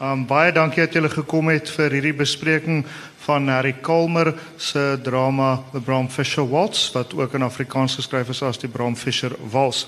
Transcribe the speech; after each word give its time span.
Um 0.00 0.22
baie 0.24 0.48
dankie 0.48 0.80
dat 0.80 0.94
julle 0.96 1.10
gekom 1.12 1.50
het 1.52 1.68
vir 1.68 1.92
hierdie 1.92 2.14
bespreking 2.16 2.78
van 3.20 3.50
Harry 3.52 3.74
Kalmer 3.84 4.30
se 4.56 4.96
drama 5.04 5.58
The 5.74 5.82
Bram 5.84 6.08
Fisher 6.08 6.46
Waltz 6.48 6.86
wat 6.94 7.12
ook 7.12 7.34
in 7.36 7.44
Afrikaans 7.44 7.98
geskryf 8.00 8.30
is 8.32 8.40
as 8.42 8.56
die 8.62 8.70
Bram 8.72 8.96
Fisher 8.96 9.36
Wals. 9.52 9.82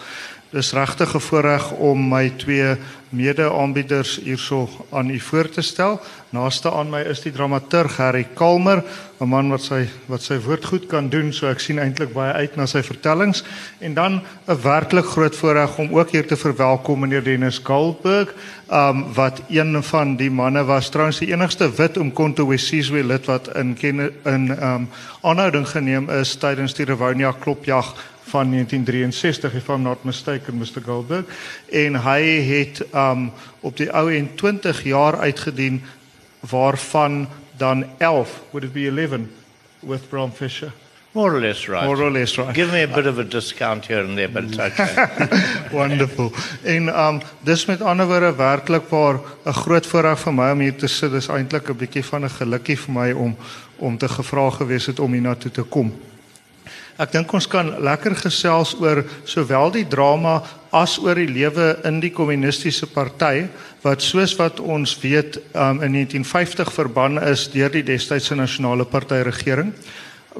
Dis 0.53 0.73
regtig 0.77 1.15
'n 1.15 1.21
voorreg 1.21 1.71
om 1.71 2.09
my 2.09 2.33
twee 2.37 2.77
mede-aanbieders 3.09 4.21
hierso 4.25 4.69
aan 4.91 5.11
u 5.11 5.21
voor 5.21 5.49
te 5.49 5.61
stel. 5.61 6.01
Naaste 6.31 6.73
aan 6.73 6.91
my 6.91 7.01
is 7.01 7.21
die 7.21 7.33
dramaturg 7.33 7.97
Harry 7.97 8.27
Kalmer, 8.35 8.85
'n 9.21 9.29
man 9.29 9.49
wat 9.49 9.63
sy 9.63 9.89
wat 10.07 10.23
sy 10.23 10.39
woord 10.39 10.65
goed 10.65 10.87
kan 10.87 11.09
doen, 11.09 11.33
so 11.33 11.47
ek 11.47 11.61
sien 11.61 11.79
eintlik 11.79 12.13
baie 12.13 12.33
uit 12.33 12.57
na 12.57 12.67
sy 12.67 12.83
vertellings. 12.83 13.45
En 13.81 13.95
dan 13.95 14.21
'n 14.49 14.63
werklik 14.63 15.05
groot 15.05 15.37
voorreg 15.37 15.79
om 15.79 15.99
ook 15.99 16.11
hier 16.11 16.27
te 16.27 16.37
verwelkom 16.37 17.01
meneer 17.01 17.25
Dennis 17.25 17.59
Goldberg, 17.59 18.35
um 18.71 19.15
wat 19.15 19.41
een 19.49 19.83
van 19.83 20.17
die 20.17 20.31
manne 20.31 20.65
was, 20.65 20.89
trouens 20.89 21.19
die 21.19 21.33
enigste 21.33 21.75
wit 21.77 21.97
Umkhonto 21.97 22.47
we 22.47 22.57
Sizwe 22.57 23.05
lid 23.05 23.27
wat 23.27 23.49
in 23.57 23.77
in 24.25 24.51
um 24.63 24.89
aanhouding 25.23 25.69
geneem 25.69 26.11
is 26.11 26.37
tydens 26.37 26.75
die 26.75 26.85
Rivonia 26.85 27.33
klopjag 27.33 27.95
van 28.23 28.51
1963 28.51 29.55
if 29.55 29.69
I'm 29.69 29.83
not 29.83 30.05
mistaken 30.05 30.59
Mr 30.59 30.83
Goldberg 30.85 31.25
en 31.71 32.03
hy 32.03 32.23
het 32.47 32.85
um 32.95 33.33
op 33.61 33.77
die 33.77 33.91
ou 33.91 34.13
en 34.15 34.35
20 34.35 34.83
jaar 34.83 35.19
uitgedien 35.19 35.83
waarvan 36.41 37.29
dan 37.57 37.85
11 37.99 38.41
would 38.51 38.65
it 38.65 38.73
be 38.73 38.87
11 38.89 39.21
with 39.81 40.09
Bram 40.09 40.33
Fisher 40.33 40.73
More 41.15 41.35
or 41.35 41.41
less 41.41 41.69
right. 41.69 41.85
More 41.85 42.01
or 42.01 42.11
less 42.11 42.39
right. 42.39 42.55
Give 42.55 42.73
me 42.73 42.83
a 42.83 42.89
bit 42.89 43.07
of 43.07 43.19
a 43.19 43.25
discount 43.39 43.85
here 43.87 44.01
and 44.01 44.17
there, 44.17 44.29
but 44.29 44.45
it's 44.45 44.59
okay. 44.59 45.29
Wonderful. 45.71 46.33
En 46.63 46.89
um 46.89 47.21
dis 47.45 47.67
met 47.67 47.83
ander 47.83 48.07
woorde 48.07 48.35
werklik 48.37 48.89
waar 48.89 49.21
'n 49.45 49.53
groot 49.53 49.87
voorreg 49.87 50.19
vir 50.19 50.35
my 50.35 50.51
om 50.51 50.59
hier 50.59 50.77
te 50.77 50.87
sit. 50.87 51.13
Dis 51.13 51.29
eintlik 51.29 51.69
'n 51.69 51.77
bietjie 51.77 52.05
van 52.05 52.25
'n 52.25 52.31
gelukkie 52.31 52.79
vir 52.79 52.93
my 52.93 53.13
om 53.13 53.37
om 53.77 53.99
te 53.99 54.09
gevra 54.09 54.51
gewees 54.51 54.87
het 54.87 55.01
om 55.01 55.13
hiernatoe 55.13 55.51
te 55.51 55.63
kom. 55.63 55.93
Ek 57.01 57.13
dink 57.13 57.31
ons 57.33 57.47
kan 57.49 57.71
lekker 57.81 58.15
gesels 58.21 58.75
oor 58.77 59.01
sowel 59.25 59.71
die 59.73 59.87
drama 59.89 60.43
as 60.77 60.99
oor 61.01 61.17
die 61.17 61.31
lewe 61.31 61.79
in 61.89 62.03
die 62.03 62.13
kommunistiese 62.13 62.87
party 62.93 63.47
wat 63.83 64.05
soos 64.05 64.35
wat 64.37 64.61
ons 64.61 64.93
weet 65.01 65.39
um, 65.55 65.81
in 65.81 65.97
1950 65.97 66.73
verban 66.73 67.17
is 67.25 67.47
deur 67.53 67.73
die 67.73 67.85
destydse 67.87 68.37
nasionale 68.37 68.85
party 68.85 69.23
regering. 69.25 69.73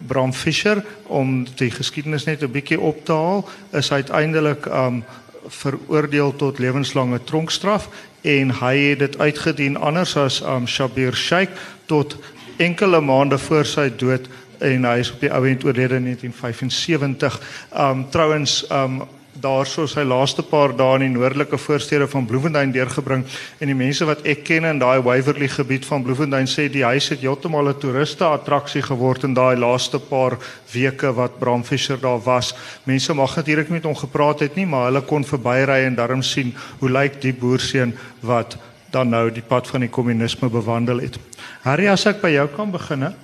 Bram 0.09 0.33
Fischer 0.33 0.83
om 1.09 1.43
die 1.57 1.71
geskiedenis 1.73 2.29
net 2.29 2.43
'n 2.43 2.53
bietjie 2.53 2.81
op 2.81 3.05
te 3.05 3.13
haal 3.13 3.49
is 3.73 3.93
uiteindelik 3.93 4.67
um 4.67 5.05
veroordeel 5.49 6.37
tot 6.37 6.59
lewenslange 6.59 7.19
tronkstraf 7.25 7.89
en 8.23 8.51
hy 8.61 8.77
het 8.77 8.99
dit 8.99 9.19
uitgedien 9.19 9.77
anders 9.77 10.17
as 10.17 10.41
um 10.41 10.67
Shabir 10.67 11.17
Sheikh 11.17 11.51
tot 11.87 12.17
enkele 12.57 13.01
maande 13.01 13.39
voor 13.39 13.65
sy 13.65 13.89
dood 13.97 14.29
en 14.63 14.85
hy 14.85 14.99
is 15.03 15.13
op 15.13 15.21
die 15.21 15.33
ou 15.33 15.43
end 15.49 15.65
oorlede 15.65 15.99
in 15.99 16.07
1975. 16.11 17.41
Um 17.75 18.07
trouens 18.11 18.63
um 18.71 19.03
daarso 19.41 19.87
sy 19.89 20.03
laaste 20.05 20.43
paar 20.45 20.75
dae 20.77 20.99
in 20.99 21.07
die 21.07 21.15
noordelike 21.15 21.57
voorstede 21.59 22.05
van 22.11 22.27
Bloemfontein 22.29 22.73
deurgebring 22.73 23.23
en 23.61 23.71
die 23.71 23.77
mense 23.77 24.05
wat 24.05 24.27
ek 24.29 24.43
ken 24.45 24.67
in 24.69 24.81
daai 24.83 25.01
Waverley 25.01 25.49
gebied 25.49 25.87
van 25.89 26.05
Bloemfontein 26.05 26.49
sê 26.51 26.67
die 26.73 26.85
huis 26.85 27.09
het 27.09 27.23
heeltemal 27.25 27.71
'n 27.71 27.81
toeriste 27.81 28.25
attraksie 28.29 28.83
geword 28.83 29.25
in 29.25 29.35
daai 29.35 29.57
laaste 29.57 29.99
paar 29.99 30.37
weke 30.73 31.15
wat 31.15 31.39
Bram 31.39 31.65
Fischer 31.65 31.97
daar 32.01 32.21
was. 32.21 32.55
Mense 32.85 33.15
mag 33.15 33.37
natuurlik 33.37 33.69
nie 33.69 33.81
met 33.81 33.85
hom 33.85 33.97
gepraat 33.97 34.41
het 34.41 34.57
nie, 34.57 34.67
maar 34.67 34.91
hulle 34.91 35.01
kon 35.01 35.25
verbyry 35.25 35.87
en 35.87 35.95
darm 35.95 36.23
sien 36.23 36.55
hoe 36.81 36.91
lyk 36.91 37.21
die 37.21 37.33
boerseun 37.33 37.97
wat 38.21 38.59
dan 38.91 39.09
nou 39.09 39.31
die 39.31 39.43
pad 39.43 39.67
van 39.67 39.81
die 39.81 39.89
kommunisme 39.89 40.49
bewandel 40.49 41.01
het. 41.01 41.19
Harry, 41.63 41.89
as 41.89 42.07
ek 42.07 42.21
by 42.21 42.29
jou 42.29 42.49
kan 42.49 42.71
begin, 42.71 43.15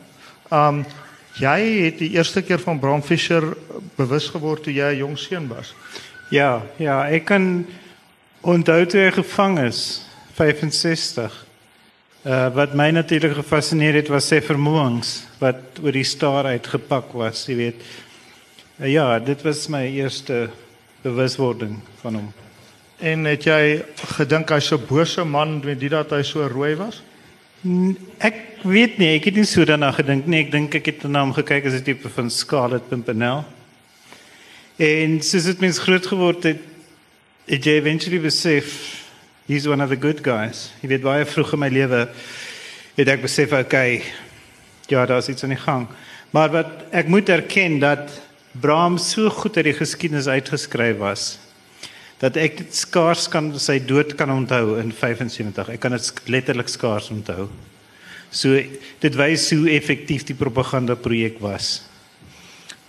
um 0.50 0.84
Jy 1.39 1.58
het 1.84 2.00
die 2.03 2.11
eerste 2.17 2.42
keer 2.42 2.58
van 2.58 2.81
Bram 2.83 3.03
Fischer 3.03 3.44
bewus 3.94 4.27
geword 4.35 4.64
toe 4.67 4.73
jy 4.74 4.95
'n 4.95 4.98
jong 4.98 5.18
seun 5.18 5.46
was. 5.48 5.74
Ja, 6.30 6.62
ja, 6.77 7.07
ek 7.07 7.24
kan 7.24 7.67
onthou 8.42 8.86
toe 8.86 9.01
hy 9.01 9.11
gevang 9.11 9.58
is 9.58 10.02
65. 10.35 11.46
Uh 12.24 12.48
wat 12.55 12.74
my 12.74 12.90
natuurlik 12.90 13.35
gefassineer 13.39 13.95
het 13.95 14.08
was 14.08 14.27
sy 14.27 14.40
vermoëns 14.40 15.27
wat 15.39 15.79
oor 15.83 15.92
die 15.92 16.05
staar 16.05 16.45
uitgepak 16.45 17.12
was, 17.12 17.46
jy 17.46 17.57
weet. 17.57 17.83
Uh, 18.80 18.91
ja, 18.91 19.18
dit 19.18 19.42
was 19.42 19.68
my 19.68 19.86
eerste 19.86 20.51
bewuswording 21.02 21.79
van 22.02 22.14
hom. 22.14 22.33
En 22.98 23.24
het 23.24 23.45
jy 23.45 23.85
gedink 24.18 24.51
hy's 24.51 24.67
so 24.67 24.77
'n 24.77 24.86
bose 24.89 25.24
man 25.24 25.61
met 25.64 25.79
dit 25.80 25.91
dat 25.91 26.11
hy 26.11 26.23
so 26.23 26.46
rooi 26.46 26.74
was? 26.74 27.02
Ek 28.23 28.63
weet 28.63 29.01
nie, 29.02 29.17
ek 29.17 29.24
het 29.33 29.39
nie 29.39 29.46
so 29.48 29.67
daarna 29.67 29.91
gedink 29.96 30.29
nie. 30.30 30.45
Ek 30.45 30.52
dink 30.52 30.77
ek 30.79 30.92
het 30.92 31.07
na 31.11 31.24
hom 31.24 31.33
gekyk 31.35 31.67
as 31.67 31.74
'n 31.74 31.83
tipe 31.83 32.08
van 32.08 32.30
Scarlet 32.30 32.89
Pimpernel. 32.89 33.45
En 34.79 35.20
soos 35.20 35.45
dit 35.45 35.61
mens 35.61 35.79
groot 35.79 36.07
geword 36.07 36.42
het, 36.45 36.61
het 37.47 37.64
jy 37.64 37.80
eventually 37.80 38.20
besef 38.20 39.02
he's 39.48 39.67
one 39.67 39.83
of 39.83 39.91
the 39.91 39.97
good 39.97 40.23
guys. 40.23 40.70
Jy 40.83 40.89
weet 40.89 41.02
baie 41.02 41.24
vroeg 41.24 41.52
in 41.52 41.58
my 41.58 41.68
lewe 41.68 42.08
het 42.95 43.08
ek 43.08 43.23
besef 43.23 43.52
okay, 43.52 44.02
ja, 44.86 45.07
daar's 45.07 45.29
iets 45.29 45.42
aan 45.42 45.55
die 45.55 45.64
gang. 45.64 45.89
Maar 46.30 46.51
wat 46.51 46.70
ek 46.92 47.08
moet 47.08 47.29
erken 47.29 47.79
dat 47.80 48.23
Bram 48.61 48.98
so 48.98 49.30
goed 49.30 49.57
uit 49.57 49.64
die 49.64 49.74
geskiedenis 49.74 50.27
uitgeskryf 50.27 50.97
was 50.98 51.39
dat 52.18 52.36
ek 52.36 52.64
skaars 52.74 53.29
kan 53.30 53.52
sy 53.58 53.79
dood 53.79 54.14
kan 54.18 54.30
onthou 54.30 54.79
in 54.80 54.90
75. 54.92 55.70
Ek 55.74 55.80
kan 55.80 55.95
dit 55.95 56.23
letterlik 56.27 56.68
skaars 56.68 57.11
onthou. 57.14 57.48
So 58.30 58.58
dit 59.01 59.14
wys 59.17 59.46
hoe 59.55 59.70
effektief 59.73 60.27
die 60.29 60.36
propaganda 60.36 60.98
projek 60.98 61.39
was. 61.40 61.79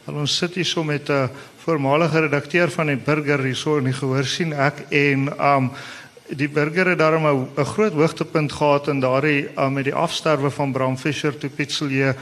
Al 0.09 0.17
ons 0.23 0.39
sit 0.41 0.57
hier 0.57 0.65
so 0.65 0.83
met 0.83 1.09
'n 1.09 1.29
voormalige 1.63 2.21
redakteur 2.21 2.69
van 2.71 2.87
die 2.87 2.97
Burger 2.97 3.43
hierso 3.43 3.77
in 3.77 3.85
die 3.85 3.93
gehoor 3.93 4.25
sien 4.25 4.53
ek 4.53 4.85
en 4.89 5.29
um 5.39 5.71
die 6.29 6.49
Burger 6.49 6.87
het 6.87 6.99
daarom 6.99 7.25
'n 7.57 7.65
groot 7.65 7.93
hoogtepunt 7.93 8.51
gehad 8.51 8.87
in 8.87 8.99
daardie 8.99 9.49
um, 9.57 9.73
met 9.73 9.83
die 9.83 9.93
afsterwe 9.93 10.49
van 10.49 10.71
Bram 10.71 10.97
Fischer 10.97 11.37
toe 11.37 11.49
Pietselier 11.49 12.15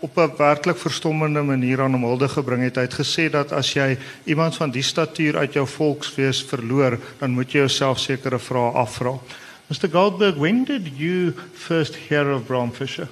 op 0.00 0.16
'n 0.16 0.36
werklik 0.36 0.78
verstommende 0.78 1.42
manier 1.42 1.80
aan 1.80 1.92
hom 1.92 2.04
hulde 2.04 2.28
gebring 2.28 2.62
het. 2.62 2.76
Hy 2.76 2.82
het 2.82 2.94
gesê 2.94 3.30
dat 3.30 3.52
as 3.52 3.72
jy 3.72 3.98
iemand 4.24 4.56
van 4.56 4.70
die 4.70 4.82
statuur 4.82 5.36
uit 5.36 5.52
jou 5.52 5.66
volksfees 5.66 6.42
verloor, 6.42 6.98
dan 7.18 7.30
moet 7.30 7.52
jy 7.52 7.58
jouself 7.58 7.98
sekere 7.98 8.38
vrae 8.38 8.72
afvra. 8.72 9.18
Mr. 9.66 9.90
Goldberg, 9.90 10.36
when 10.36 10.64
did 10.64 10.88
you 10.96 11.34
first 11.52 11.96
hear 12.08 12.30
of 12.32 12.46
Bram 12.46 12.72
Fisher? 12.72 13.08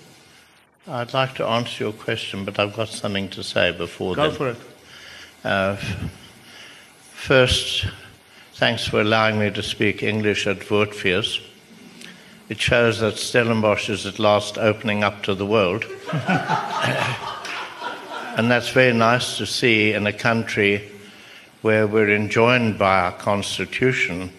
I'd 0.89 1.13
like 1.13 1.35
to 1.35 1.47
answer 1.47 1.85
your 1.85 1.93
question, 2.05 2.45
but 2.45 2.59
I've 2.59 2.77
got 2.77 2.89
something 2.89 3.29
to 3.31 3.43
say 3.43 3.73
before 3.73 4.15
Go 4.15 4.23
then. 4.23 4.33
for 4.35 4.49
it. 4.49 4.57
Uh, 5.45 5.77
first, 7.15 7.87
thanks 8.55 8.87
for 8.89 9.01
allowing 9.01 9.39
me 9.39 9.51
to 9.51 9.63
speak 9.63 10.03
English 10.03 10.47
at 10.47 10.61
Voortfees. 10.61 11.41
It 12.49 12.61
shows 12.61 13.01
that 13.01 13.19
Stellenbosch 13.19 13.89
is 13.89 14.07
at 14.07 14.21
last 14.21 14.57
opening 14.57 15.03
up 15.03 15.25
to 15.25 15.35
the 15.35 15.47
world. 15.47 15.85
and 18.37 18.51
that's 18.51 18.69
very 18.69 18.93
nice 18.93 19.37
to 19.39 19.47
see 19.47 19.93
in 19.93 20.07
a 20.07 20.13
country 20.13 20.89
where 21.63 21.89
we're 21.89 22.15
enjoined 22.15 22.79
by 22.79 23.01
our 23.01 23.13
constitution 23.13 24.31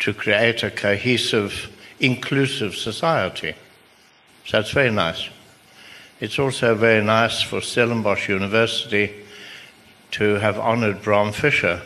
to 0.00 0.12
create 0.12 0.62
a 0.62 0.70
cohesive, 0.70 1.74
inclusive 2.00 2.74
society. 2.74 3.54
So 4.44 4.60
it's 4.60 4.72
very 4.72 4.90
nice. 4.90 5.30
It's 6.20 6.38
also 6.38 6.74
very 6.74 7.02
nice 7.02 7.40
for 7.40 7.60
Stellenbosch 7.62 8.28
University 8.28 9.24
to 10.10 10.34
have 10.34 10.58
honored 10.58 11.00
Bram 11.00 11.32
Fischer 11.32 11.80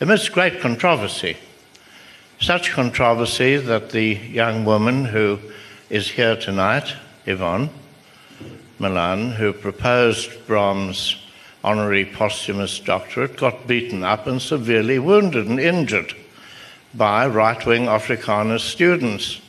amidst 0.00 0.32
great 0.32 0.60
controversy. 0.60 1.36
Such 2.42 2.72
controversy 2.72 3.56
that 3.56 3.90
the 3.90 4.14
young 4.14 4.64
woman 4.64 5.04
who 5.04 5.38
is 5.88 6.10
here 6.10 6.34
tonight, 6.34 6.92
Yvonne 7.24 7.70
Milan, 8.80 9.30
who 9.30 9.52
proposed 9.52 10.44
Bram's 10.48 11.24
honorary 11.62 12.04
posthumous 12.04 12.80
doctorate, 12.80 13.36
got 13.36 13.68
beaten 13.68 14.02
up 14.02 14.26
and 14.26 14.42
severely 14.42 14.98
wounded 14.98 15.46
and 15.46 15.60
injured 15.60 16.16
by 16.92 17.28
right 17.28 17.64
wing 17.64 17.84
Afrikaner 17.84 18.58
students. 18.58 19.40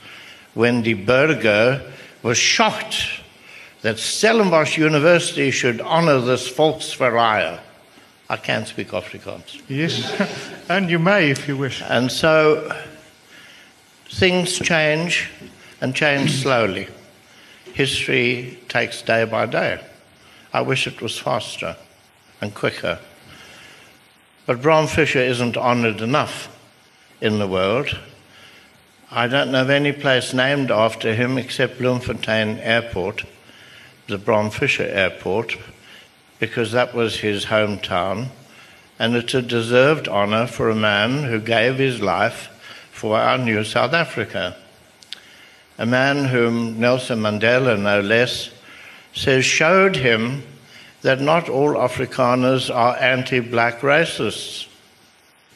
Wendy 0.53 0.93
Berger 0.93 1.81
was 2.21 2.37
shocked 2.37 3.07
that 3.81 3.97
Stellenbosch 3.97 4.77
University 4.77 5.49
should 5.49 5.81
honor 5.81 6.19
this 6.19 6.47
Volksverleiher. 6.47 7.59
I 8.33 8.37
can 8.37 8.65
speak 8.65 8.87
Afrikaans. 8.87 9.61
Yes. 9.69 10.11
and 10.69 10.89
you 10.89 10.97
may 10.97 11.29
if 11.29 11.47
you 11.47 11.55
wish. 11.55 11.83
And 11.83 12.11
so 12.11 12.75
things 14.09 14.57
change 14.57 15.29
and 15.81 15.93
change 15.93 16.41
slowly. 16.41 16.87
History 17.73 18.57
takes 18.69 19.03
day 19.03 19.25
by 19.25 19.45
day. 19.45 19.79
I 20.51 20.61
wish 20.61 20.87
it 20.87 20.99
was 20.99 21.15
faster 21.15 21.75
and 22.41 22.55
quicker. 22.55 22.97
But 24.47 24.63
Bram 24.63 24.87
Fischer 24.87 25.19
isn't 25.19 25.55
honored 25.55 26.01
enough 26.01 26.49
in 27.21 27.37
the 27.37 27.47
world. 27.47 27.99
I 29.11 29.27
don't 29.27 29.51
know 29.51 29.61
of 29.61 29.69
any 29.69 29.91
place 29.91 30.33
named 30.33 30.71
after 30.71 31.13
him 31.13 31.37
except 31.37 31.77
Bloemfontein 31.77 32.57
Airport, 32.57 33.25
the 34.07 34.17
Bram 34.17 34.49
Fischer 34.49 34.87
Airport, 34.87 35.55
because 36.43 36.73
that 36.73 36.93
was 36.93 37.21
his 37.21 37.45
hometown. 37.45 38.27
And 38.99 39.15
it's 39.15 39.33
a 39.33 39.41
deserved 39.41 40.09
honor 40.09 40.45
for 40.45 40.69
a 40.69 40.75
man 40.75 41.23
who 41.23 41.39
gave 41.39 41.77
his 41.77 42.01
life 42.01 42.49
for 42.91 43.17
our 43.17 43.37
new 43.37 43.63
South 43.63 43.93
Africa. 43.93 44.57
A 45.77 45.85
man 45.85 46.25
whom 46.25 46.81
Nelson 46.81 47.19
Mandela, 47.21 47.79
no 47.79 48.01
less, 48.01 48.49
says 49.13 49.45
showed 49.45 49.95
him 49.95 50.43
that 51.01 51.21
not 51.21 51.47
all 51.47 51.75
Afrikaners 51.75 52.69
are 52.69 52.97
anti 52.97 53.39
black 53.39 53.79
racists. 53.79 54.67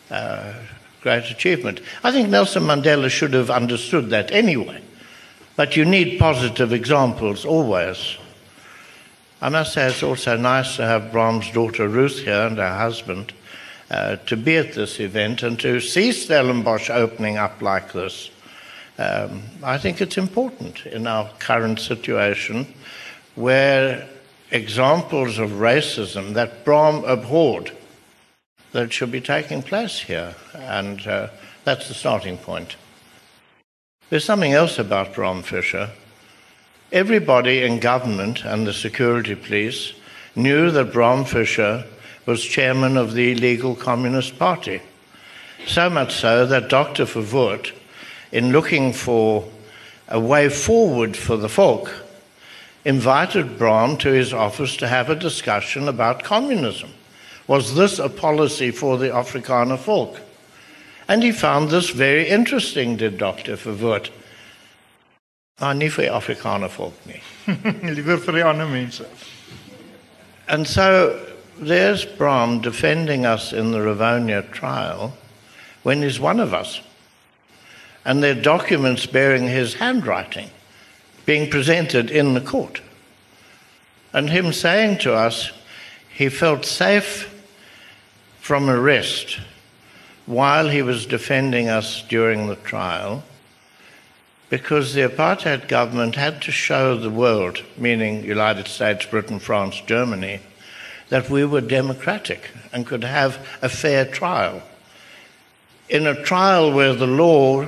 Uh, 0.09 0.53
great 1.01 1.29
achievement. 1.29 1.81
I 2.01 2.13
think 2.13 2.29
Nelson 2.29 2.63
Mandela 2.63 3.09
should 3.09 3.33
have 3.33 3.49
understood 3.49 4.09
that 4.11 4.31
anyway. 4.31 4.81
But 5.57 5.75
you 5.75 5.83
need 5.83 6.17
positive 6.17 6.71
examples 6.71 7.43
always. 7.43 8.17
I 9.39 9.49
must 9.49 9.73
say 9.73 9.87
it's 9.87 10.01
also 10.01 10.35
nice 10.35 10.77
to 10.77 10.85
have 10.85 11.11
Bram's 11.11 11.51
daughter 11.51 11.87
Ruth 11.87 12.19
here 12.19 12.47
and 12.47 12.57
her 12.57 12.75
husband 12.75 13.33
uh, 13.91 14.15
to 14.15 14.35
be 14.35 14.57
at 14.57 14.73
this 14.73 14.99
event 14.99 15.43
and 15.43 15.59
to 15.59 15.79
see 15.79 16.11
Stellenbosch 16.11 16.89
opening 16.89 17.37
up 17.37 17.61
like 17.61 17.93
this. 17.93 18.31
Um, 18.97 19.43
I 19.63 19.77
think 19.77 20.01
it's 20.01 20.17
important 20.17 20.87
in 20.87 21.05
our 21.05 21.29
current 21.37 21.79
situation 21.79 22.73
where 23.35 24.09
examples 24.49 25.37
of 25.37 25.51
racism 25.51 26.33
that 26.33 26.65
Bram 26.65 27.03
abhorred 27.03 27.71
that 28.71 28.91
should 28.91 29.11
be 29.11 29.21
taking 29.21 29.61
place 29.61 29.99
here. 29.99 30.35
And 30.53 31.05
uh, 31.05 31.29
that's 31.63 31.87
the 31.87 31.93
starting 31.93 32.37
point. 32.37 32.75
There's 34.09 34.25
something 34.25 34.53
else 34.53 34.79
about 34.79 35.13
Bram 35.13 35.43
Fischer. 35.43 35.91
Everybody 36.93 37.63
in 37.63 37.81
government 37.81 38.45
and 38.45 38.65
the 38.65 38.71
security 38.71 39.35
police 39.35 39.91
knew 40.37 40.71
that 40.71 40.93
Bram 40.93 41.25
Fischer 41.25 41.83
was 42.25 42.45
chairman 42.45 42.95
of 42.95 43.13
the 43.13 43.33
illegal 43.33 43.75
Communist 43.75 44.39
Party. 44.39 44.81
So 45.65 45.89
much 45.89 46.15
so 46.15 46.45
that 46.45 46.69
Dr. 46.69 47.03
Verwoerd, 47.03 47.73
in 48.31 48.53
looking 48.53 48.93
for 48.93 49.45
a 50.07 50.17
way 50.17 50.47
forward 50.47 51.17
for 51.17 51.35
the 51.35 51.49
folk, 51.49 51.93
invited 52.85 53.57
Bram 53.57 53.97
to 53.97 54.13
his 54.13 54.31
office 54.31 54.77
to 54.77 54.87
have 54.87 55.09
a 55.09 55.15
discussion 55.15 55.89
about 55.89 56.23
communism. 56.23 56.91
Was 57.47 57.75
this 57.75 57.99
a 57.99 58.07
policy 58.07 58.71
for 58.71 58.97
the 58.97 59.09
Afrikaner 59.09 59.77
folk? 59.77 60.21
And 61.09 61.21
he 61.21 61.33
found 61.33 61.69
this 61.69 61.89
very 61.89 62.29
interesting, 62.29 62.95
did 62.95 63.17
Dr. 63.17 63.57
Verwoerd. 63.57 64.09
Maar 65.59 65.75
nie 65.75 65.89
vir 65.89 66.11
Afrikaner 66.13 66.69
folk 66.69 66.97
nie. 67.09 67.21
Liewer 67.95 68.19
vir 68.21 68.37
die 68.37 68.45
ander 68.45 68.67
mense. 68.69 69.07
And 70.47 70.67
so 70.67 71.19
there's 71.59 72.05
Bram 72.05 72.61
defending 72.61 73.25
us 73.25 73.53
in 73.53 73.71
the 73.71 73.79
Rivonia 73.79 74.43
trial 74.51 75.13
when 75.83 76.01
he's 76.01 76.19
one 76.19 76.39
of 76.39 76.53
us. 76.53 76.81
And 78.05 78.23
there 78.23 78.37
are 78.37 78.41
documents 78.41 79.05
bearing 79.05 79.47
his 79.47 79.73
handwriting 79.73 80.49
being 81.25 81.49
presented 81.49 82.09
in 82.09 82.33
the 82.33 82.41
court. 82.41 82.81
And 84.13 84.29
him 84.29 84.53
saying 84.53 84.99
to 84.99 85.13
us 85.13 85.51
he 86.09 86.29
felt 86.29 86.65
safe 86.65 87.33
from 88.39 88.69
arrest 88.69 89.39
while 90.25 90.69
he 90.69 90.81
was 90.81 91.05
defending 91.05 91.67
us 91.67 92.03
during 92.07 92.47
the 92.47 92.55
trial 92.55 93.23
because 94.49 94.93
the 94.93 95.01
apartheid 95.01 95.67
government 95.67 96.15
had 96.15 96.41
to 96.41 96.51
show 96.51 96.97
the 96.97 97.09
world, 97.09 97.63
meaning 97.77 98.23
United 98.23 98.67
States, 98.67 99.05
Britain, 99.05 99.39
France, 99.39 99.81
Germany, 99.85 100.39
that 101.09 101.29
we 101.29 101.45
were 101.45 101.61
democratic 101.61 102.51
and 102.71 102.85
could 102.85 103.03
have 103.03 103.45
a 103.61 103.69
fair 103.69 104.05
trial. 104.05 104.61
In 105.89 106.07
a 106.07 106.21
trial 106.23 106.71
where 106.71 106.93
the 106.93 107.07
law 107.07 107.67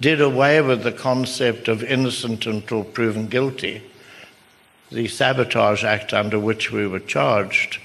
did 0.00 0.20
away 0.20 0.60
with 0.60 0.82
the 0.82 0.92
concept 0.92 1.68
of 1.68 1.82
innocent 1.82 2.46
until 2.46 2.84
proven 2.84 3.26
guilty, 3.28 3.82
the 4.90 5.06
Sabotage 5.06 5.84
Act 5.84 6.12
under 6.12 6.38
which 6.38 6.72
we 6.72 6.86
were 6.86 7.00
charged 7.00 7.78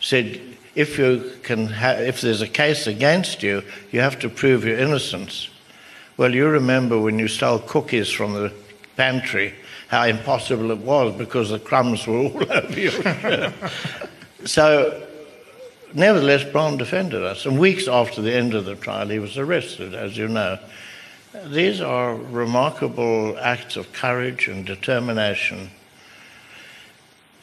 said 0.00 0.40
if 0.74 0.98
you 0.98 1.32
can 1.42 1.66
ha- 1.66 1.92
if 1.92 2.20
there's 2.20 2.42
a 2.42 2.48
case 2.48 2.86
against 2.86 3.42
you, 3.42 3.62
you 3.90 4.00
have 4.00 4.18
to 4.20 4.28
prove 4.28 4.64
your 4.64 4.78
innocence. 4.78 5.48
Well, 6.16 6.34
you 6.34 6.48
remember 6.48 6.98
when 6.98 7.18
you 7.18 7.28
stole 7.28 7.58
cookies 7.58 8.10
from 8.10 8.32
the 8.32 8.52
pantry, 8.96 9.54
how 9.88 10.04
impossible 10.04 10.70
it 10.70 10.78
was 10.78 11.14
because 11.16 11.50
the 11.50 11.58
crumbs 11.58 12.06
were 12.06 12.16
all 12.16 12.42
over 12.52 12.80
your 12.80 12.90
shirt. 12.90 13.52
so, 14.44 15.06
nevertheless, 15.94 16.44
Bram 16.44 16.78
defended 16.78 17.22
us. 17.22 17.46
And 17.46 17.58
weeks 17.58 17.86
after 17.88 18.22
the 18.22 18.34
end 18.34 18.54
of 18.54 18.64
the 18.64 18.74
trial, 18.74 19.08
he 19.08 19.18
was 19.18 19.36
arrested, 19.36 19.94
as 19.94 20.16
you 20.16 20.28
know. 20.28 20.58
These 21.46 21.82
are 21.82 22.14
remarkable 22.14 23.36
acts 23.38 23.76
of 23.76 23.92
courage 23.92 24.48
and 24.48 24.64
determination 24.64 25.70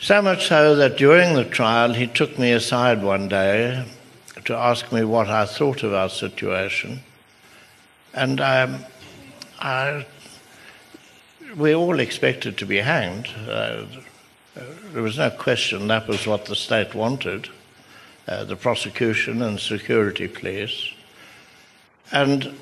so 0.03 0.21
much 0.21 0.47
so 0.47 0.75
that 0.75 0.97
during 0.97 1.33
the 1.33 1.45
trial, 1.45 1.93
he 1.93 2.07
took 2.07 2.37
me 2.37 2.51
aside 2.51 3.01
one 3.01 3.29
day 3.29 3.85
to 4.43 4.53
ask 4.53 4.91
me 4.91 5.01
what 5.05 5.29
I 5.29 5.45
thought 5.45 5.81
of 5.81 5.93
our 5.93 6.09
situation. 6.09 6.99
And 8.13 8.39
um, 8.41 8.79
I, 9.59 10.05
we 11.55 11.73
all 11.73 11.99
expected 11.99 12.57
to 12.59 12.65
be 12.65 12.77
hanged. 12.77 13.27
Uh, 13.47 13.85
there 14.91 15.01
was 15.01 15.17
no 15.17 15.29
question 15.31 15.87
that 15.87 16.07
was 16.07 16.27
what 16.27 16.45
the 16.45 16.55
state 16.55 16.93
wanted 16.93 17.49
uh, 18.27 18.43
the 18.45 18.55
prosecution 18.55 19.41
and 19.41 19.59
security 19.59 20.27
police. 20.27 20.93
And 22.11 22.55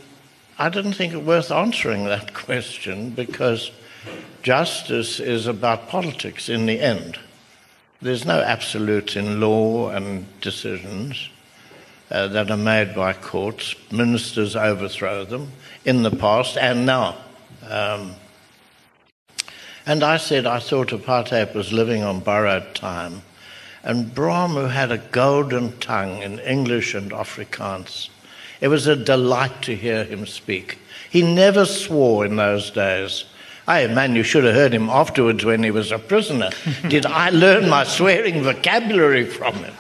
I 0.58 0.70
didn't 0.70 0.94
think 0.94 1.14
it 1.14 1.24
worth 1.24 1.52
answering 1.52 2.06
that 2.06 2.34
question 2.46 3.12
because 3.12 3.72
justice 4.42 5.20
is 5.20 5.48
about 5.48 5.88
politics 5.90 6.50
in 6.50 6.66
the 6.66 6.80
end. 6.80 7.20
There's 8.02 8.26
no 8.26 8.42
absolute 8.42 9.16
in 9.16 9.40
law 9.40 9.90
and 9.90 10.26
decisions 10.42 11.30
uh, 12.12 12.28
that 12.28 12.52
are 12.52 12.58
made 12.58 12.94
by 12.94 13.14
courts. 13.14 13.74
Ministers 13.92 14.56
overthrow 14.56 15.26
them 15.26 15.52
in 15.86 16.04
the 16.04 16.12
past 16.12 16.58
and 16.58 16.86
now. 16.86 17.16
Um, 17.68 18.16
and 19.86 20.04
I 20.04 20.18
said 20.18 20.46
I 20.46 20.60
thought 20.60 20.90
apartheid 20.90 21.56
was 21.56 21.74
living 21.74 22.04
on 22.04 22.20
borrowed 22.20 22.76
time. 22.76 23.22
And 23.84 24.14
Bram, 24.14 24.52
who 24.52 24.66
had 24.66 24.92
a 24.92 25.00
golden 25.00 25.78
tongue 25.80 26.22
in 26.22 26.40
English 26.40 26.94
and 26.94 27.12
Afrikaans, 27.12 28.10
it 28.60 28.68
was 28.68 28.86
a 28.86 28.96
delight 28.96 29.64
to 29.64 29.76
hear 29.76 30.04
him 30.04 30.28
speak. 30.28 30.78
He 31.10 31.24
never 31.24 31.66
swore 31.66 32.26
in 32.26 32.36
those 32.36 32.70
days. 32.70 33.26
Hey, 33.66 33.88
man, 33.88 34.16
you 34.16 34.24
should 34.24 34.44
have 34.44 34.54
heard 34.54 34.74
him 34.74 34.90
afterwards 34.90 35.44
when 35.44 35.64
he 35.64 35.72
was 35.72 35.92
a 35.92 35.98
prisoner. 35.98 36.52
Did 36.88 37.06
I 37.06 37.30
learn 37.30 37.70
my 37.70 37.84
swearing 37.84 38.44
vocabulary 38.44 39.26
from 39.26 39.56
him? 39.56 39.74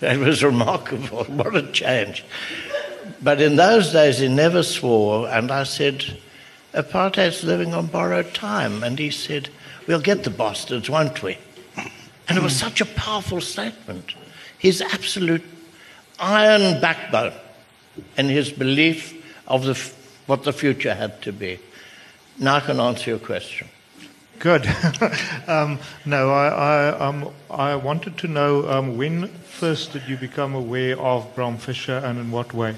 It 0.00 0.18
was 0.18 0.42
remarkable. 0.42 1.24
What 1.28 1.56
a 1.56 1.62
change. 1.72 2.24
But 3.22 3.40
in 3.40 3.56
those 3.56 3.92
days, 3.92 4.18
he 4.18 4.28
never 4.28 4.62
swore, 4.62 5.28
and 5.28 5.50
I 5.50 5.64
said, 5.64 6.18
Apartheid's 6.74 7.42
living 7.42 7.74
on 7.74 7.86
borrowed 7.86 8.34
time. 8.34 8.82
And 8.82 8.98
he 8.98 9.10
said, 9.10 9.48
We'll 9.86 10.00
get 10.00 10.24
the 10.24 10.30
bastards, 10.30 10.90
won't 10.90 11.22
we? 11.22 11.38
And 12.28 12.36
it 12.36 12.42
was 12.42 12.52
hmm. 12.52 12.66
such 12.66 12.80
a 12.80 12.86
powerful 12.86 13.40
statement. 13.40 14.14
His 14.58 14.82
absolute 14.82 15.44
iron 16.18 16.80
backbone 16.80 17.32
and 18.16 18.28
his 18.28 18.52
belief 18.52 19.14
of 19.46 19.64
the, 19.64 19.92
what 20.26 20.44
the 20.44 20.52
future 20.52 20.94
had 20.94 21.22
to 21.22 21.32
be. 21.32 21.58
Now 22.38 22.56
I 22.56 22.60
can 22.60 22.80
answer 22.80 23.10
your 23.10 23.18
question. 23.18 23.68
Good. 24.38 24.66
um, 25.48 25.78
no, 26.04 26.30
I, 26.30 26.48
I, 26.48 26.98
um, 26.98 27.30
I 27.50 27.76
wanted 27.76 28.18
to 28.18 28.28
know 28.28 28.68
um, 28.68 28.96
when 28.96 29.28
first 29.28 29.92
did 29.92 30.08
you 30.08 30.16
become 30.16 30.54
aware 30.54 30.98
of 30.98 31.34
Bram 31.34 31.56
Fischer 31.56 31.96
and 31.98 32.18
in 32.18 32.30
what 32.30 32.54
way? 32.54 32.76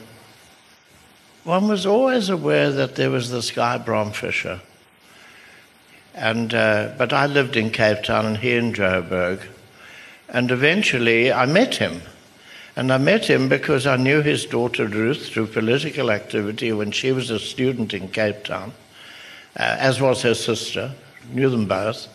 One 1.44 1.68
was 1.68 1.86
always 1.86 2.28
aware 2.28 2.70
that 2.70 2.96
there 2.96 3.10
was 3.10 3.30
this 3.30 3.50
guy, 3.50 3.78
Bram 3.78 4.12
Fischer. 4.12 4.60
And, 6.14 6.54
uh, 6.54 6.94
but 6.96 7.12
I 7.12 7.26
lived 7.26 7.56
in 7.56 7.70
Cape 7.70 8.02
Town 8.02 8.26
and 8.26 8.36
he 8.38 8.54
in 8.54 8.72
Joburg. 8.72 9.42
And 10.28 10.50
eventually 10.50 11.32
I 11.32 11.46
met 11.46 11.76
him. 11.76 12.02
And 12.76 12.92
I 12.92 12.98
met 12.98 13.26
him 13.26 13.48
because 13.48 13.86
I 13.86 13.96
knew 13.96 14.22
his 14.22 14.46
daughter 14.46 14.86
Ruth 14.86 15.26
through 15.26 15.48
political 15.48 16.10
activity 16.10 16.72
when 16.72 16.90
she 16.90 17.12
was 17.12 17.30
a 17.30 17.38
student 17.38 17.92
in 17.92 18.08
Cape 18.08 18.44
Town 18.44 18.72
uh, 19.58 19.76
as 19.78 20.00
was 20.00 20.22
her 20.22 20.34
sister, 20.34 20.92
knew 21.32 21.50
them 21.50 21.66
both. 21.66 22.08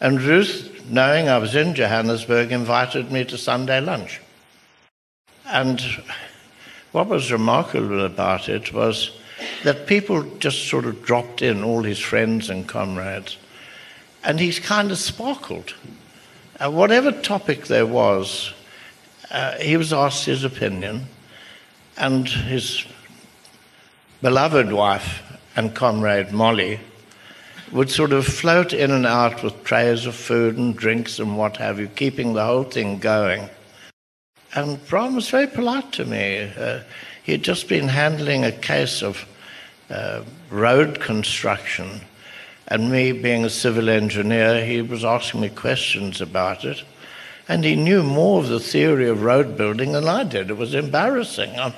And 0.00 0.20
Ruth, 0.20 0.84
knowing 0.88 1.28
I 1.28 1.38
was 1.38 1.54
in 1.54 1.74
Johannesburg, 1.74 2.52
invited 2.52 3.10
me 3.10 3.24
to 3.24 3.38
Sunday 3.38 3.80
lunch. 3.80 4.20
And 5.46 5.80
what 6.92 7.08
was 7.08 7.32
remarkable 7.32 8.04
about 8.04 8.48
it 8.48 8.72
was 8.72 9.10
that 9.64 9.86
people 9.86 10.22
just 10.38 10.68
sort 10.68 10.86
of 10.86 11.02
dropped 11.02 11.42
in, 11.42 11.62
all 11.62 11.82
his 11.82 11.98
friends 11.98 12.50
and 12.50 12.68
comrades, 12.68 13.36
and 14.24 14.40
he 14.40 14.52
kind 14.52 14.90
of 14.90 14.98
sparkled. 14.98 15.74
Uh, 16.58 16.70
whatever 16.70 17.12
topic 17.12 17.66
there 17.66 17.86
was, 17.86 18.52
uh, 19.30 19.52
he 19.58 19.76
was 19.76 19.92
asked 19.92 20.24
his 20.24 20.44
opinion, 20.44 21.06
and 21.96 22.28
his 22.28 22.84
beloved 24.22 24.72
wife 24.72 25.22
and 25.54 25.74
comrade 25.74 26.32
Molly 26.32 26.80
would 27.72 27.90
sort 27.90 28.12
of 28.12 28.26
float 28.26 28.72
in 28.72 28.90
and 28.90 29.06
out 29.06 29.42
with 29.42 29.64
trays 29.64 30.06
of 30.06 30.14
food 30.14 30.56
and 30.56 30.76
drinks 30.76 31.18
and 31.18 31.36
what 31.36 31.56
have 31.56 31.80
you, 31.80 31.88
keeping 31.88 32.32
the 32.32 32.44
whole 32.44 32.64
thing 32.64 32.98
going. 32.98 33.48
And 34.54 34.84
Bram 34.86 35.14
was 35.16 35.28
very 35.28 35.46
polite 35.46 35.92
to 35.92 36.04
me. 36.04 36.50
Uh, 36.56 36.80
he 37.24 37.32
had 37.32 37.42
just 37.42 37.68
been 37.68 37.88
handling 37.88 38.44
a 38.44 38.52
case 38.52 39.02
of 39.02 39.26
uh, 39.90 40.22
road 40.50 41.00
construction, 41.00 42.00
and 42.68 42.90
me 42.90 43.12
being 43.12 43.44
a 43.44 43.50
civil 43.50 43.88
engineer, 43.88 44.64
he 44.64 44.82
was 44.82 45.04
asking 45.04 45.40
me 45.40 45.48
questions 45.48 46.20
about 46.20 46.64
it. 46.64 46.82
And 47.48 47.64
he 47.64 47.76
knew 47.76 48.02
more 48.02 48.40
of 48.40 48.48
the 48.48 48.58
theory 48.58 49.08
of 49.08 49.22
road 49.22 49.56
building 49.56 49.92
than 49.92 50.08
I 50.08 50.24
did. 50.24 50.50
It 50.50 50.56
was 50.56 50.74
embarrassing, 50.74 51.50
I 51.58 51.70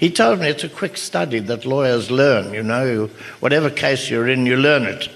he 0.00 0.10
told 0.10 0.40
me 0.40 0.48
it's 0.48 0.64
a 0.64 0.68
quick 0.68 0.96
study 0.96 1.38
that 1.38 1.64
lawyers 1.64 2.10
learn. 2.10 2.52
You 2.52 2.64
know, 2.64 3.06
whatever 3.38 3.70
case 3.70 4.10
you're 4.10 4.28
in, 4.28 4.44
you 4.44 4.56
learn 4.56 4.82
it. 4.82 5.08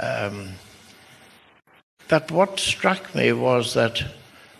Um, 0.00 0.54
but 2.08 2.30
what 2.32 2.58
struck 2.58 3.14
me 3.14 3.32
was 3.32 3.74
that 3.74 4.02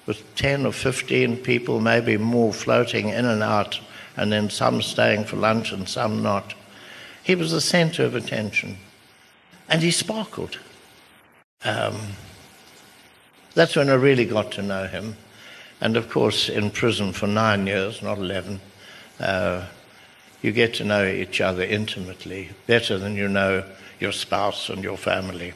with 0.07 0.23
10 0.37 0.67
or 0.67 0.73
15 0.73 1.39
people, 1.39 1.81
maybe 1.81 2.17
more, 2.17 2.53
floating 2.53 3.09
in 3.09 3.25
and 3.25 3.43
out, 3.43 3.81
and 4.17 4.31
then 4.31 4.51
some 4.51 4.83
staying 4.83 5.25
for 5.25 5.37
lunch 5.37 5.73
and 5.73 5.89
some 5.89 6.23
not, 6.23 6.55
he 7.23 7.35
was 7.35 7.51
the 7.51 7.61
center 7.61 8.05
of 8.05 8.15
attention. 8.15 8.77
And 9.69 9.83
he 9.83 9.91
sparkled. 9.91 10.59
Um, 11.65 11.97
that's 13.55 13.77
when 13.77 13.89
I 13.89 13.95
really 13.95 14.25
got 14.25 14.53
to 14.53 14.63
know 14.63 14.87
him. 14.87 15.17
And 15.81 15.97
of 15.97 16.09
course, 16.09 16.49
in 16.49 16.71
prison 16.71 17.13
for 17.13 17.27
nine 17.27 17.67
years, 17.67 18.03
not 18.03 18.19
11, 18.19 18.61
uh, 19.21 19.67
you 20.43 20.53
get 20.53 20.75
to 20.75 20.85
know 20.85 21.07
each 21.07 21.41
other 21.41 21.63
intimately, 21.63 22.51
better 22.67 22.99
than 22.99 23.17
you 23.17 23.29
know 23.29 23.65
your 24.01 24.13
spouse 24.13 24.69
and 24.69 24.83
your 24.83 24.97
family, 24.97 25.55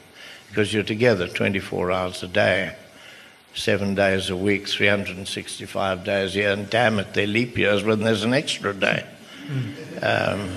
because 0.49 0.73
you're 0.73 0.83
together 0.83 1.27
24 1.27 1.91
hours 1.91 2.23
a 2.23 2.27
day, 2.27 2.75
seven 3.53 3.95
days 3.95 4.29
a 4.29 4.35
week, 4.35 4.67
365 4.67 6.03
days 6.03 6.35
a 6.35 6.39
year, 6.39 6.51
and 6.51 6.69
damn 6.69 6.99
it, 6.99 7.13
they're 7.13 7.27
leap 7.27 7.57
years 7.57 7.83
when 7.83 7.99
there's 8.01 8.23
an 8.23 8.33
extra 8.33 8.73
day. 8.73 9.05
Um, 10.01 10.49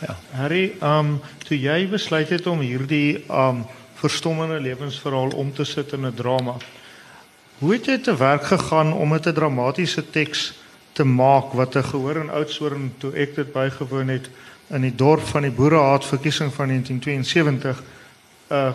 ja. 0.00 0.14
Harry, 0.32 0.80
um, 0.80 1.20
toe 1.44 1.58
jy 1.58 1.86
besluit 1.90 2.30
het 2.32 2.46
om 2.48 2.62
hierdie 2.64 3.20
um 3.28 3.66
verstommende 4.02 4.60
lewensverhaal 4.60 5.30
om 5.38 5.52
te 5.54 5.64
sit 5.64 5.92
in 5.92 6.06
'n 6.06 6.14
drama. 6.14 6.56
Hoe 7.58 7.72
het 7.72 7.86
jy 7.86 7.98
te 7.98 8.16
werk 8.16 8.44
gegaan 8.44 8.92
om 8.92 9.12
dit 9.12 9.26
'n 9.26 9.34
dramatiese 9.34 10.10
teks 10.10 10.52
te 10.92 11.04
maak 11.04 11.52
wat 11.52 11.76
'n 11.76 11.84
gehoor 11.84 12.16
in 12.16 12.30
Oudtshoorn 12.30 12.94
toe 12.98 13.12
ek 13.12 13.34
dit 13.34 13.52
bygewoon 13.52 14.08
het 14.08 14.30
in 14.70 14.80
die 14.80 14.94
dorp 14.94 15.20
van 15.20 15.42
die 15.42 15.50
Boerehaat 15.50 16.04
verkiesing 16.04 16.52
van 16.54 16.66
1972 16.66 17.82
'n 18.50 18.74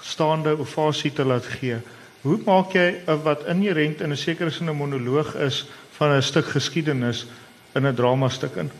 staande 0.00 0.58
ovasie 0.58 1.12
te 1.12 1.24
laat 1.24 1.46
gee. 1.46 1.76
Hoe 2.20 2.38
maak 2.44 2.72
jy 2.72 3.02
'n 3.06 3.22
wat 3.22 3.46
inherënt 3.46 4.00
in 4.00 4.10
'n 4.10 4.16
sekere 4.16 4.50
sin 4.50 4.68
'n 4.68 4.76
monoloog 4.76 5.34
is 5.36 5.66
van 5.96 6.16
'n 6.16 6.22
stuk 6.22 6.46
geskiedenis 6.46 7.26
in 7.74 7.86
'n 7.86 7.94
drama 7.94 8.28
stuk 8.28 8.56
in? 8.56 8.70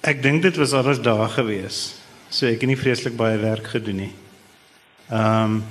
Ek 0.00 0.22
dink 0.22 0.42
dit 0.42 0.56
was 0.56 0.72
alles 0.72 1.00
daar 1.00 1.28
gewees. 1.28 1.94
So 2.28 2.46
ek 2.46 2.60
het 2.60 2.68
nie 2.68 2.78
vreeslik 2.78 3.16
baie 3.16 3.38
werk 3.38 3.66
gedoen 3.66 3.96
nie. 3.96 4.12
Ehm 5.10 5.44
um, 5.44 5.64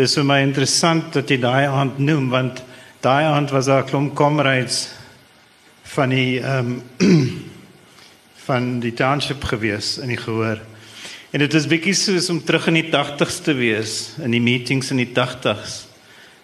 Dis 0.00 0.14
vir 0.16 0.24
my 0.24 0.38
interessant 0.40 1.10
dat 1.12 1.28
jy 1.28 1.36
daai 1.42 1.66
aand 1.66 1.98
noem 2.00 2.28
want 2.30 2.60
daai 3.02 3.26
aand 3.26 3.50
was 3.50 3.66
daar 3.66 3.82
'n 3.82 3.88
klomp 3.90 4.14
comrades 4.14 4.88
van 5.82 6.08
die 6.08 6.40
ehm 6.40 6.80
um, 7.00 7.42
van 8.46 8.80
die 8.80 8.94
township 8.94 9.44
gewees 9.44 9.98
in 9.98 10.08
die 10.08 10.16
gehoor. 10.16 10.60
En 11.32 11.38
dit 11.38 11.54
is 11.54 11.66
bietjie 11.66 11.94
soos 11.94 12.30
om 12.30 12.44
terug 12.44 12.66
in 12.66 12.74
die 12.74 12.90
80's 12.90 13.42
te 13.42 13.54
wees, 13.54 14.14
in 14.18 14.30
die 14.30 14.40
meetings 14.40 14.90
in 14.90 14.96
die 14.96 15.12
80's. 15.14 15.86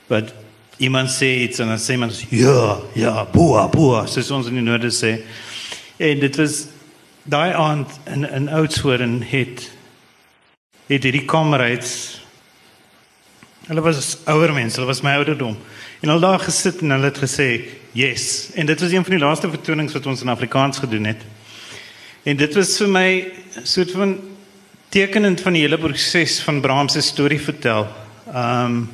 Wat 0.07 0.35
iemand 0.77 1.11
sê 1.11 1.47
iets 1.47 1.59
en 1.59 1.69
dan 1.69 1.79
sê 1.79 1.97
man 1.97 2.11
ja, 2.31 2.81
ja, 2.95 3.25
boa, 3.25 3.69
boa, 3.69 4.07
soos 4.07 4.31
ons 4.31 4.47
in 4.47 4.55
die 4.55 4.63
noorde 4.63 4.91
sê. 4.91 5.23
En 5.97 6.19
dit 6.19 6.37
was 6.37 6.67
daai 7.25 7.53
aand 7.55 7.89
in 8.05 8.29
in 8.29 8.49
Oudtshoorn 8.49 9.23
het 9.23 9.76
het 10.87 11.03
hierdie 11.03 11.27
kamerads 11.27 12.21
hulle 13.67 13.83
was 13.83 14.19
ouer 14.31 14.53
mense, 14.55 14.79
hulle 14.79 14.87
was 14.87 15.03
my 15.03 15.17
ouderdom. 15.19 15.57
En 16.01 16.13
hulle 16.13 16.23
daar 16.23 16.43
gesit 16.43 16.83
en 16.85 16.95
hulle 16.95 17.11
het 17.11 17.19
gesê, 17.19 17.49
"Yes." 17.93 18.51
En 18.55 18.67
dit 18.67 18.81
was 18.81 18.91
een 18.91 19.05
van 19.05 19.17
die 19.17 19.25
laaste 19.25 19.51
vertonings 19.51 19.93
wat 19.93 20.07
ons 20.07 20.23
in 20.23 20.29
Afrikaans 20.29 20.79
gedoen 20.79 21.05
het. 21.05 21.23
En 22.23 22.37
dit 22.37 22.55
was 22.55 22.77
vir 22.79 22.89
my 22.89 23.33
soort 23.63 23.91
van 23.91 24.19
tekenend 24.89 25.41
van 25.41 25.53
die 25.53 25.63
hele 25.63 25.79
proses 25.79 26.41
van 26.41 26.61
Brahms 26.61 26.93
se 26.93 27.01
storie 27.01 27.41
vertel. 27.41 27.87
Ehm 28.33 28.65
um, 28.65 28.91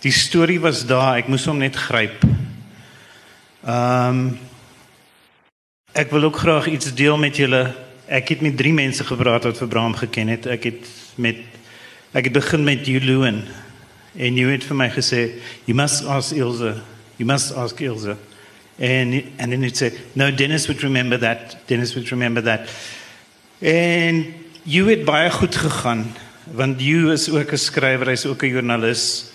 die 0.00 0.12
storie 0.12 0.60
was 0.60 0.86
daar, 0.86 1.16
ek 1.16 1.28
moes 1.28 1.44
hom 1.44 1.58
net 1.58 1.76
gryp. 1.76 2.24
Ehm 3.64 4.08
um, 4.08 4.38
ek 5.92 6.10
wil 6.10 6.22
ook 6.22 6.36
graag 6.36 6.66
iets 6.66 6.94
deel 6.94 7.16
met 7.16 7.36
julle. 7.36 7.74
Ek 8.06 8.28
het 8.28 8.40
met 8.40 8.56
drie 8.56 8.72
mense 8.72 9.04
gepraat 9.04 9.44
wat 9.44 9.58
vir 9.58 9.68
Brahms 9.68 9.98
geken 9.98 10.28
het. 10.28 10.46
Ek 10.46 10.64
het 10.64 10.86
met 11.16 11.36
ek 12.12 12.24
het 12.24 12.32
begin 12.32 12.64
met 12.64 12.86
Juloon 12.86 13.42
en 14.14 14.36
jy 14.38 14.46
het 14.52 14.64
vir 14.64 14.78
my 14.78 14.88
gesê 14.94 15.22
you 15.66 15.74
must 15.74 16.04
ask 16.06 16.32
Ilse 16.32 16.76
you 17.16 17.26
must 17.26 17.52
ask 17.52 17.80
Ilse. 17.80 18.16
And 18.78 19.14
and 19.38 19.52
then 19.52 19.64
it 19.64 19.76
said 19.76 19.94
no 20.14 20.30
Dennis 20.30 20.66
would 20.66 20.82
remember 20.82 21.18
that 21.18 21.66
Dennis 21.66 21.94
would 21.94 22.10
remember 22.10 22.42
that. 22.42 22.68
En 23.60 24.24
jy 24.64 24.84
het 24.90 25.04
baie 25.04 25.30
goed 25.30 25.54
gegaan 25.56 26.06
want 26.52 26.80
jy 26.82 27.12
is 27.12 27.30
ook 27.30 27.52
'n 27.52 27.58
skrywer 27.58 28.06
hy's 28.06 28.26
ook 28.26 28.42
'n 28.42 28.48
joernalis. 28.48 29.32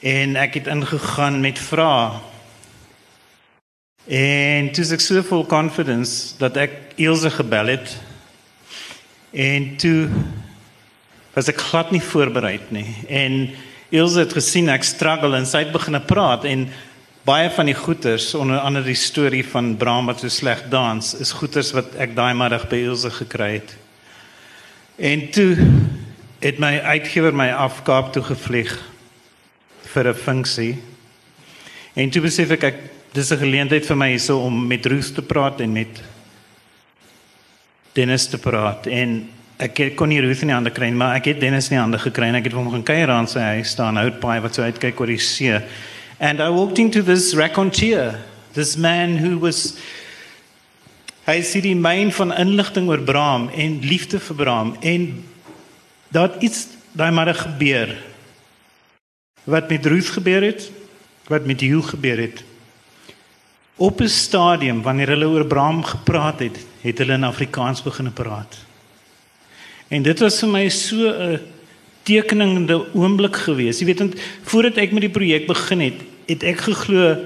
En 0.00 0.36
ek 0.36 0.54
het 0.54 0.66
ingegaan 0.66 1.40
met 1.40 1.58
vrae. 1.58 2.20
En 4.04 4.72
toe 4.72 4.84
ek 4.92 5.00
so 5.00 5.22
vol 5.22 5.46
confidence 5.46 6.36
dat 6.38 6.56
ek 6.56 6.70
Ilse 6.96 7.30
gebel 7.30 7.66
het. 7.66 7.96
En 9.32 9.76
toe 9.76 10.08
was 11.34 11.48
ek 11.50 11.60
glad 11.70 11.90
nie 11.90 12.02
voorberei 12.02 12.58
nie. 12.70 12.88
En 13.08 13.50
Ilse 13.94 14.24
het 14.24 14.32
gesien 14.34 14.70
ek 14.72 14.86
struggle 14.86 15.36
en 15.36 15.46
sy 15.46 15.64
het 15.64 15.72
begin 15.74 15.98
praat 16.06 16.46
en 16.48 16.68
baie 17.24 17.50
van 17.50 17.66
die 17.66 17.76
goeters 17.76 18.34
onder 18.34 18.58
andere 18.58 18.84
die 18.90 18.98
storie 18.98 19.44
van 19.46 19.76
Bram 19.76 20.06
wat 20.10 20.20
so 20.20 20.28
sleg 20.28 20.64
dans 20.70 21.14
is 21.20 21.32
goeters 21.32 21.72
wat 21.76 21.94
ek 22.00 22.16
daai 22.16 22.34
middag 22.34 22.66
by 22.70 22.82
Ilse 22.84 23.10
gekry 23.10 23.52
het. 23.58 23.76
En 24.98 25.28
toe 25.34 25.52
het 26.44 26.58
my 26.60 26.78
uitgewer 26.94 27.34
my 27.34 27.48
af 27.50 27.82
Kaap 27.86 28.12
toe 28.12 28.22
gevlieg 28.22 28.74
vir 29.94 30.08
'n 30.08 30.14
funksie. 30.14 30.78
En 31.94 32.10
toe 32.10 32.22
besef 32.22 32.50
ek 32.50 32.64
ek 32.64 32.78
dis 33.12 33.30
'n 33.30 33.38
geleentheid 33.38 33.86
vir 33.86 33.96
my 33.96 34.08
hierso 34.10 34.38
om 34.38 34.66
met 34.66 34.86
Ruth 34.86 35.14
te 35.14 35.22
praat 35.22 35.60
en 35.60 35.72
met 35.72 36.02
Dennis 37.92 38.26
te 38.26 38.38
praat 38.38 38.86
en 38.86 39.28
ek 39.62 39.96
kon 39.96 40.10
nie 40.10 40.20
Ruth 40.20 40.42
in 40.42 40.50
die 40.50 40.56
hande 40.56 40.72
kry 40.74 40.88
nie, 40.90 40.98
maar 40.98 41.16
ek 41.18 41.28
het 41.30 41.40
Dennis 41.40 41.68
in 41.70 41.76
die 41.76 41.82
hande 41.82 41.98
gekry 42.02 42.28
en 42.28 42.38
ek 42.40 42.48
het 42.48 42.56
hom 42.56 42.70
gaan 42.72 42.86
kuier 42.86 43.10
aan 43.10 43.28
sy 43.30 43.42
huis 43.54 43.74
staan, 43.76 44.00
hout 44.00 44.20
paai 44.22 44.40
wat 44.42 44.56
so 44.56 44.66
uitkyk 44.66 45.00
oor 45.00 45.12
die 45.12 45.20
see. 45.22 45.60
And 46.18 46.40
I 46.40 46.48
walked 46.50 46.78
into 46.78 47.02
this 47.02 47.34
raconteur, 47.34 48.18
this 48.54 48.76
man 48.76 49.18
who 49.18 49.38
was 49.38 49.76
hy 51.24 51.38
sê 51.46 51.62
die 51.64 51.76
myn 51.78 52.10
van 52.12 52.34
inligting 52.36 52.90
oor 52.90 53.00
Braam 53.00 53.48
en 53.54 53.78
liefde 53.86 54.20
vir 54.20 54.36
Braam 54.36 54.74
en 54.82 55.06
dat 56.14 56.42
iets 56.44 56.66
daai 56.94 57.10
maar 57.14 57.32
gebeur. 57.34 57.94
Wat 59.44 59.70
met 59.70 59.86
Ruth 59.86 60.12
gebeur 60.16 60.42
het, 60.42 60.68
wat 61.28 61.46
met 61.46 61.60
Hugh 61.60 61.94
gebeur 61.94 62.20
het. 62.20 62.44
Op 63.76 64.00
'n 64.00 64.08
stadium 64.08 64.82
wanneer 64.82 65.08
hulle 65.08 65.26
oor 65.26 65.46
Braam 65.46 65.82
gepraat 65.82 66.38
het, 66.38 66.58
het 66.80 66.98
hulle 66.98 67.12
in 67.12 67.24
Afrikaans 67.24 67.82
begin 67.82 68.12
praat. 68.12 68.54
En 69.88 70.02
dit 70.02 70.18
was 70.18 70.38
vir 70.40 70.48
my 70.48 70.68
so 70.68 71.08
'n 71.08 71.40
tekenende 72.04 72.94
oomblik 72.94 73.36
geweest. 73.36 73.80
Jy 73.80 73.86
weet 73.86 73.98
want 73.98 74.14
voordat 74.42 74.76
ek 74.76 74.92
met 74.92 75.00
die 75.00 75.14
projek 75.14 75.46
begin 75.46 75.80
het, 75.80 76.00
het 76.26 76.42
ek 76.42 76.60
geglo 76.60 77.24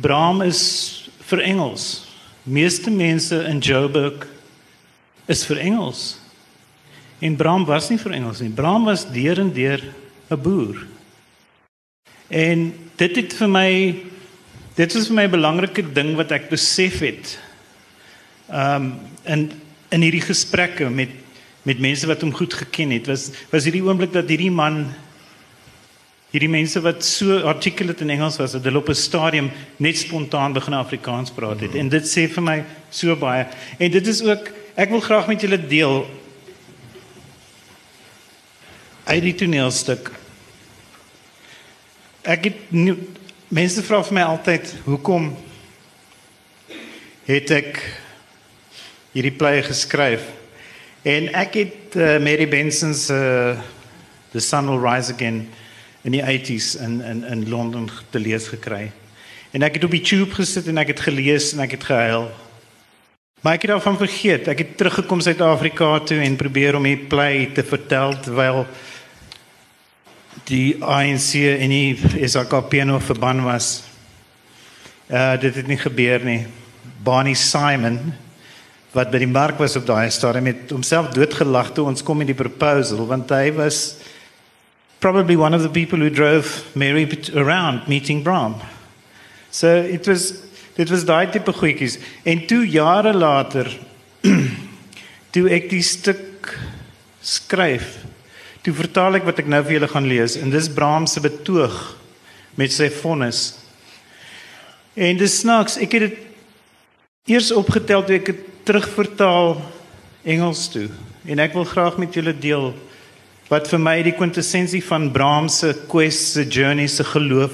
Braam 0.00 0.42
is 0.42 1.10
vir 1.28 1.40
Engels. 1.40 2.06
Meeste 2.42 2.90
mense 2.90 3.36
in 3.44 3.58
Joburg 3.58 4.26
is 5.26 5.44
vir 5.46 5.58
Engels. 5.58 6.18
En 7.20 7.36
Braam 7.36 7.64
was 7.64 7.90
nie 7.90 7.98
vir 7.98 8.12
Engels 8.12 8.40
nie. 8.40 8.50
Braam 8.50 8.84
was 8.84 9.06
deur 9.12 9.38
en 9.38 9.52
deur 9.52 9.80
'n 10.30 10.42
boer. 10.42 10.86
En 12.28 12.72
dit 12.96 13.16
het 13.16 13.32
vir 13.32 13.48
my 13.48 13.96
dit 14.74 14.94
is 14.94 15.06
vir 15.06 15.14
my 15.14 15.24
'n 15.26 15.30
belangrike 15.30 15.92
ding 15.92 16.16
wat 16.16 16.32
ek 16.32 16.48
besef 16.48 16.98
het. 17.00 17.38
Ehm 18.50 18.74
um, 18.74 18.98
in 19.24 19.50
in 19.90 20.00
hierdie 20.00 20.24
gesprekke 20.24 20.90
met 20.90 21.21
met 21.62 21.78
mense 21.78 22.06
wat 22.06 22.20
hom 22.20 22.34
goed 22.34 22.54
geken 22.54 22.90
het, 22.90 23.06
was 23.06 23.30
was 23.50 23.64
hierdie 23.68 23.84
oomblik 23.84 24.12
dat 24.12 24.28
hierdie 24.28 24.50
man 24.50 24.86
hierdie 26.32 26.50
mense 26.50 26.80
wat 26.80 27.04
so 27.04 27.42
articulate 27.44 28.04
in 28.04 28.14
Engels 28.14 28.38
was, 28.40 28.54
dat 28.56 28.64
hulle 28.64 28.80
op 28.80 28.88
'n 28.88 28.94
stadium 28.94 29.50
net 29.76 29.98
spontaan 29.98 30.52
begin 30.52 30.74
Afrikaans 30.74 31.30
praat 31.30 31.60
het. 31.60 31.74
En 31.74 31.88
dit 31.88 32.04
sê 32.04 32.26
vir 32.28 32.42
my 32.42 32.64
so 32.90 33.16
baie. 33.16 33.46
En 33.78 33.90
dit 33.90 34.06
is 34.06 34.22
ook 34.22 34.48
ek 34.74 34.88
wil 34.88 35.00
graag 35.00 35.26
met 35.26 35.40
julle 35.40 35.66
deel 35.66 36.06
uit 39.04 39.22
die 39.22 39.34
toneelstuk. 39.34 40.10
Ek 42.22 42.44
het 42.44 42.70
nie, 42.70 42.94
mense 43.48 43.82
vra 43.82 44.02
vir 44.02 44.14
my 44.14 44.22
altyd 44.22 44.74
hoekom 44.84 45.36
het 47.24 47.50
ek 47.50 48.00
hierdie 49.12 49.36
play 49.36 49.62
geskryf? 49.62 50.41
En 51.02 51.32
ek 51.34 51.56
het 51.58 51.96
uh, 51.98 52.18
Mary 52.22 52.46
Benson 52.48 52.94
se 52.94 53.14
uh, 53.14 53.58
The 54.30 54.40
Sun 54.40 54.68
Will 54.70 54.78
Rise 54.78 55.12
Again 55.12 55.48
in 56.02 56.14
die 56.14 56.22
80s 56.22 56.76
in 56.80 57.00
in 57.02 57.24
in 57.24 57.48
Londen 57.48 57.88
te 58.10 58.18
lees 58.18 58.46
gekry. 58.48 58.92
En 59.50 59.62
ek 59.62 59.74
het 59.74 59.84
op 59.84 59.90
die 59.90 60.00
tube 60.00 60.34
gesit 60.34 60.70
en 60.70 60.78
ek 60.78 60.94
het 60.94 61.02
gelees 61.02 61.50
en 61.52 61.60
ek 61.66 61.74
het 61.74 61.84
gehuil. 61.90 62.30
Maar 63.42 63.58
ek 63.58 63.66
het 63.66 63.74
daarvan 63.74 63.98
vergeet. 63.98 64.46
Ek 64.48 64.62
het 64.62 64.76
teruggekom 64.78 65.20
Suid-Afrika 65.20 65.98
toe 66.06 66.20
en 66.22 66.38
probeer 66.38 66.78
om 66.78 66.86
die 66.86 66.96
play 66.96 67.50
te 67.54 67.66
vertel 67.66 68.14
terwyl 68.22 68.62
die 70.46 70.78
ANC 70.78 71.34
en 71.34 71.74
die 71.74 72.28
SAKP 72.28 72.84
nog 72.86 73.02
verban 73.02 73.42
was. 73.42 73.82
Uh 75.10 75.34
dit 75.42 75.54
het 75.54 75.66
nie 75.66 75.82
gebeur 75.82 76.22
nie. 76.24 76.46
Barney 77.02 77.34
Simon 77.34 78.14
wat 78.92 79.12
by 79.12 79.22
die 79.22 79.30
mark 79.30 79.58
was 79.60 79.76
op 79.80 79.86
daai 79.88 80.10
stadium 80.12 80.50
het 80.50 80.72
homself 80.72 81.12
doodgelag 81.14 81.72
toe 81.72 81.86
ons 81.88 82.04
kom 82.04 82.20
met 82.20 82.28
die 82.28 82.36
proposal 82.36 83.06
want 83.08 83.30
hy 83.32 83.48
was 83.56 83.96
probably 85.00 85.36
one 85.36 85.56
of 85.56 85.62
the 85.62 85.72
people 85.72 85.98
who 85.98 86.10
drove 86.10 86.62
Mary 86.74 87.08
around 87.34 87.88
meeting 87.88 88.22
Brahm. 88.22 88.60
So 89.50 89.68
it 89.68 90.06
was 90.06 90.42
dit 90.76 90.88
was 90.88 91.04
daai 91.04 91.30
tipe 91.32 91.52
goedjies 91.52 91.98
en 92.24 92.46
toe 92.46 92.62
jare 92.68 93.12
later 93.12 93.68
toe 95.34 95.48
ek 95.52 95.68
die 95.72 95.82
stuk 95.84 96.52
skryf 97.22 97.98
toe 98.62 98.74
vertaal 98.76 99.18
ek 99.18 99.26
wat 99.26 99.42
ek 99.42 99.50
nou 99.50 99.60
vir 99.66 99.78
julle 99.78 99.90
gaan 99.90 100.06
lees 100.08 100.36
en 100.38 100.52
dis 100.52 100.70
Brahm 100.72 101.08
se 101.10 101.20
betoog 101.24 101.80
met 102.60 102.72
sy 102.72 102.90
vonnis. 102.92 103.54
En 104.92 105.16
dis 105.16 105.38
snaaks, 105.40 105.78
ek 105.80 105.94
het 105.96 106.02
dit 106.04 107.32
eers 107.32 107.48
opgetel 107.56 108.04
toe 108.04 108.18
ek 108.18 108.28
dit 108.28 108.48
terugvertaal 108.64 109.56
Engels 110.22 110.68
toe 110.70 110.88
en 111.26 111.42
ek 111.42 111.54
wil 111.56 111.66
graag 111.66 111.98
met 111.98 112.14
julle 112.14 112.34
deel 112.34 112.70
wat 113.50 113.68
vir 113.68 113.80
my 113.82 113.96
die 114.06 114.14
kwintessensie 114.16 114.82
van 114.86 115.10
Brahm 115.12 115.48
se 115.52 115.74
quest 115.90 116.36
se 116.36 116.44
journey 116.48 116.86
se 116.88 117.04
geloof 117.04 117.52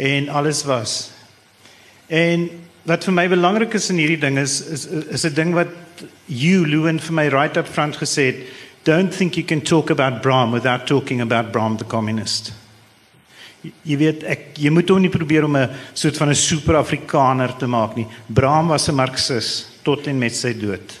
en 0.00 0.28
alles 0.28 0.64
was. 0.66 1.10
En 2.08 2.48
wat 2.88 3.04
vir 3.06 3.14
my 3.14 3.26
belangrik 3.30 3.76
is 3.78 3.90
in 3.92 4.00
hierdie 4.00 4.20
ding 4.20 4.38
is 4.40 4.60
is 4.60 4.86
is 4.86 5.24
'n 5.26 5.34
ding 5.34 5.54
wat 5.54 5.68
you 6.26 6.66
Lewin 6.66 6.98
vir 6.98 7.14
my 7.14 7.28
right 7.28 7.56
up 7.56 7.68
front 7.68 7.96
gesê 7.96 8.26
het, 8.32 8.36
don't 8.84 9.12
think 9.16 9.36
you 9.36 9.44
can 9.44 9.60
talk 9.60 9.90
about 9.90 10.22
Brahm 10.22 10.50
without 10.50 10.86
talking 10.86 11.20
about 11.20 11.52
Brahm 11.52 11.76
the 11.76 11.84
communist. 11.84 12.52
Jy 13.84 13.96
weet 13.96 14.24
ek 14.24 14.58
jy 14.58 14.70
moet 14.70 14.88
hom 14.88 15.00
nie 15.00 15.10
probeer 15.12 15.44
om 15.44 15.56
'n 15.56 15.70
soort 15.94 16.16
van 16.16 16.30
'n 16.30 16.34
super 16.34 16.76
Afrikaner 16.76 17.56
te 17.56 17.66
maak 17.66 17.96
nie. 17.96 18.06
Brahm 18.26 18.68
was 18.68 18.88
'n 18.88 18.94
marxist 18.94 19.69
tot 19.82 20.06
en 20.06 20.18
met 20.18 20.34
sy 20.34 20.52
dood. 20.58 21.00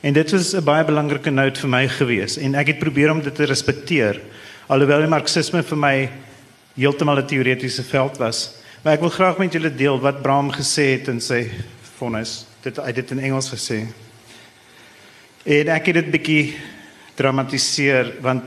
En 0.00 0.12
dit 0.12 0.30
was 0.30 0.54
'n 0.54 0.64
baie 0.64 0.84
belangrike 0.84 1.30
noot 1.30 1.58
vir 1.58 1.68
my 1.68 1.88
gewees 1.88 2.36
en 2.36 2.54
ek 2.54 2.66
het 2.66 2.78
probeer 2.78 3.10
om 3.10 3.22
dit 3.22 3.34
te 3.34 3.44
respekteer 3.44 4.20
alhoewel 4.66 5.00
die 5.00 5.08
marxisme 5.08 5.62
vir 5.62 5.76
my 5.76 6.10
heeltemal 6.74 7.18
'n 7.18 7.26
teoretiese 7.26 7.82
veld 7.82 8.16
was. 8.18 8.54
Maar 8.82 8.92
ek 8.92 9.00
wil 9.00 9.10
graag 9.10 9.38
met 9.38 9.52
julle 9.52 9.74
deel 9.74 10.00
wat 10.00 10.22
Brahm 10.22 10.50
gesê 10.50 10.96
het 10.96 11.08
in 11.08 11.20
sy 11.20 11.50
vonnis. 11.98 12.46
Dit 12.62 12.78
uit 12.78 12.94
dit 12.94 13.10
in 13.10 13.18
Engels 13.18 13.50
gesê. 13.50 13.86
En 15.44 15.68
ek 15.68 15.86
het 15.86 15.94
dit 15.94 16.10
bietjie 16.10 16.54
dramatiseer 17.14 18.12
want 18.20 18.42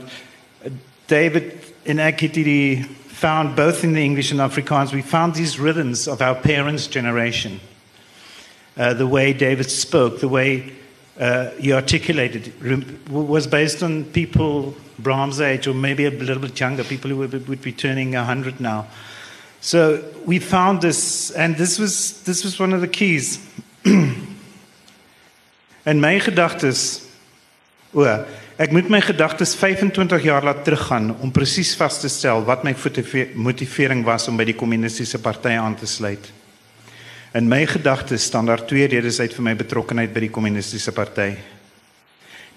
David 1.06 1.52
en 1.82 1.98
ek 1.98 2.20
het 2.20 2.34
hierdie 2.34 2.84
found 3.12 3.54
both 3.54 3.82
in 3.82 3.92
the 3.92 4.00
English 4.00 4.32
and 4.32 4.40
Afrikaans 4.40 4.92
we 4.92 5.02
found 5.02 5.34
these 5.34 5.62
rhythms 5.62 6.08
of 6.08 6.20
our 6.20 6.34
parents 6.34 6.88
generation 6.88 7.60
uh, 8.76 8.94
the 8.94 9.06
way 9.06 9.32
David 9.32 9.70
spoke, 9.70 10.20
the 10.20 10.28
way 10.28 10.72
uh, 11.18 11.50
he 11.50 11.72
articulated, 11.72 12.52
was 13.08 13.46
based 13.46 13.82
on 13.82 14.04
people 14.04 14.74
Bram's 14.98 15.40
age, 15.40 15.66
or 15.66 15.74
maybe 15.74 16.06
a 16.06 16.10
little 16.10 16.40
bit 16.40 16.58
younger, 16.58 16.84
people 16.84 17.10
who 17.10 17.18
would, 17.18 17.62
be 17.62 17.72
turning 17.72 18.12
100 18.12 18.60
now. 18.60 18.86
So 19.60 20.04
we 20.24 20.38
found 20.38 20.82
this, 20.82 21.30
and 21.32 21.56
this 21.56 21.78
was, 21.78 22.22
this 22.24 22.44
was 22.44 22.58
one 22.60 22.72
of 22.72 22.80
the 22.80 22.88
keys. 22.88 23.40
en 25.86 26.00
my 26.00 26.18
gedagtes, 26.20 27.08
o, 27.94 28.04
ek 28.58 28.70
moet 28.72 28.88
my 28.90 29.00
gedagtes 29.02 29.54
25 29.58 30.22
jaar 30.22 30.44
laat 30.46 30.62
teruggaan 30.64 31.10
om 31.20 31.32
presies 31.34 31.74
vas 31.78 31.98
te 32.00 32.08
stel 32.08 32.44
wat 32.46 32.64
my 32.64 32.74
motivering 33.34 34.04
was 34.06 34.28
om 34.28 34.36
by 34.38 34.46
die 34.46 34.56
kommunistiese 34.58 35.18
party 35.18 35.56
aan 35.58 35.74
te 35.76 35.86
sluit. 35.86 36.30
In 37.34 37.48
my 37.50 37.64
gedagtes 37.66 38.22
staan 38.22 38.46
daar 38.46 38.62
twee 38.62 38.86
redes 38.86 39.18
uit 39.18 39.32
vir 39.34 39.42
my 39.42 39.56
betrokkeheid 39.58 40.12
by 40.14 40.20
die 40.22 40.30
kommunistiese 40.30 40.92
party. 40.94 41.32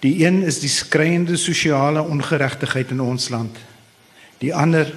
Die 0.04 0.12
een 0.22 0.44
is 0.46 0.60
die 0.62 0.70
skreiende 0.70 1.34
sosiale 1.36 2.04
ongeregtigheid 2.06 2.92
in 2.94 3.02
ons 3.02 3.26
land. 3.34 3.58
Die 4.38 4.52
ander 4.54 4.92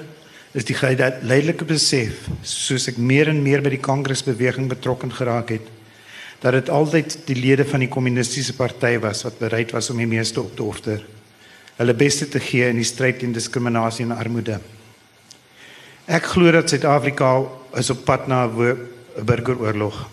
is 0.54 0.68
die 0.70 0.76
leidelike 0.78 1.66
besef, 1.66 2.28
soos 2.46 2.86
ek 2.92 3.00
meer 3.02 3.32
en 3.32 3.42
meer 3.42 3.64
by 3.66 3.72
die 3.74 3.82
kongresbeweging 3.82 4.70
betrokke 4.70 5.10
geraak 5.10 5.56
het, 5.56 5.66
dat 6.46 6.54
dit 6.60 6.70
altyd 6.70 7.18
die 7.26 7.40
lede 7.40 7.66
van 7.66 7.82
die 7.82 7.90
kommunistiese 7.90 8.54
party 8.54 9.00
was 9.02 9.24
wat 9.26 9.42
bereid 9.42 9.74
was 9.74 9.90
om 9.90 9.98
die 9.98 10.10
meeste 10.10 10.42
op 10.44 10.54
te 10.56 10.64
offer, 10.64 11.02
hulle 11.82 11.98
beste 11.98 12.30
te 12.30 12.40
gee 12.40 12.70
in 12.70 12.78
die 12.78 12.86
stryd 12.86 13.24
teen 13.24 13.34
diskriminasie 13.34 14.06
en 14.06 14.14
armoede. 14.14 14.60
Ek 16.06 16.34
glo 16.36 16.52
dat 16.54 16.70
Suid-Afrika 16.70 17.40
is 17.80 17.90
op 17.90 18.06
pad 18.06 18.28
na 18.28 18.46
'n 18.46 18.54
'n 19.18 19.26
burgeroorlog. 19.26 20.10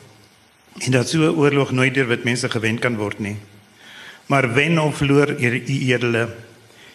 En 0.79 0.91
dat 0.91 1.09
so 1.09 1.19
'n 1.19 1.37
oorlog 1.37 1.71
nooit 1.71 1.95
deur 1.95 2.07
wit 2.07 2.25
mense 2.25 2.51
gewen 2.51 2.79
kan 2.79 2.97
word 2.97 3.19
nie. 3.19 3.37
Maar 4.27 4.55
wen 4.55 4.79
of 4.79 4.97
verloor 4.97 5.31
u 5.41 5.63
edele, 5.65 6.29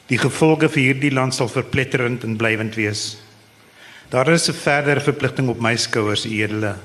die 0.05 0.17
gevolge 0.17 0.69
vir 0.69 0.81
hierdie 0.81 1.11
land 1.11 1.33
sal 1.33 1.47
verpletterend 1.47 2.23
en 2.23 2.35
blywend 2.35 2.75
wees. 2.75 3.17
Daar 4.09 4.27
is 4.27 4.49
'n 4.49 4.53
verdere 4.53 5.01
verpligting 5.01 5.49
op 5.49 5.59
my 5.59 5.75
skouers, 5.75 6.25
edele. 6.25 6.75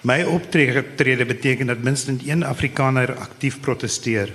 My 0.00 0.22
optrede 0.22 1.24
beteken 1.24 1.66
dat 1.66 1.82
minstens 1.82 2.26
een 2.26 2.44
Afrikaner 2.44 3.14
aktief 3.14 3.60
proteseer. 3.60 4.32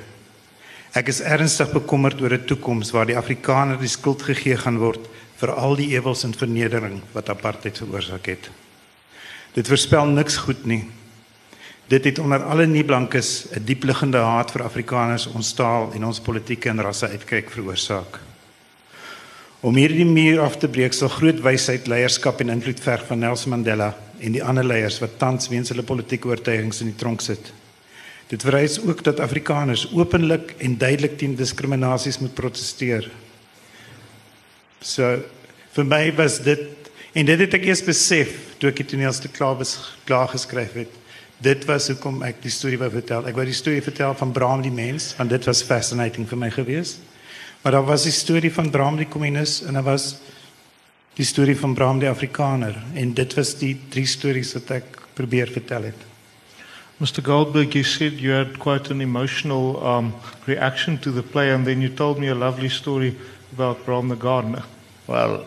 Ek 0.92 1.08
is 1.08 1.22
ernstig 1.22 1.72
bekommerd 1.72 2.22
oor 2.22 2.34
'n 2.34 2.46
toekoms 2.46 2.92
waar 2.92 3.06
die 3.06 3.18
Afrikaner 3.18 3.80
die 3.80 3.88
skuld 3.88 4.22
gegee 4.22 4.58
gaan 4.58 4.78
word 4.78 5.10
vir 5.36 5.52
al 5.52 5.76
die 5.76 5.90
ewels 5.96 6.24
en 6.24 6.34
vernedering 6.34 7.02
wat 7.12 7.30
apartheid 7.30 7.78
veroorsaak 7.78 8.26
het. 8.26 8.50
Dit 9.56 9.68
voorspel 9.72 10.10
niks 10.12 10.36
goed 10.44 10.66
nie. 10.68 10.84
Dit 11.88 12.04
het 12.04 12.20
onder 12.20 12.44
alle 12.44 12.66
nie 12.68 12.84
blankes 12.84 13.48
'n 13.56 13.64
diepliggende 13.64 14.18
haat 14.18 14.52
vir 14.52 14.64
Afrikaners, 14.64 15.28
ons 15.28 15.54
taal 15.54 15.92
en 15.94 16.06
ons 16.06 16.20
politieke 16.20 16.70
en 16.70 16.82
rasse 16.82 17.08
uitkyk 17.08 17.50
veroorsaak. 17.50 18.20
Om 19.62 19.76
hierdie 19.76 20.06
muur 20.06 20.40
af 20.40 20.58
te 20.58 20.68
breek 20.68 20.94
sal 20.94 21.10
groot 21.10 21.40
wysheid, 21.42 21.88
leierskap 21.88 22.40
en 22.40 22.50
invloed 22.50 22.80
verg 22.80 23.06
van 23.06 23.20
Nelson 23.20 23.50
Mandela 23.50 23.96
en 24.20 24.32
die 24.32 24.44
ander 24.44 24.64
leiers 24.64 25.00
wat 25.00 25.18
tans 25.18 25.48
weens 25.48 25.70
hulle 25.70 25.84
politieke 25.84 26.28
oortuigings 26.28 26.82
in 26.82 26.88
die 26.88 27.00
tronk 27.00 27.22
sit. 27.22 27.54
Dit 28.28 28.42
vereis 28.42 28.80
ook 28.82 29.04
dat 29.04 29.20
Afrikaners 29.20 29.88
openlik 29.94 30.56
en 30.58 30.78
duidelik 30.78 31.18
teen 31.18 31.36
diskriminasies 31.36 32.20
moet 32.20 32.34
proteseer. 32.34 33.12
So 34.82 35.20
vir 35.72 35.86
my 35.86 36.16
was 36.16 36.40
dit 36.44 36.85
En 37.16 37.24
dit 37.24 37.40
het 37.40 37.54
ek 37.56 37.64
eers 37.70 37.84
besef 37.86 38.32
toe 38.60 38.74
ek 38.74 38.82
die 38.82 38.90
toneelstuk 38.92 39.32
klaar 39.38 39.56
was 39.56 39.78
klaar 40.04 40.28
geskryf 40.34 40.74
het. 40.76 40.92
Dit 41.40 41.64
was 41.68 41.88
hoekom 41.88 42.22
ek 42.28 42.42
die 42.44 42.52
storie 42.52 42.80
wou 42.80 42.90
vertel. 42.92 43.28
Ek 43.30 43.38
wou 43.38 43.46
die 43.48 43.56
storie 43.56 43.84
vertel 43.84 44.16
van 44.20 44.34
Bram 44.36 44.64
die 44.64 44.74
mens, 44.74 45.14
want 45.16 45.32
dit 45.32 45.48
was 45.48 45.64
fascinating 45.64 46.28
vir 46.28 46.40
my 46.42 46.50
gewees. 46.52 46.98
Maar 47.64 47.78
daar 47.78 47.88
was 47.88 48.04
die 48.04 48.16
storie 48.16 48.52
van 48.52 48.68
Bram 48.72 49.00
die 49.00 49.08
kommunis 49.08 49.62
en 49.64 49.80
daar 49.80 49.88
was 49.88 50.18
die 51.16 51.26
storie 51.26 51.56
van 51.56 51.74
Bram 51.74 52.02
die 52.04 52.12
Afrikaner 52.12 52.76
en 53.00 53.14
dit 53.16 53.36
was 53.40 53.54
die 53.62 53.74
drie 53.90 54.08
stories 54.12 54.52
wat 54.60 54.76
ek 54.82 55.00
probeer 55.16 55.52
vertel 55.56 55.88
het. 55.88 56.04
Mr. 57.00 57.24
Goldberg, 57.24 57.74
you 57.76 57.84
said 57.84 58.20
you 58.20 58.32
had 58.32 58.60
quite 58.60 58.92
an 58.92 59.02
emotional 59.02 59.80
um, 59.84 60.14
reaction 60.48 61.00
to 61.00 61.12
the 61.12 61.24
play, 61.24 61.52
and 61.52 61.66
then 61.66 61.82
you 61.82 61.90
told 61.90 62.20
me 62.20 62.28
a 62.28 62.36
lovely 62.36 62.70
story 62.70 63.16
about 63.52 63.86
Bram 63.86 64.08
the 64.08 64.16
gardener. 64.16 64.64
Well, 65.08 65.44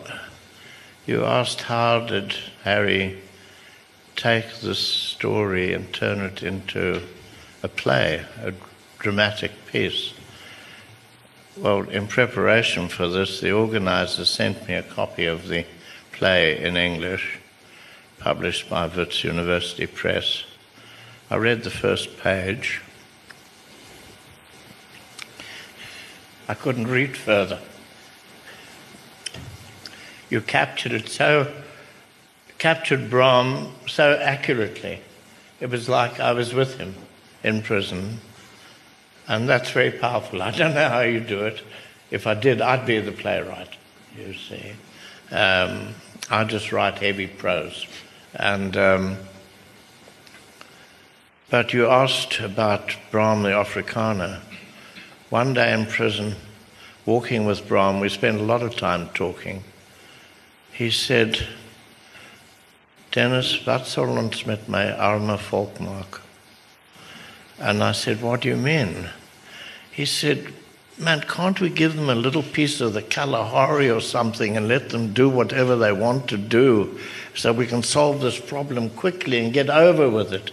You 1.09 1.25
asked 1.25 1.61
how 1.61 2.01
did 2.01 2.35
Harry 2.63 3.17
take 4.15 4.59
this 4.59 4.77
story 4.77 5.73
and 5.73 5.91
turn 5.91 6.19
it 6.19 6.43
into 6.43 7.01
a 7.63 7.67
play, 7.67 8.23
a 8.43 8.53
dramatic 8.99 9.51
piece. 9.65 10.13
Well, 11.57 11.89
in 11.89 12.05
preparation 12.05 12.89
for 12.89 13.07
this, 13.07 13.41
the 13.41 13.51
organizer 13.51 14.23
sent 14.23 14.67
me 14.67 14.75
a 14.75 14.83
copy 14.83 15.25
of 15.25 15.47
the 15.47 15.65
play 16.11 16.63
in 16.63 16.77
English, 16.77 17.39
published 18.19 18.69
by 18.69 18.85
Wits 18.85 19.23
University 19.23 19.87
Press. 19.87 20.43
I 21.31 21.37
read 21.37 21.63
the 21.63 21.71
first 21.71 22.19
page. 22.19 22.83
I 26.47 26.53
couldn't 26.53 26.85
read 26.85 27.17
further. 27.17 27.59
You 30.29 30.41
captured 30.41 30.91
it 30.91 31.09
so, 31.09 31.51
captured 32.57 33.09
Bram 33.09 33.73
so 33.87 34.13
accurately. 34.13 35.01
It 35.59 35.69
was 35.69 35.89
like 35.89 36.19
I 36.19 36.33
was 36.33 36.53
with 36.53 36.77
him 36.77 36.95
in 37.43 37.61
prison. 37.61 38.19
And 39.27 39.47
that's 39.47 39.71
very 39.71 39.91
powerful. 39.91 40.41
I 40.41 40.51
don't 40.51 40.73
know 40.73 40.89
how 40.89 41.01
you 41.01 41.19
do 41.19 41.45
it. 41.45 41.61
If 42.11 42.25
I 42.25 42.33
did, 42.33 42.61
I'd 42.61 42.85
be 42.85 42.99
the 42.99 43.11
playwright, 43.11 43.75
you 44.17 44.33
see. 44.33 44.73
Um, 45.31 45.93
I 46.29 46.43
just 46.43 46.71
write 46.71 46.97
heavy 46.99 47.27
prose. 47.27 47.85
And, 48.33 48.75
um, 48.75 49.17
but 51.49 51.73
you 51.73 51.87
asked 51.87 52.39
about 52.39 52.95
Bram 53.11 53.43
the 53.43 53.49
Afrikaner. 53.49 54.39
One 55.29 55.53
day 55.53 55.73
in 55.73 55.85
prison, 55.85 56.35
walking 57.05 57.45
with 57.45 57.67
Bram, 57.67 57.99
we 57.99 58.09
spent 58.09 58.39
a 58.39 58.43
lot 58.43 58.63
of 58.63 58.75
time 58.75 59.09
talking. 59.09 59.63
He 60.79 60.91
said, 60.91 61.45
Denis, 63.11 63.59
zal 63.65 64.17
ons 64.17 64.45
met 64.45 64.69
my 64.69 64.93
arme 64.93 65.37
volk 65.37 65.77
maak? 65.77 66.21
And 67.59 67.83
I 67.83 67.91
said, 67.91 68.21
What 68.21 68.39
do 68.39 68.47
you 68.47 68.55
mean? 68.55 69.09
He 69.91 70.05
said, 70.05 70.53
Man, 70.97 71.19
can't 71.27 71.59
we 71.59 71.69
give 71.69 71.97
them 71.97 72.09
a 72.09 72.15
little 72.15 72.43
piece 72.43 72.79
of 72.79 72.93
the 72.93 73.01
Kalahari 73.01 73.89
or 73.89 73.99
something 73.99 74.55
and 74.55 74.69
let 74.69 74.87
them 74.87 75.11
do 75.11 75.27
whatever 75.27 75.75
they 75.75 75.91
want 75.91 76.29
to 76.29 76.37
do 76.37 76.97
so 77.35 77.51
we 77.51 77.67
can 77.67 77.83
solve 77.83 78.21
this 78.21 78.39
problem 78.39 78.89
quickly 78.91 79.43
and 79.43 79.51
get 79.51 79.69
over 79.69 80.09
with 80.09 80.31
it? 80.31 80.49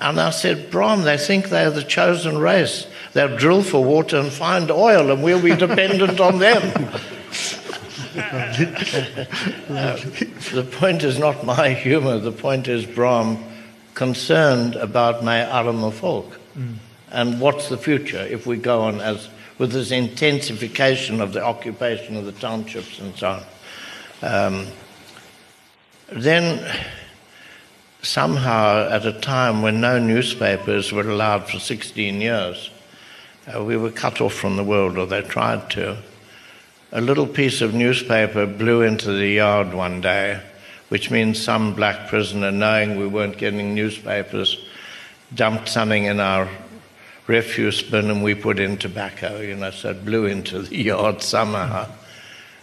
And 0.00 0.18
I 0.18 0.30
said, 0.30 0.70
Bram, 0.70 1.02
they 1.02 1.18
think 1.18 1.50
they're 1.50 1.70
the 1.70 1.82
chosen 1.82 2.38
race. 2.38 2.86
They'll 3.12 3.36
drill 3.36 3.62
for 3.62 3.84
water 3.84 4.16
and 4.16 4.32
find 4.32 4.70
oil, 4.70 5.12
and 5.12 5.22
we'll 5.22 5.42
be 5.42 5.54
dependent 5.54 6.18
on 6.18 6.38
them. 6.38 6.88
uh, 8.16 9.96
the 10.52 10.68
point 10.78 11.02
is 11.02 11.18
not 11.18 11.44
my 11.44 11.70
humor, 11.70 12.18
the 12.18 12.32
point 12.32 12.68
is 12.68 12.86
Bram 12.86 13.38
concerned 13.94 14.76
about 14.76 15.24
my 15.24 15.38
Arama 15.40 15.92
folk. 15.92 16.38
Mm. 16.56 16.76
And 17.10 17.40
what's 17.40 17.68
the 17.68 17.78
future 17.78 18.22
if 18.22 18.46
we 18.46 18.56
go 18.56 18.82
on 18.82 19.00
as 19.00 19.28
with 19.58 19.72
this 19.72 19.90
intensification 19.92 21.20
of 21.20 21.32
the 21.32 21.44
occupation 21.44 22.16
of 22.16 22.24
the 22.24 22.32
townships 22.32 22.98
and 22.98 23.16
so 23.16 23.28
on? 23.28 23.42
Um, 24.22 24.66
then 26.12 26.64
somehow, 28.02 28.88
at 28.88 29.06
a 29.06 29.12
time 29.12 29.62
when 29.62 29.80
no 29.80 29.98
newspapers 29.98 30.92
were 30.92 31.08
allowed 31.08 31.48
for 31.48 31.58
16 31.58 32.20
years, 32.20 32.70
uh, 33.52 33.62
we 33.62 33.76
were 33.76 33.90
cut 33.90 34.20
off 34.20 34.34
from 34.34 34.56
the 34.56 34.64
world, 34.64 34.98
or 34.98 35.06
they 35.06 35.22
tried 35.22 35.70
to. 35.70 35.96
A 36.94 37.02
little 37.02 37.26
piece 37.26 37.60
of 37.60 37.74
newspaper 37.74 38.46
blew 38.46 38.80
into 38.80 39.12
the 39.12 39.28
yard 39.28 39.74
one 39.74 40.00
day 40.00 40.40
which 40.94 41.10
means 41.10 41.42
some 41.42 41.74
black 41.74 42.08
prisoner, 42.08 42.52
knowing 42.52 42.96
we 42.96 43.06
weren't 43.06 43.36
getting 43.36 43.74
newspapers, 43.74 44.64
dumped 45.34 45.68
something 45.68 46.04
in 46.04 46.20
our 46.20 46.48
refuse 47.26 47.82
bin 47.82 48.10
and 48.10 48.22
we 48.22 48.32
put 48.32 48.60
in 48.60 48.76
tobacco, 48.76 49.40
you 49.40 49.56
know, 49.56 49.70
so 49.70 49.90
it 49.90 50.04
blew 50.04 50.26
into 50.26 50.62
the 50.62 50.76
yard 50.84 51.20
somehow. 51.20 51.88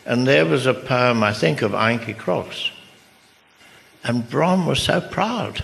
And 0.06 0.28
there 0.28 0.46
was 0.46 0.66
a 0.66 0.74
poem, 0.74 1.24
I 1.24 1.34
think, 1.34 1.62
of 1.62 1.72
Antjie 1.74 2.16
Krog. 2.16 2.72
And 4.04 4.30
Bram 4.30 4.66
was 4.66 4.82
so 4.82 5.02
proud 5.02 5.64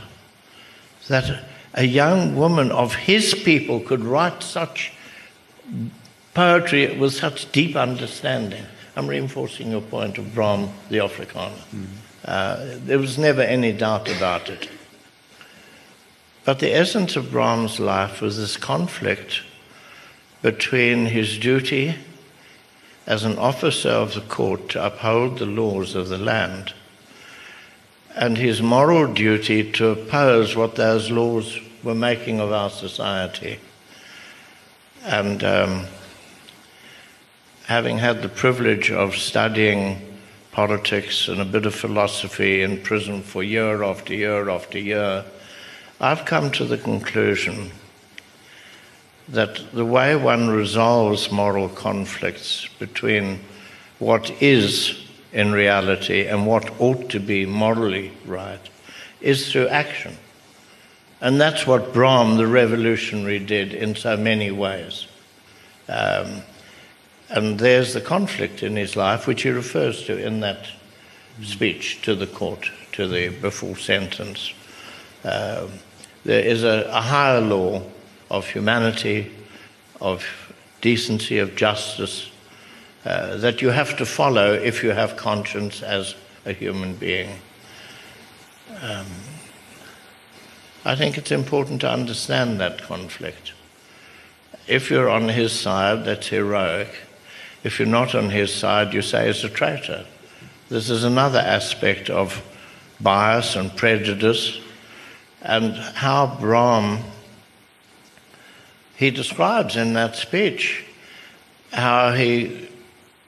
that 1.08 1.46
a 1.74 1.86
young 1.86 2.36
woman 2.36 2.72
of 2.72 2.94
his 2.94 3.34
people 3.34 3.80
could 3.80 4.04
write 4.04 4.44
such 4.44 4.92
poetry 6.38 6.96
with 6.96 7.16
such 7.16 7.52
deep 7.52 7.76
understanding. 7.76 8.64
I'm 8.96 9.08
reinforcing 9.08 9.72
your 9.72 9.82
point 9.82 10.20
of 10.20 10.36
Bram, 10.36 10.70
the 10.88 10.98
Afrikaner. 10.98 11.50
Mm-hmm. 11.50 11.86
Uh, 12.24 12.58
there 12.86 13.00
was 13.00 13.18
never 13.18 13.42
any 13.42 13.74
doubt 13.74 14.08
about 14.16 14.48
it. 14.48 14.70
But 16.46 16.60
the 16.60 16.72
essence 16.72 17.16
of 17.16 17.32
Bram's 17.32 17.80
life 17.80 18.22
was 18.22 18.38
this 18.38 18.56
conflict 18.56 19.42
between 20.44 21.08
his 21.08 21.40
duty 21.40 21.96
as 23.08 23.24
an 23.24 23.40
officer 23.40 23.90
of 23.90 24.14
the 24.14 24.22
court 24.22 24.70
to 24.70 24.86
uphold 24.86 25.40
the 25.40 25.48
laws 25.48 25.96
of 25.96 26.08
the 26.08 26.20
land 26.20 26.72
and 28.16 28.38
his 28.38 28.62
moral 28.62 29.12
duty 29.12 29.72
to 29.72 29.88
oppose 29.88 30.56
what 30.56 30.76
those 30.76 31.10
laws 31.10 31.60
were 31.84 31.96
making 31.96 32.40
of 32.40 32.52
our 32.52 32.70
society. 32.70 33.60
And 35.04 35.44
um, 35.44 35.88
having 37.68 37.98
had 37.98 38.22
the 38.22 38.30
privilege 38.30 38.90
of 38.92 39.14
studying 39.14 40.02
politics 40.54 41.28
and 41.28 41.42
a 41.42 41.46
bit 41.46 41.66
of 41.66 41.76
philosophy 41.76 42.62
in 42.62 42.82
prison 42.82 43.22
for 43.22 43.44
year 43.44 43.84
after 43.84 44.14
year 44.14 44.50
after 44.50 44.80
year, 44.80 45.26
I've 46.00 46.24
come 46.24 46.50
to 46.52 46.64
the 46.64 46.78
conclusion 46.78 47.72
that 49.28 49.60
the 49.74 49.84
way 49.84 50.16
one 50.16 50.48
resolves 50.48 51.30
moral 51.30 51.68
conflicts 51.68 52.70
between 52.80 53.42
what 54.00 54.32
is 54.42 55.06
in 55.34 55.52
reality 55.52 56.26
and 56.26 56.48
what 56.48 56.72
ought 56.80 57.10
to 57.10 57.20
be 57.20 57.46
morally 57.46 58.14
right 58.26 58.62
is 59.20 59.52
through 59.52 59.68
action. 59.68 60.16
And 61.20 61.42
that's 61.42 61.68
what 61.68 61.94
Bram, 61.94 62.38
the 62.38 62.48
revolutionary, 62.48 63.40
did 63.40 63.74
in 63.74 63.94
so 63.94 64.16
many 64.16 64.52
ways. 64.52 65.08
Um, 65.90 66.44
and 67.30 67.60
there's 67.60 67.94
the 67.94 68.02
conflict 68.02 68.64
in 68.64 68.76
his 68.76 68.96
life, 68.96 69.28
which 69.28 69.44
he 69.44 69.50
refers 69.50 70.04
to 70.06 70.18
in 70.18 70.40
that 70.40 70.68
speech 71.44 72.02
to 72.04 72.16
the 72.16 72.28
court, 72.28 72.72
to 72.94 73.08
the 73.08 73.30
before 73.30 73.78
sentence. 73.78 74.54
Uh, 75.24 75.68
there 76.24 76.44
is 76.44 76.64
a, 76.64 76.90
a 76.90 77.02
higher 77.02 77.42
law 77.42 77.82
of 78.30 78.48
humanity, 78.48 79.32
of 80.02 80.26
decency, 80.82 81.40
of 81.40 81.56
justice, 81.56 82.32
uh, 83.06 83.38
that 83.38 83.62
you 83.62 83.70
have 83.70 83.96
to 83.98 84.06
follow 84.06 84.54
if 84.54 84.84
you 84.84 84.92
have 84.92 85.16
conscience 85.16 85.82
as 85.82 86.16
a 86.46 86.54
human 86.54 86.96
being. 86.96 87.30
Um, 88.82 89.06
I 90.86 90.96
think 90.96 91.18
it's 91.18 91.32
important 91.32 91.82
to 91.82 91.90
understand 91.90 92.60
that 92.60 92.82
conflict. 92.82 93.54
If 94.68 94.90
you're 94.90 95.10
on 95.10 95.30
his 95.30 95.52
side, 95.52 96.06
that's 96.06 96.28
heroic. 96.28 96.90
If 97.64 97.80
you're 97.80 97.88
not 97.88 98.16
on 98.16 98.30
his 98.30 98.54
side, 98.54 98.94
you 98.94 99.02
say 99.02 99.28
he's 99.28 99.44
a 99.44 99.50
traitor. 99.50 100.06
This 100.70 100.90
is 100.90 101.04
another 101.04 101.40
aspect 101.40 102.10
of 102.10 102.44
bias 103.00 103.56
and 103.56 103.76
prejudice, 103.76 104.60
and 105.42 105.76
how 105.76 106.38
Bram, 106.40 107.00
he 108.96 109.12
describes 109.12 109.76
in 109.76 109.94
that 109.94 110.16
speech 110.16 110.84
how 111.72 112.14
he 112.14 112.70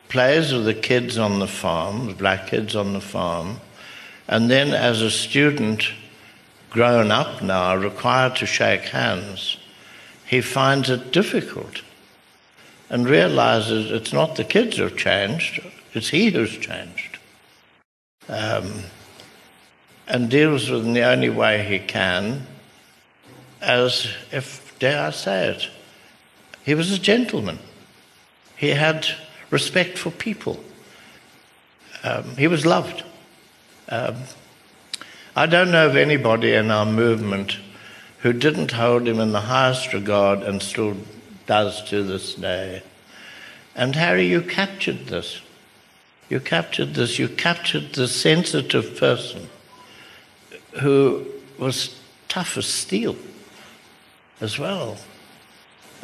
plays 0.09 0.51
with 0.51 0.65
the 0.65 0.73
kids 0.73 1.17
on 1.17 1.39
the 1.39 1.47
farm, 1.47 2.07
the 2.07 2.13
black 2.13 2.47
kids 2.47 2.75
on 2.75 2.93
the 2.93 3.01
farm, 3.01 3.59
and 4.27 4.49
then 4.49 4.73
as 4.73 5.01
a 5.01 5.11
student, 5.11 5.91
grown 6.69 7.11
up 7.11 7.41
now, 7.41 7.75
required 7.75 8.35
to 8.35 8.45
shake 8.45 8.81
hands, 8.81 9.57
he 10.25 10.41
finds 10.41 10.89
it 10.89 11.11
difficult 11.11 11.81
and 12.89 13.07
realizes 13.07 13.91
it's 13.91 14.13
not 14.13 14.35
the 14.35 14.43
kids 14.43 14.77
who've 14.77 14.97
changed, 14.97 15.61
it's 15.93 16.09
he 16.09 16.29
who's 16.29 16.57
changed. 16.57 17.17
Um, 18.27 18.83
and 20.07 20.29
deals 20.29 20.69
with 20.69 20.85
in 20.85 20.93
the 20.93 21.03
only 21.03 21.29
way 21.29 21.63
he 21.63 21.79
can, 21.79 22.47
as 23.61 24.07
if, 24.31 24.77
dare 24.79 25.07
I 25.07 25.09
say 25.11 25.49
it, 25.49 25.69
he 26.63 26.73
was 26.73 26.91
a 26.91 26.99
gentleman. 26.99 27.59
He 28.55 28.69
had 28.69 29.07
respect 29.51 29.97
for 29.97 30.11
people. 30.11 30.63
Um, 32.03 32.35
he 32.37 32.47
was 32.47 32.65
loved. 32.65 33.03
Um, 33.89 34.15
I 35.35 35.45
don't 35.45 35.71
know 35.71 35.87
of 35.87 35.95
anybody 35.95 36.53
in 36.53 36.71
our 36.71 36.85
movement 36.85 37.57
who 38.19 38.33
didn't 38.33 38.71
hold 38.71 39.07
him 39.07 39.19
in 39.19 39.31
the 39.31 39.41
highest 39.41 39.93
regard 39.93 40.41
and 40.43 40.61
still 40.61 40.97
does 41.49 41.81
to 41.89 42.03
this 42.03 42.35
day. 42.35 42.83
And 43.75 43.95
Harry, 43.95 44.27
you 44.27 44.41
captured 44.41 45.07
this. 45.07 45.41
You 46.29 46.39
captured 46.39 46.93
this. 46.93 47.17
You 47.17 47.27
captured 47.27 47.93
the 47.93 48.07
sensitive 48.07 48.97
person 48.97 49.49
who 50.81 51.25
was 51.57 51.99
tough 52.27 52.55
as 52.55 52.67
steel 52.67 53.15
as 54.39 54.59
well. 54.59 54.97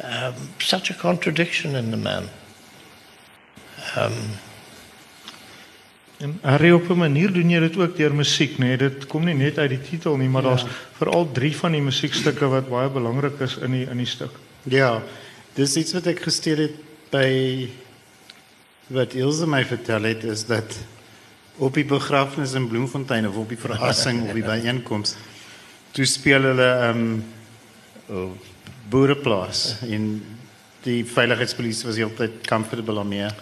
Um, 0.02 0.34
such 0.58 0.90
a 0.90 0.94
contradiction 0.94 1.76
in 1.76 1.92
the 1.92 1.96
man. 1.96 2.28
Um, 3.96 4.38
En 6.18 6.38
Harry 6.40 6.70
op 6.72 6.88
'n 6.88 6.96
manier 6.96 7.32
doen 7.32 7.50
jy 7.50 7.58
dit 7.60 7.76
ook 7.76 7.96
deur 7.96 8.14
musiek, 8.14 8.56
nê? 8.58 8.66
Nee, 8.66 8.76
dit 8.76 9.06
kom 9.06 9.24
nie 9.24 9.34
net 9.34 9.58
uit 9.58 9.68
die 9.68 9.80
titel 9.80 10.16
nie, 10.16 10.28
maar 10.28 10.42
ja. 10.42 10.48
daar's 10.48 10.64
veral 10.96 11.32
drie 11.32 11.56
van 11.56 11.72
die 11.72 11.80
musiekstukke 11.80 12.48
wat 12.48 12.68
baie 12.68 12.88
belangrik 12.88 13.40
is 13.40 13.56
in 13.56 13.70
die 13.70 13.86
in 13.86 13.96
die 13.96 14.06
stuk. 14.06 14.30
Ja. 14.62 15.02
Dis 15.56 15.72
iets 15.80 15.94
wat 15.96 16.04
ek 16.10 16.18
gesteel 16.20 16.66
het 16.66 16.80
by 17.08 17.30
wat 18.92 19.14
Ilse 19.16 19.46
my 19.48 19.62
vertel 19.64 20.04
het 20.04 20.26
is 20.28 20.42
dat 20.44 20.74
op 21.56 21.78
die 21.78 21.86
begrafnis 21.88 22.52
in 22.58 22.66
Bloemfontein 22.68 23.24
of 23.24 23.38
op 23.40 23.48
die 23.48 23.58
verrassing 23.58 24.20
of 24.26 24.34
die 24.36 24.44
byeenkoms 24.44 25.14
toe 25.96 26.04
speel 26.04 26.44
hulle 26.50 26.68
ehm 26.74 27.00
um, 28.12 28.34
boereplaas 28.92 29.80
in 29.88 30.20
die 30.84 31.00
veiligheidspolisie 31.08 31.88
was 31.88 31.96
heeltyd 31.98 32.44
comfortable 32.46 33.00
om 33.00 33.08
meer. 33.08 33.32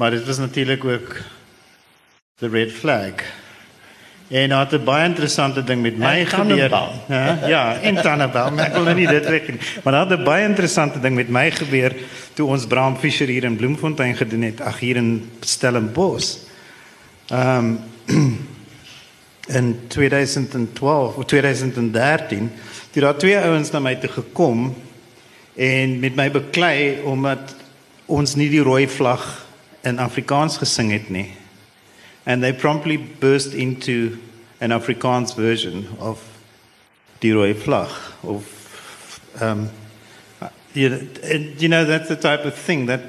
Maar 0.00 0.16
dit 0.16 0.24
was 0.26 0.40
natuurlik 0.40 0.84
ook 0.84 1.20
the 2.40 2.48
red 2.48 2.72
flag. 2.72 3.22
En 4.28 4.48
nou 4.48 4.60
het 4.64 4.80
'n 4.80 4.84
baie 4.84 5.04
interessante 5.04 5.64
ding 5.64 5.82
met 5.82 5.96
my 5.96 6.24
gebeur. 6.24 6.70
Ja, 7.08 7.38
ja, 7.46 7.74
in 7.74 7.94
Tannenbaum. 7.94 8.58
Ek 8.58 8.72
wil 8.72 8.82
nou 8.82 8.94
nie 8.94 9.06
dit 9.06 9.26
reken 9.26 9.54
nie. 9.54 9.62
Maar 9.82 9.92
daar 9.92 10.10
het 10.10 10.18
'n 10.18 10.24
baie 10.24 10.44
interessante 10.48 11.00
ding 11.00 11.14
met 11.14 11.28
my 11.28 11.50
gebeur 11.50 11.94
toe 12.32 12.48
ons 12.48 12.66
Bram 12.66 12.96
Fischer 12.96 13.26
hier 13.26 13.44
in 13.44 13.56
Bloemfontein 13.56 14.16
gedoen 14.16 14.42
het, 14.42 14.60
ag 14.60 14.78
hier 14.78 14.96
in 14.96 15.30
Stellenbosch. 15.40 16.36
Ehm 17.28 17.78
um, 18.06 18.38
in 19.58 19.80
2012 19.86 21.16
of 21.16 21.24
2013 21.24 22.52
het 22.92 23.02
daar 23.02 23.16
twee 23.16 23.38
ouens 23.38 23.70
na 23.70 23.78
my 23.78 23.94
toe 23.94 24.10
gekom 24.10 24.74
en 25.54 25.98
met 26.00 26.14
my 26.14 26.30
beklei 26.30 27.00
omdat 27.04 27.54
ons 28.06 28.34
nie 28.34 28.50
die 28.50 28.62
rooi 28.62 28.88
vlag 28.88 29.46
in 29.82 29.98
Afrikaans 29.98 30.56
gesing 30.56 30.92
het 30.92 31.08
nie. 31.08 31.30
And 32.26 32.42
they 32.42 32.52
promptly 32.52 32.96
burst 32.96 33.54
into 33.54 34.18
an 34.60 34.70
Afrikaans 34.70 35.34
version 35.34 35.88
of 36.00 36.18
Die 37.20 37.28
Rooi 37.28 37.54
Vlag 37.54 37.90
of 38.24 38.52
um 39.40 39.70
you 40.74 40.90
know, 40.90 41.08
you 41.58 41.68
know 41.68 41.84
that's 41.84 42.08
the 42.08 42.16
type 42.16 42.44
of 42.44 42.54
thing 42.54 42.86
that 42.86 43.00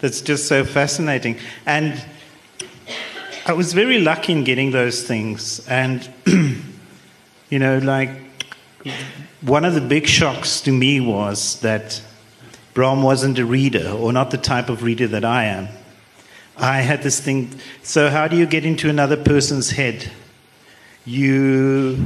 that's 0.00 0.20
just 0.20 0.46
so 0.46 0.64
fascinating 0.64 1.38
and 1.64 2.04
I 3.46 3.52
was 3.52 3.72
very 3.72 4.00
lucky 4.00 4.32
in 4.32 4.44
getting 4.44 4.70
those 4.70 5.02
things 5.02 5.66
and 5.68 6.10
you 6.26 7.58
know 7.58 7.78
like 7.78 8.10
one 9.40 9.64
of 9.64 9.74
the 9.74 9.80
big 9.80 10.06
shocks 10.06 10.60
to 10.62 10.72
me 10.72 11.00
was 11.00 11.60
that 11.60 12.02
Bram 12.72 13.02
wasn't 13.02 13.38
a 13.38 13.46
reader, 13.46 13.88
or 13.88 14.12
not 14.12 14.30
the 14.30 14.38
type 14.38 14.68
of 14.68 14.82
reader 14.82 15.06
that 15.08 15.24
I 15.24 15.44
am. 15.44 15.68
I 16.56 16.80
had 16.80 17.02
this 17.02 17.20
thing. 17.20 17.58
So, 17.82 18.08
how 18.08 18.28
do 18.28 18.36
you 18.36 18.46
get 18.46 18.64
into 18.64 18.88
another 18.88 19.16
person's 19.16 19.70
head? 19.70 20.10
You 21.04 21.98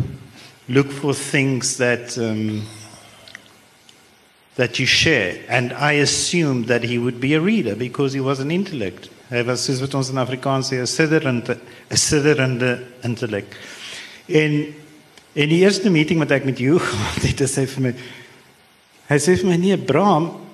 look 0.69 0.91
for 0.91 1.15
things 1.15 1.77
that 1.77 2.17
um, 2.19 2.67
that 4.57 4.79
you 4.79 4.87
share, 4.87 5.41
and 5.49 5.73
I 5.73 5.93
assumed 5.93 6.67
that 6.67 6.83
he 6.83 6.99
would 6.99 7.21
be 7.21 7.35
a 7.35 7.41
reader 7.41 7.77
because 7.77 8.13
he 8.13 8.21
was 8.21 8.41
an 8.41 8.51
intellect. 8.51 9.11
Hy 9.29 9.43
was 9.43 9.61
soos 9.61 9.83
wat 9.85 9.95
ons 9.95 10.09
in 10.09 10.17
Afrikaans 10.17 10.73
sê 10.73 10.81
'n 10.81 10.87
sidderende 10.87 11.59
'n 11.91 11.97
sidderende 11.97 12.83
intellek. 13.05 13.45
En 14.27 14.75
in 15.35 15.49
die 15.49 15.61
eerste 15.61 15.91
meeting 15.91 16.19
wat 16.19 16.31
ek 16.31 16.45
met 16.45 16.59
jou 16.59 16.79
gehad 16.91 17.23
het, 17.23 17.39
het 17.39 17.71
vir 17.71 17.83
my 17.83 17.95
hy 19.09 19.17
sê 19.17 19.37
vir 19.37 19.51
my 19.51 19.57
nee, 19.57 19.77
Bram 19.77 20.48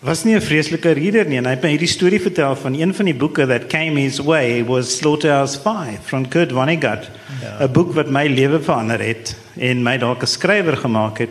was 0.00 0.24
nie 0.24 0.34
'n 0.34 0.40
vreeslike 0.40 0.92
reader 0.92 1.26
nie 1.28 1.36
en 1.36 1.44
hy 1.44 1.50
het 1.50 1.62
my 1.62 1.70
hierdie 1.74 1.88
storie 1.88 2.20
vertel 2.20 2.56
van 2.56 2.74
een 2.74 2.94
van 2.94 3.04
die 3.04 3.14
boeke 3.14 3.46
that 3.46 3.68
came 3.68 4.00
his 4.00 4.18
way 4.18 4.64
was 4.64 4.96
Slaughterhouse 4.96 5.60
5 5.60 6.08
van 6.08 6.28
Kurt 6.28 6.52
Vonnegut. 6.52 7.10
Ja. 7.42 7.66
'n 7.66 7.72
Boek 7.72 7.92
wat 7.92 8.08
my 8.08 8.26
lewe 8.26 8.62
verander 8.62 9.00
het 9.00 9.36
en 9.56 9.82
my 9.82 9.98
dalk 9.98 10.22
'n 10.22 10.26
skrywer 10.26 10.76
gemaak 10.76 11.18
het. 11.18 11.30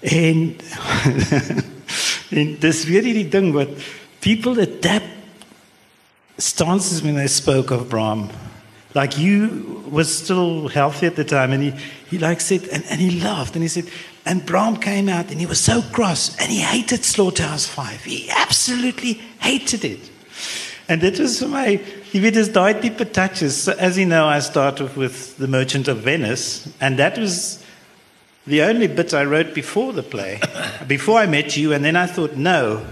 En 0.00 0.56
en 2.38 2.56
dis 2.58 2.84
weer 2.84 3.02
hierdie 3.02 3.28
ding 3.28 3.52
wat 3.52 3.68
people 4.20 4.62
adapt 4.62 5.10
stances 6.36 7.02
when 7.02 7.14
they 7.14 7.28
spoke 7.28 7.74
of 7.74 7.88
Brahm. 7.88 8.30
Like 8.94 9.20
you 9.20 9.48
was 9.90 10.16
still 10.16 10.68
healthy 10.68 11.06
at 11.06 11.14
the 11.14 11.24
time 11.24 11.52
and 11.52 11.62
he, 11.62 11.72
he 12.10 12.18
like 12.18 12.40
said 12.40 12.68
and, 12.70 12.84
and 12.90 13.00
he 13.00 13.20
laughed 13.20 13.54
and 13.54 13.62
he 13.62 13.68
said 13.68 13.84
and 14.24 14.46
Bram 14.46 14.76
came 14.76 15.08
out 15.08 15.30
and 15.30 15.40
he 15.40 15.46
was 15.46 15.60
so 15.60 15.82
cross 15.82 16.36
and 16.38 16.50
he 16.50 16.60
hated 16.60 17.04
Slaughterhouse 17.04 17.66
5. 17.66 18.04
He 18.04 18.30
absolutely 18.30 19.14
hated 19.40 19.84
it. 19.84 20.10
And 20.88 21.00
that 21.00 21.18
was 21.18 21.42
my, 21.42 21.76
he 21.76 22.20
weet 22.20 22.34
his 22.34 22.48
daai 22.48 22.80
tipe 22.80 23.12
touches. 23.12 23.56
So 23.62 23.72
as 23.72 23.98
you 23.98 24.06
know, 24.06 24.26
I 24.26 24.38
started 24.40 24.96
with 24.96 25.36
The 25.38 25.48
Merchant 25.48 25.88
of 25.88 25.98
Venice 25.98 26.72
and 26.80 26.98
that 26.98 27.18
was 27.18 27.64
the 28.46 28.62
only 28.62 28.86
bit 28.86 29.12
I 29.12 29.24
wrote 29.24 29.54
before 29.54 29.92
the 29.92 30.02
play, 30.02 30.40
before 30.86 31.18
I 31.18 31.26
met 31.26 31.56
you 31.56 31.72
and 31.72 31.84
then 31.84 31.96
I 31.96 32.06
thought, 32.06 32.36
no, 32.36 32.86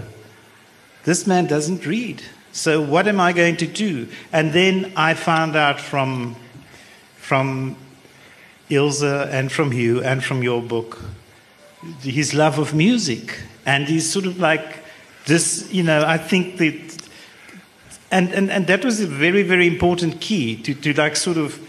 this 1.05 1.25
man 1.25 1.47
doesn't 1.47 1.85
read. 1.85 2.21
So 2.51 2.81
what 2.81 3.07
am 3.07 3.21
I 3.21 3.31
going 3.31 3.55
to 3.57 3.67
do? 3.67 4.09
And 4.33 4.51
then 4.51 4.91
I 4.97 5.13
found 5.13 5.55
out 5.55 5.79
from 5.79 6.35
from 7.17 7.77
Ilse 8.69 9.03
and 9.03 9.49
from 9.51 9.71
you 9.71 10.03
and 10.03 10.21
from 10.21 10.43
your 10.43 10.61
book 10.61 10.99
his 12.01 12.33
love 12.33 12.59
of 12.59 12.73
music. 12.73 13.39
And 13.65 13.87
he's 13.87 14.09
sort 14.11 14.25
of 14.25 14.39
like 14.39 14.81
this 15.25 15.71
you 15.71 15.83
know 15.83 16.03
i 16.05 16.17
think 16.17 16.57
that 16.57 16.97
and 18.11 18.33
and, 18.33 18.51
and 18.51 18.67
that 18.67 18.83
was 18.83 18.99
a 18.99 19.07
very 19.07 19.43
very 19.43 19.67
important 19.67 20.19
key 20.19 20.55
to, 20.55 20.73
to 20.73 20.93
like 20.93 21.15
sort 21.15 21.37
of 21.37 21.59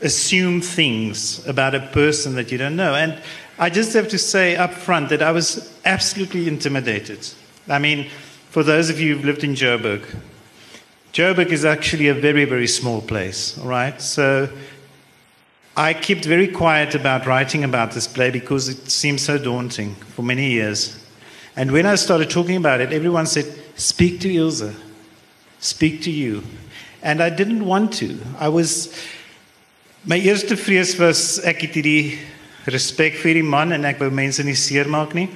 assume 0.00 0.60
things 0.60 1.46
about 1.46 1.74
a 1.74 1.80
person 1.88 2.34
that 2.34 2.50
you 2.50 2.56
don't 2.56 2.76
know. 2.76 2.94
And 2.94 3.20
i 3.58 3.68
just 3.68 3.92
have 3.94 4.08
to 4.08 4.18
say 4.18 4.56
up 4.56 4.72
front 4.72 5.08
that 5.10 5.22
i 5.22 5.32
was 5.32 5.78
absolutely 5.84 6.48
intimidated. 6.48 7.26
I 7.68 7.78
mean 7.78 8.08
for 8.50 8.62
those 8.62 8.90
of 8.90 9.00
you 9.00 9.14
who've 9.14 9.24
lived 9.24 9.44
in 9.44 9.54
joburg 9.54 10.04
joburg 11.12 11.48
is 11.48 11.64
actually 11.64 12.08
a 12.08 12.14
very 12.14 12.44
very 12.44 12.68
small 12.68 13.00
place 13.00 13.58
all 13.58 13.68
right? 13.68 14.00
So 14.00 14.48
I 15.76 15.94
kept 15.94 16.24
very 16.24 16.48
quiet 16.48 16.94
about 16.94 17.26
writing 17.26 17.64
about 17.64 17.92
this 17.92 18.06
play 18.06 18.30
because 18.30 18.68
it 18.68 18.90
seemed 18.90 19.20
so 19.20 19.38
daunting 19.38 19.94
for 20.14 20.22
many 20.22 20.50
years. 20.50 20.98
And 21.56 21.70
when 21.72 21.86
I 21.86 21.94
started 21.94 22.30
talking 22.30 22.56
about 22.56 22.80
it, 22.80 22.92
everyone 22.92 23.26
said, 23.26 23.46
Speak 23.76 24.20
to 24.20 24.28
Ilse, 24.28 24.74
speak 25.60 26.02
to 26.02 26.10
you. 26.10 26.42
And 27.02 27.22
I 27.22 27.30
didn't 27.30 27.64
want 27.64 27.94
to. 27.94 28.18
I 28.38 28.48
was. 28.48 28.92
My 30.04 30.16
eerste 30.16 30.56
vrees 30.56 30.98
was 30.98 31.38
ek 31.44 31.66
het 31.66 31.74
hierdie 31.76 32.18
respek 32.72 33.18
vir 33.20 33.36
die 33.36 33.44
man 33.44 33.72
en 33.76 33.84
ek 33.88 33.98
wou 34.00 34.08
mense 34.12 34.44
nie 34.44 34.56
seermaak 34.56 35.12
nie. 35.16 35.28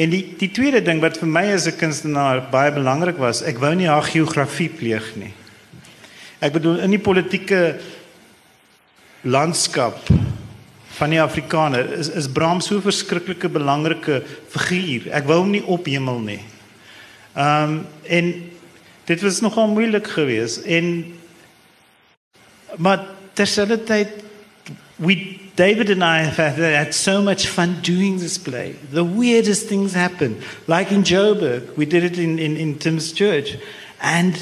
En 0.00 0.12
die 0.12 0.22
die 0.40 0.48
tweede 0.52 0.80
ding 0.84 1.00
wat 1.04 1.18
vir 1.20 1.28
my 1.28 1.44
as 1.52 1.66
'n 1.68 1.76
kunstenaar 1.76 2.50
baie 2.50 2.72
belangrik 2.72 3.18
was, 3.18 3.42
ek 3.42 3.60
wou 3.60 3.74
nie 3.74 3.88
haar 3.88 4.04
geografie 4.04 4.68
pleeg 4.68 5.16
nie. 5.16 5.32
Ek 6.40 6.52
bedoel 6.52 6.80
in 6.80 6.90
die 6.90 7.02
politieke 7.02 7.80
landskap 9.22 9.98
van 10.98 11.10
die 11.10 11.22
Afrikaner 11.22 11.92
is 11.98 12.08
is 12.08 12.28
Bram 12.28 12.60
so 12.60 12.80
verskriklike 12.82 13.48
belangrike 13.48 14.22
figuur. 14.50 15.08
Ek 15.14 15.26
wou 15.30 15.40
hom 15.42 15.52
nie 15.54 15.64
ophemel 15.64 16.22
nie. 16.24 16.40
Ehm 17.34 17.62
um, 17.62 17.80
en 18.08 18.32
dit 19.08 19.20
was 19.24 19.40
nogal 19.40 19.68
moeilik 19.72 20.06
geweest 20.06 20.64
en 20.66 21.14
maar 22.76 23.06
terselfdertyd 23.32 24.08
we 24.96 25.38
David 25.58 25.90
and 25.90 26.04
I 26.04 26.22
have 26.22 26.56
had 26.56 26.94
so 26.94 27.20
much 27.20 27.48
fun 27.48 27.80
doing 27.82 28.18
this 28.18 28.38
play. 28.38 28.76
The 28.92 29.02
weirdest 29.02 29.66
things 29.68 29.92
happen. 29.92 30.40
Like 30.68 30.92
in 30.92 31.02
Joburg, 31.02 31.76
we 31.76 31.84
did 31.84 32.04
it 32.04 32.16
in, 32.16 32.38
in, 32.38 32.56
in 32.56 32.78
Tim's 32.78 33.10
church. 33.10 33.56
And 34.00 34.36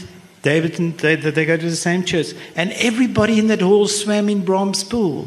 David 0.47 0.79
and 0.79 0.97
they, 0.99 1.17
they 1.17 1.45
go 1.45 1.57
to 1.57 1.71
the 1.71 1.75
same 1.75 2.05
church. 2.05 2.29
And 2.55 2.71
everybody 2.75 3.41
in 3.41 3.49
that 3.49 3.61
hall 3.61 3.89
swam 3.89 4.29
in 4.29 4.45
Bram's 4.45 4.85
pool. 4.85 5.27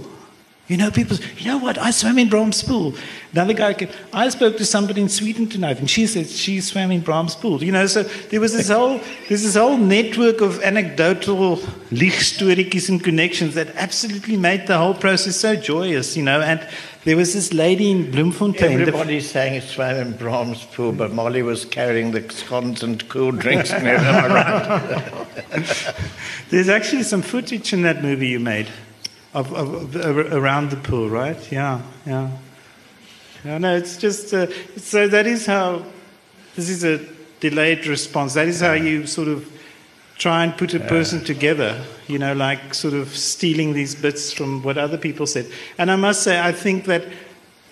You 0.70 0.78
know, 0.78 0.92
people, 0.92 1.18
you 1.38 1.48
know 1.48 1.58
what? 1.58 1.78
I 1.78 1.92
swam 1.92 2.18
in 2.18 2.30
Bram's 2.30 2.64
pool. 2.64 2.94
Another 3.34 3.54
guy 3.54 3.74
came, 3.74 3.90
I 4.14 4.30
spoke 4.30 4.56
to 4.58 4.66
somebody 4.66 5.02
in 5.02 5.10
Sweden 5.10 5.50
tonight, 5.50 5.80
and 5.80 5.90
she 5.90 6.08
said 6.08 6.30
she 6.30 6.62
swam 6.62 6.92
in 6.92 7.02
Bram's 7.02 7.36
pool. 7.36 7.62
You 7.62 7.74
know, 7.74 7.86
so 7.88 8.04
there 8.04 8.40
was 8.40 8.54
this 8.54 8.70
whole, 8.70 9.02
there's 9.28 9.44
this 9.44 9.56
whole 9.56 9.76
network 9.76 10.40
of 10.40 10.62
anecdotal 10.62 11.58
lichtstories 11.92 12.88
and 12.88 13.04
connections 13.04 13.56
that 13.56 13.76
absolutely 13.76 14.38
made 14.38 14.68
the 14.68 14.78
whole 14.78 14.94
process 14.94 15.36
so 15.36 15.56
joyous, 15.58 16.16
you 16.16 16.24
know. 16.24 16.40
And 16.40 16.66
there 17.06 17.16
was 17.16 17.34
this 17.34 17.54
lady 17.54 17.92
in 17.92 18.12
Bloemfontein. 18.12 18.82
Everybody's 18.82 19.30
sang 19.30 19.54
it's 19.54 19.78
in 19.78 20.18
Bram's 20.18 20.66
pool, 20.66 20.92
but 20.92 21.12
Molly 21.12 21.42
was 21.42 21.66
carrying 21.66 22.12
the 22.12 22.30
scones 22.30 22.84
and 22.84 23.08
cool 23.10 23.32
drinks. 23.32 23.72
Am 23.72 23.86
I 23.86 24.28
right? 24.28 25.96
There's 26.50 26.70
actually 26.70 27.04
some 27.04 27.22
footage 27.22 27.74
in 27.74 27.84
that 27.84 28.02
movie 28.04 28.28
you 28.28 28.40
made. 28.40 28.68
of, 29.34 29.54
of, 29.54 29.96
of 29.96 30.34
around 30.34 30.72
the 30.72 30.78
pool, 30.78 31.10
right? 31.10 31.52
Yeah, 31.52 31.82
yeah. 32.06 32.32
Yeah, 33.46 33.58
no, 33.58 33.76
it's 33.76 33.98
just 33.98 34.34
uh, 34.34 34.48
so 34.78 35.08
that 35.08 35.26
is 35.26 35.46
how 35.46 35.86
this 36.56 36.70
is 36.70 36.84
a 36.84 37.00
delayed 37.40 37.88
response. 37.88 38.34
That 38.34 38.48
is 38.48 38.60
how 38.60 38.74
you 38.74 39.08
sort 39.08 39.30
of 39.30 39.50
try 40.20 40.44
and 40.44 40.56
put 40.58 40.74
a 40.74 40.80
person 40.82 41.24
together, 41.24 41.82
you 42.08 42.20
know, 42.20 42.34
like 42.34 42.74
sort 42.74 42.94
of 42.94 43.16
stealing 43.16 43.74
these 43.74 43.96
bits 43.96 44.32
from 44.34 44.62
what 44.62 44.78
other 44.78 44.98
people 44.98 45.26
said. 45.26 45.48
And 45.78 45.90
I 45.90 45.96
must 45.96 46.22
say, 46.24 46.40
I 46.40 46.52
think 46.52 46.86
that 46.86 47.06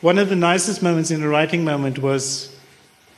one 0.01 0.17
of 0.17 0.29
the 0.29 0.36
nicest 0.36 0.81
moments 0.81 1.12
in 1.12 1.21
the 1.21 1.27
writing 1.27 1.63
moment 1.65 1.99
was 1.99 2.55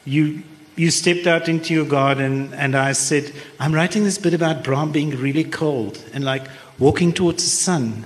you 0.04 0.42
you 0.76 0.90
stepped 0.92 1.28
out 1.28 1.50
into 1.50 1.74
your 1.74 1.86
garden 1.86 2.54
and 2.54 2.74
I 2.74 2.94
said, 2.94 3.34
I'm 3.60 3.74
writing 3.74 4.06
this 4.06 4.18
bit 4.18 4.34
about 4.34 4.64
Bram 4.64 4.94
being 4.94 5.10
really 5.10 5.44
cold 5.44 6.02
and 6.14 6.24
like 6.24 6.46
walking 6.80 7.12
towards 7.12 7.44
the 7.44 7.50
sun. 7.50 8.06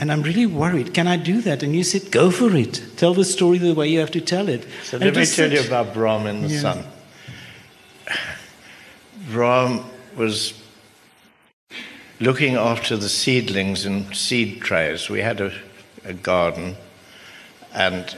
And 0.00 0.10
I'm 0.10 0.22
really 0.22 0.46
worried. 0.46 0.94
Can 0.94 1.06
I 1.06 1.18
do 1.18 1.42
that? 1.42 1.62
And 1.62 1.76
you 1.76 1.84
said, 1.84 2.10
Go 2.10 2.30
for 2.30 2.56
it. 2.56 2.82
Tell 2.96 3.12
the 3.14 3.26
story 3.26 3.58
the 3.58 3.74
way 3.74 3.88
you 3.88 4.00
have 4.00 4.10
to 4.12 4.20
tell 4.22 4.48
it. 4.48 4.66
So 4.84 4.96
And 4.96 5.04
let 5.04 5.16
me 5.16 5.26
tell 5.26 5.52
you 5.52 5.60
about 5.64 5.92
Bram 5.94 6.26
and 6.26 6.44
the 6.44 6.48
Yeah. 6.48 6.60
sun. 6.60 6.84
Bram 9.30 9.84
was 10.16 10.54
looking 12.20 12.54
after 12.54 12.96
the 12.96 13.08
seedlings 13.08 13.84
in 13.84 14.12
seed 14.14 14.60
trays. 14.60 15.08
We 15.08 15.20
had 15.20 15.40
a, 15.40 15.52
a 16.04 16.12
garden 16.12 16.76
and 17.74 18.16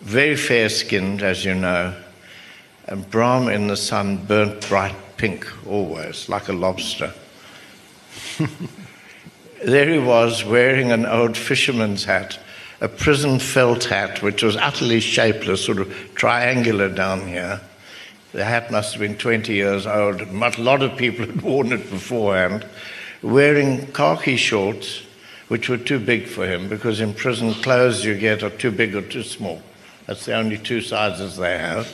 very 0.00 0.36
fair 0.36 0.68
skinned, 0.68 1.22
as 1.22 1.44
you 1.44 1.54
know, 1.54 1.94
and 2.86 3.08
Bram 3.10 3.48
in 3.48 3.68
the 3.68 3.76
sun 3.76 4.16
burnt 4.24 4.68
bright 4.68 4.96
pink 5.16 5.46
always, 5.66 6.28
like 6.28 6.48
a 6.48 6.52
lobster. 6.52 7.12
there 9.64 9.88
he 9.88 9.98
was 9.98 10.44
wearing 10.44 10.90
an 10.90 11.06
old 11.06 11.36
fisherman's 11.36 12.04
hat, 12.04 12.38
a 12.80 12.88
prison 12.88 13.38
felt 13.38 13.84
hat, 13.84 14.22
which 14.22 14.42
was 14.42 14.56
utterly 14.56 15.00
shapeless, 15.00 15.64
sort 15.64 15.78
of 15.78 15.94
triangular 16.14 16.88
down 16.88 17.28
here. 17.28 17.60
The 18.32 18.44
hat 18.44 18.70
must 18.70 18.92
have 18.92 19.00
been 19.00 19.16
20 19.16 19.52
years 19.52 19.86
old. 19.86 20.20
A 20.20 20.60
lot 20.60 20.82
of 20.82 20.96
people 20.96 21.26
had 21.26 21.42
worn 21.42 21.72
it 21.72 21.90
beforehand. 21.90 22.64
Wearing 23.22 23.86
khaki 23.92 24.36
shorts, 24.36 25.02
which 25.48 25.68
were 25.68 25.78
too 25.78 25.98
big 25.98 26.26
for 26.26 26.46
him, 26.46 26.68
because 26.68 27.00
in 27.00 27.12
prison 27.12 27.54
clothes 27.54 28.04
you 28.04 28.16
get 28.16 28.42
are 28.42 28.50
too 28.50 28.70
big 28.70 28.94
or 28.94 29.02
too 29.02 29.24
small. 29.24 29.60
That's 30.06 30.24
the 30.24 30.34
only 30.34 30.58
two 30.58 30.80
sizes 30.80 31.36
they 31.36 31.58
have. 31.58 31.92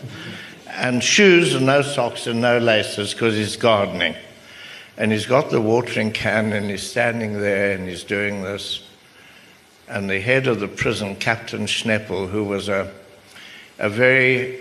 And 0.68 1.02
shoes 1.02 1.54
and 1.54 1.66
no 1.66 1.82
socks 1.82 2.26
and 2.26 2.40
no 2.40 2.58
laces 2.58 3.12
because 3.12 3.34
he's 3.34 3.56
gardening. 3.56 4.14
And 4.98 5.12
he's 5.12 5.26
got 5.26 5.50
the 5.50 5.60
watering 5.60 6.12
can 6.12 6.52
and 6.52 6.70
he's 6.70 6.88
standing 6.88 7.40
there 7.40 7.72
and 7.72 7.88
he's 7.88 8.04
doing 8.04 8.42
this. 8.42 8.82
And 9.88 10.08
the 10.08 10.20
head 10.20 10.46
of 10.46 10.60
the 10.60 10.68
prison, 10.68 11.16
Captain 11.16 11.66
Schneppel, 11.66 12.28
who 12.28 12.44
was 12.44 12.68
a, 12.68 12.92
a 13.78 13.88
very 13.88 14.60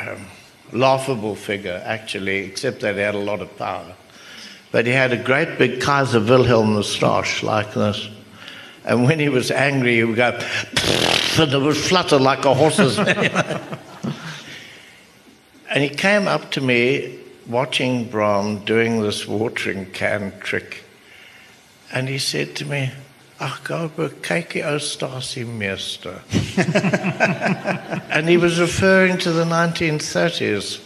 um, 0.00 0.26
laughable 0.72 1.34
figure, 1.34 1.82
actually, 1.84 2.38
except 2.38 2.80
that 2.80 2.94
he 2.94 3.00
had 3.00 3.14
a 3.14 3.18
lot 3.18 3.40
of 3.40 3.56
power. 3.56 3.94
But 4.70 4.86
he 4.86 4.92
had 4.92 5.12
a 5.12 5.22
great 5.22 5.58
big 5.58 5.80
Kaiser 5.80 6.20
Wilhelm 6.20 6.74
moustache 6.74 7.42
like 7.42 7.74
this. 7.74 8.08
And 8.84 9.04
when 9.04 9.20
he 9.20 9.28
was 9.28 9.50
angry, 9.50 9.96
he 9.96 10.04
would 10.04 10.16
go, 10.16 10.30
and 11.38 11.52
it 11.52 11.60
would 11.60 11.76
flutter 11.76 12.18
like 12.18 12.44
a 12.44 12.54
horse's. 12.54 12.98
and 15.70 15.82
he 15.82 15.88
came 15.88 16.26
up 16.26 16.50
to 16.52 16.60
me 16.60 17.18
watching 17.46 18.08
Brahm 18.08 18.64
doing 18.64 19.02
this 19.02 19.28
watering 19.28 19.86
can 19.92 20.32
trick. 20.40 20.84
And 21.92 22.08
he 22.08 22.18
said 22.18 22.56
to 22.56 22.64
me, 22.64 22.90
Ach, 23.42 23.58
jy 23.66 24.62
ou 24.62 24.78
stasie 24.78 25.44
meester. 25.44 26.22
and 28.14 28.28
he 28.28 28.36
was 28.36 28.60
referring 28.60 29.18
to 29.18 29.32
the 29.32 29.44
1930s. 29.44 30.78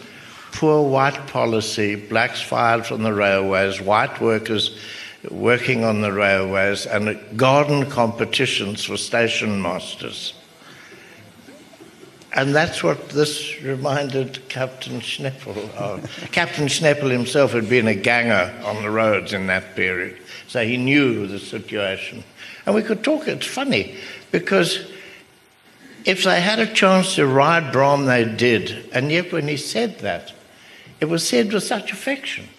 Poor 0.53 0.89
white 0.89 1.27
policy, 1.27 1.93
blacks 1.95 2.41
fired 2.41 2.83
from 2.87 3.03
the 3.03 3.13
railways, 3.13 3.79
white 3.79 4.19
workers 4.19 4.75
working 5.29 5.83
on 5.83 6.01
the 6.01 6.11
railways, 6.11 6.87
and 6.87 7.19
garden 7.37 7.87
competitions 7.91 8.83
for 8.83 8.97
station 8.97 9.61
masters. 9.61 10.33
And 12.37 12.53
that's 12.53 12.83
what 12.83 13.09
this 13.09 13.59
reminded 13.63 14.47
Captain 14.47 15.01
Schneppel 15.01 15.57
of. 15.73 16.29
Captain 16.31 16.67
Schneppel 16.67 17.09
himself 17.09 17.51
had 17.51 17.67
been 17.67 17.87
a 17.87 17.95
ganger 17.95 18.53
on 18.63 18.83
the 18.83 18.91
roads 18.91 19.33
in 19.33 19.47
that 19.47 19.75
period, 19.75 20.19
so 20.47 20.63
he 20.63 20.77
knew 20.77 21.25
the 21.25 21.39
situation. 21.39 22.23
And 22.67 22.75
we 22.75 22.83
could 22.83 23.03
talk, 23.03 23.27
it's 23.27 23.47
funny, 23.47 23.95
because 24.31 24.87
if 26.05 26.23
they 26.23 26.39
had 26.39 26.59
a 26.59 26.71
chance 26.71 27.15
to 27.15 27.25
ride 27.25 27.73
Bram, 27.73 28.05
they 28.05 28.23
did. 28.23 28.87
And 28.93 29.11
yet, 29.11 29.31
when 29.31 29.47
he 29.47 29.57
said 29.57 29.97
that, 29.99 30.31
it 31.01 31.05
was 31.05 31.27
said 31.27 31.51
with 31.51 31.63
such 31.63 31.91
affection. 31.91 32.49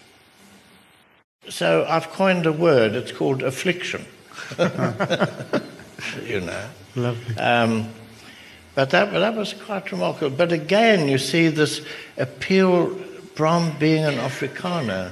So 1.47 1.85
I've 1.87 2.09
coined 2.09 2.45
a 2.45 2.51
word, 2.51 2.95
it's 2.95 3.13
called 3.13 3.43
affliction. 3.43 4.05
you 6.25 6.41
know. 6.41 6.65
Lovely. 6.97 7.37
Um, 7.37 7.93
but 8.79 8.91
that, 8.91 9.11
that 9.11 9.35
was 9.35 9.51
quite 9.51 9.91
remarkable. 9.91 10.29
But 10.29 10.53
again, 10.53 11.09
you 11.09 11.17
see 11.17 11.49
this 11.49 11.81
appeal, 12.15 12.95
from 13.35 13.77
being 13.77 14.05
an 14.05 14.13
Afrikaner 14.13 15.11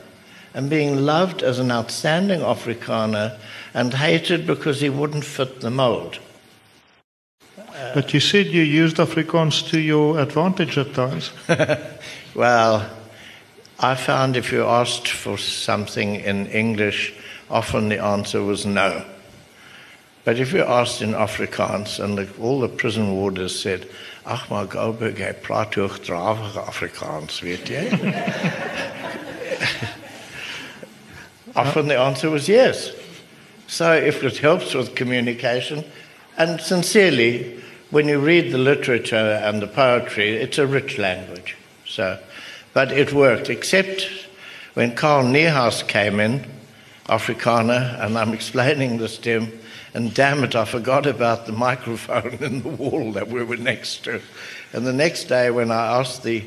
and 0.54 0.70
being 0.70 1.06
loved 1.06 1.44
as 1.44 1.60
an 1.60 1.70
outstanding 1.70 2.40
Afrikaner 2.40 3.38
and 3.74 3.94
hated 3.94 4.48
because 4.48 4.80
he 4.80 4.90
wouldn't 4.90 5.26
fit 5.26 5.60
the 5.60 5.70
mold. 5.70 6.20
Uh, 7.58 7.94
but 7.94 8.14
you 8.14 8.22
said 8.22 8.46
you 8.46 8.62
used 8.62 8.96
Afrikaans 8.96 9.70
to 9.72 9.82
your 9.82 10.18
advantage 10.18 10.78
at 10.78 10.94
times. 10.94 11.32
Well, 12.36 12.90
I 13.80 13.96
found 13.96 14.38
if 14.38 14.54
you 14.54 14.64
asked 14.64 15.10
for 15.10 15.38
something 15.38 16.16
in 16.16 16.48
English, 16.48 17.14
often 17.50 17.90
the 17.90 18.02
answer 18.02 18.42
was 18.42 18.66
no. 18.66 19.04
But 20.28 20.42
if 20.42 20.52
you 20.52 20.62
asked 20.62 21.02
in 21.02 21.14
Afrikaans, 21.14 22.04
and 22.04 22.20
all 22.38 22.60
the 22.60 22.68
prison 22.68 23.14
warders 23.14 23.58
said, 23.58 23.88
Ach, 24.26 24.50
maar 24.50 24.66
Goldberg, 24.66 25.22
hy 25.24 25.32
praat 25.32 25.80
hoogdravige 25.80 26.60
Afrikaans, 26.68 27.40
weet 27.40 27.70
jy? 27.72 27.88
often 31.56 31.88
the 31.88 31.96
answer 31.96 32.30
was 32.30 32.50
yes. 32.50 32.92
So 33.68 33.94
if 33.94 34.22
it 34.22 34.40
helps 34.40 34.74
with 34.74 34.96
communication, 34.96 35.86
and 36.38 36.60
sincerely, 36.60 37.64
when 37.92 38.10
you 38.10 38.20
read 38.20 38.52
the 38.52 38.58
literature 38.58 39.40
and 39.42 39.62
the 39.62 39.68
poetry, 39.68 40.36
it's 40.36 40.58
a 40.58 40.68
rich 40.68 40.98
language. 40.98 41.56
So, 41.86 42.20
but 42.74 42.92
it 42.92 43.14
worked, 43.14 43.50
except 43.50 44.10
when 44.74 44.94
Carl 44.94 45.24
Niehaus 45.24 45.88
came 45.88 46.20
in, 46.20 46.44
Afrikaner, 47.06 47.98
and 48.04 48.18
I'm 48.18 48.34
explaining 48.42 48.98
this 48.98 49.18
to 49.20 49.40
him, 49.40 49.60
and 49.98 50.14
damn 50.14 50.44
it, 50.44 50.56
I 50.56 50.64
forgot 50.66 51.08
about 51.08 51.48
the 51.48 51.52
microphone 51.68 52.38
in 52.40 52.62
the 52.62 52.70
wall 52.70 53.12
that 53.14 53.28
we 53.30 53.44
were 53.44 53.58
next 53.58 54.04
to. 54.04 54.22
And 54.72 54.86
the 54.86 54.94
next 54.94 55.24
day, 55.24 55.50
when 55.50 55.72
I 55.72 56.00
asked 56.00 56.22
the 56.22 56.44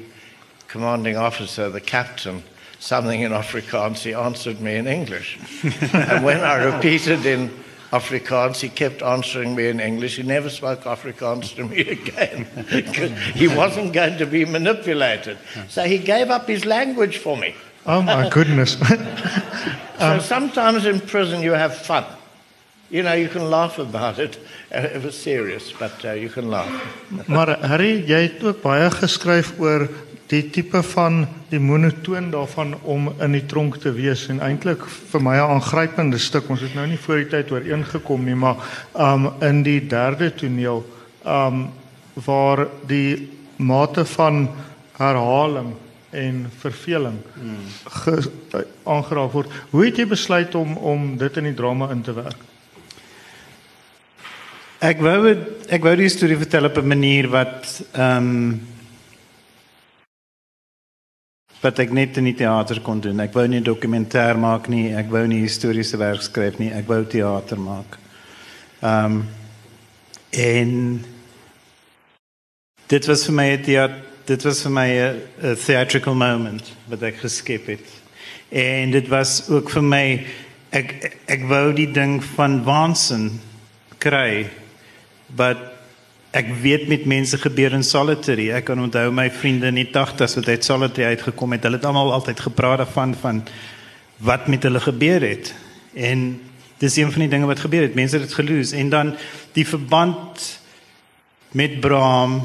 commanding 0.68 1.16
officer, 1.16 1.68
the 1.68 1.80
captain, 1.80 2.44
something 2.78 3.20
in 3.20 3.32
Afrikaans, 3.32 3.98
he 3.98 4.14
answered 4.14 4.60
me 4.60 4.76
in 4.76 4.86
English. 4.86 5.36
and 5.92 6.24
when 6.24 6.38
I 6.38 6.62
repeated 6.62 7.26
in 7.26 7.50
Afrikaans, 7.90 8.60
he 8.60 8.68
kept 8.68 9.02
answering 9.02 9.56
me 9.56 9.66
in 9.66 9.80
English. 9.80 10.16
He 10.16 10.22
never 10.22 10.48
spoke 10.48 10.82
Afrikaans 10.82 11.56
to 11.56 11.64
me 11.64 11.80
again. 11.98 12.44
he 13.34 13.48
wasn't 13.48 13.92
going 13.92 14.16
to 14.18 14.26
be 14.26 14.44
manipulated. 14.44 15.38
So 15.68 15.82
he 15.82 15.98
gave 15.98 16.30
up 16.30 16.46
his 16.46 16.64
language 16.64 17.18
for 17.18 17.36
me. 17.36 17.56
Oh 17.84 18.00
my 18.00 18.28
goodness. 18.28 18.78
So 18.78 18.94
um, 19.98 20.20
sometimes 20.20 20.86
in 20.86 21.01
prison 21.01 21.42
you 21.42 21.53
have 21.53 21.76
fun. 21.76 22.05
You 22.91 23.03
know, 23.03 23.14
you 23.14 23.28
can 23.28 23.49
laugh 23.51 23.78
about 23.78 24.18
it. 24.18 24.38
Uh, 24.74 24.97
It 24.97 25.05
was 25.05 25.14
serious, 25.22 25.72
but 25.78 26.05
uh, 26.05 26.12
you 26.12 26.28
can 26.28 26.49
laugh. 26.51 26.70
maar 27.26 27.59
Harry, 27.66 28.03
jy 28.07 28.22
het 28.26 28.43
ook 28.45 28.62
baie 28.62 28.91
geskryf 28.91 29.53
oor 29.59 29.84
die 30.30 30.43
tipe 30.51 30.82
van 30.82 31.24
die 31.51 31.59
monotoon 31.59 32.30
daarvan 32.30 32.74
om 32.82 33.09
in 33.22 33.32
die 33.34 33.45
tronk 33.47 33.76
te 33.82 33.91
wees 33.95 34.28
en 34.30 34.41
eintlik 34.41 34.82
vir 35.11 35.22
my 35.22 35.36
'n 35.38 35.51
aangrypende 35.59 36.18
stuk. 36.18 36.49
Ons 36.51 36.61
het 36.61 36.74
nou 36.74 36.86
nie 36.86 36.99
voor 36.99 37.16
die 37.16 37.26
tyd 37.30 37.51
ooreengekom 37.51 38.24
nie, 38.24 38.34
maar 38.34 38.57
um 38.95 39.30
in 39.41 39.62
die 39.62 39.80
derde 39.86 40.30
toneel 40.34 40.84
um 41.26 41.70
waar 42.26 42.66
die 42.86 43.28
mate 43.57 44.05
van 44.05 44.49
herhaling 44.99 45.74
en 46.11 46.47
verveling 46.59 47.18
ge- 47.86 48.30
uh, 48.55 48.61
aangeraak 48.84 49.32
word. 49.32 49.49
Hoe 49.70 49.84
het 49.84 49.97
jy 49.97 50.07
besluit 50.07 50.55
om 50.55 50.76
om 50.76 51.16
dit 51.16 51.36
in 51.36 51.45
die 51.45 51.55
drama 51.55 51.91
in 51.91 52.03
te 52.03 52.12
werk? 52.12 52.36
Ek 54.81 55.01
wou 55.05 55.28
het- 55.28 55.68
ek 55.68 55.83
wou 55.85 55.95
die 55.97 56.09
storie 56.09 56.37
vertel 56.37 56.64
op 56.64 56.78
'n 56.78 56.89
manier 56.89 57.28
wat 57.28 57.83
ehm 57.93 58.59
wat 61.61 61.78
ek 61.78 61.91
net 61.93 62.16
in 62.16 62.24
die 62.24 62.35
teater 62.35 62.81
kon 62.81 63.01
doen. 63.01 63.20
Ek 63.20 63.35
wou 63.35 63.47
nie 63.47 63.61
dokumentêr 63.61 64.39
maak 64.39 64.68
nie, 64.68 64.95
ek 64.95 65.11
wou 65.11 65.26
nie 65.26 65.43
historiese 65.43 65.99
werk 65.99 66.22
skryf 66.22 66.59
nie, 66.59 66.72
ek 66.72 66.87
wou 66.89 67.05
teater 67.05 67.59
maak. 67.59 67.99
Ehm 68.83 69.05
um, 69.05 69.28
en 70.31 71.05
dit 72.87 73.07
was 73.07 73.24
vir 73.26 73.35
my 73.35 73.57
'n 73.57 73.62
teater 73.62 74.03
dit 74.26 74.43
was 74.43 74.62
vir 74.62 74.70
my 74.70 74.89
'n 74.89 75.57
theatrical 75.57 76.14
moment 76.14 76.72
wat 76.89 77.03
ek 77.03 77.16
geskep 77.16 77.66
het. 77.66 77.87
En 78.49 78.91
dit 78.91 79.09
was 79.09 79.49
ook 79.51 79.70
vir 79.70 79.83
my 79.83 80.26
ek 80.72 81.16
ek 81.26 81.43
wou 81.49 81.72
die 81.72 81.93
ding 81.93 82.24
van 82.24 82.64
waansin 82.64 83.41
kry. 83.99 84.59
But 85.37 85.59
ek 86.31 86.53
weet 86.62 86.87
met 86.89 87.09
mense 87.11 87.39
gebeur 87.39 87.74
in 87.74 87.83
solitary. 87.87 88.51
Ek 88.55 88.68
kan 88.70 88.81
onthou 88.83 89.11
my 89.14 89.26
vriende 89.35 89.70
in 89.70 89.81
die 89.81 89.89
80s 89.91 90.39
wat 90.39 90.49
uit 90.49 90.66
solitary 90.66 91.16
uitgekom 91.16 91.57
het. 91.57 91.66
Hulle 91.66 91.81
het 91.81 91.89
almal 91.89 92.12
altyd 92.14 92.41
gepraat 92.41 92.85
daarvan 92.85 93.14
van 93.18 93.43
wat 94.22 94.47
met 94.47 94.62
hulle 94.62 94.81
gebeur 94.81 95.24
het. 95.26 95.55
En 95.95 96.41
dis 96.78 96.97
een 96.97 97.12
van 97.12 97.26
die 97.26 97.33
dinge 97.33 97.51
wat 97.51 97.61
gebeur 97.61 97.83
het. 97.89 97.99
Mense 97.99 98.18
het 98.18 98.28
dit 98.28 98.39
geloos 98.39 98.72
en 98.72 98.89
dan 98.93 99.14
die 99.59 99.66
verband 99.66 100.47
met 101.51 101.81
Bram 101.81 102.41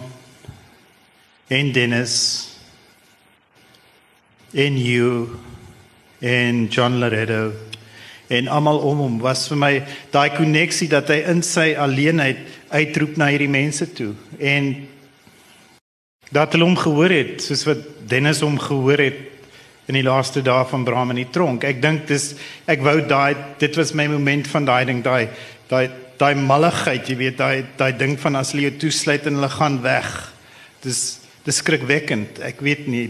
en 1.47 1.71
Dennis 1.71 2.15
en 4.51 4.77
you 4.81 5.29
en 6.19 6.65
John 6.65 6.97
Laredo 6.97 7.51
en 8.27 8.47
almal 8.47 8.77
om 8.77 8.97
hom 9.03 9.17
was 9.21 9.45
vir 9.51 9.59
my 9.61 9.71
daai 10.13 10.31
koneksie 10.33 10.87
dat 10.89 11.11
hy 11.13 11.19
in 11.29 11.43
sy 11.45 11.73
alleenheid 11.77 12.39
uitroep 12.69 13.17
na 13.17 13.29
hierdie 13.33 13.51
mense 13.51 13.87
toe 13.93 14.13
en 14.39 14.73
dat 16.33 16.55
hulle 16.55 16.65
hom 16.65 16.77
gehoor 16.77 17.13
het 17.13 17.43
soos 17.43 17.63
wat 17.67 17.83
Dennis 18.09 18.41
hom 18.45 18.57
gehoor 18.61 19.01
het 19.01 19.35
in 19.89 19.97
die 19.99 20.05
laaste 20.05 20.41
dae 20.45 20.65
van 20.69 20.85
Bram 20.85 21.11
in 21.13 21.21
die 21.21 21.29
tronk. 21.29 21.65
Ek 21.67 21.81
dink 21.81 22.07
dis 22.09 22.33
ek 22.69 22.81
wou 22.85 22.97
daai 23.05 23.35
dit 23.61 23.77
was 23.77 23.93
my 23.93 24.07
moment 24.09 24.49
van 24.49 24.65
daai 24.65 24.85
ding 24.89 25.03
daai 25.05 25.27
daai 25.69 25.89
daai 26.17 26.33
malligheid 26.39 27.09
jy 27.09 27.17
weet 27.19 27.37
daai 27.37 27.65
daai 27.77 27.91
ding 27.97 28.15
van 28.21 28.39
as 28.39 28.53
hulle 28.53 28.69
jou 28.69 28.75
toesluit 28.85 29.27
en 29.29 29.37
hulle 29.37 29.51
gaan 29.53 29.79
weg. 29.85 30.09
Dis 30.85 31.03
dis 31.45 31.61
skrikwekkend. 31.61 32.41
Ek 32.41 32.63
weet 32.65 32.87
nie 32.89 33.09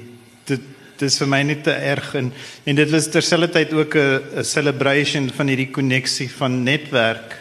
dit 0.50 0.72
dis 1.00 1.20
vir 1.20 1.28
my 1.32 1.42
net 1.48 1.64
te 1.68 1.72
erg 1.76 2.14
en 2.20 2.32
en 2.68 2.78
dit 2.80 2.92
was 2.92 3.08
terselfdertyd 3.12 3.74
ook 3.74 3.96
'n 3.96 4.44
celebration 4.44 5.30
van 5.30 5.48
hierdie 5.48 5.72
koneksie 5.72 6.30
van 6.30 6.64
netwerk 6.64 7.40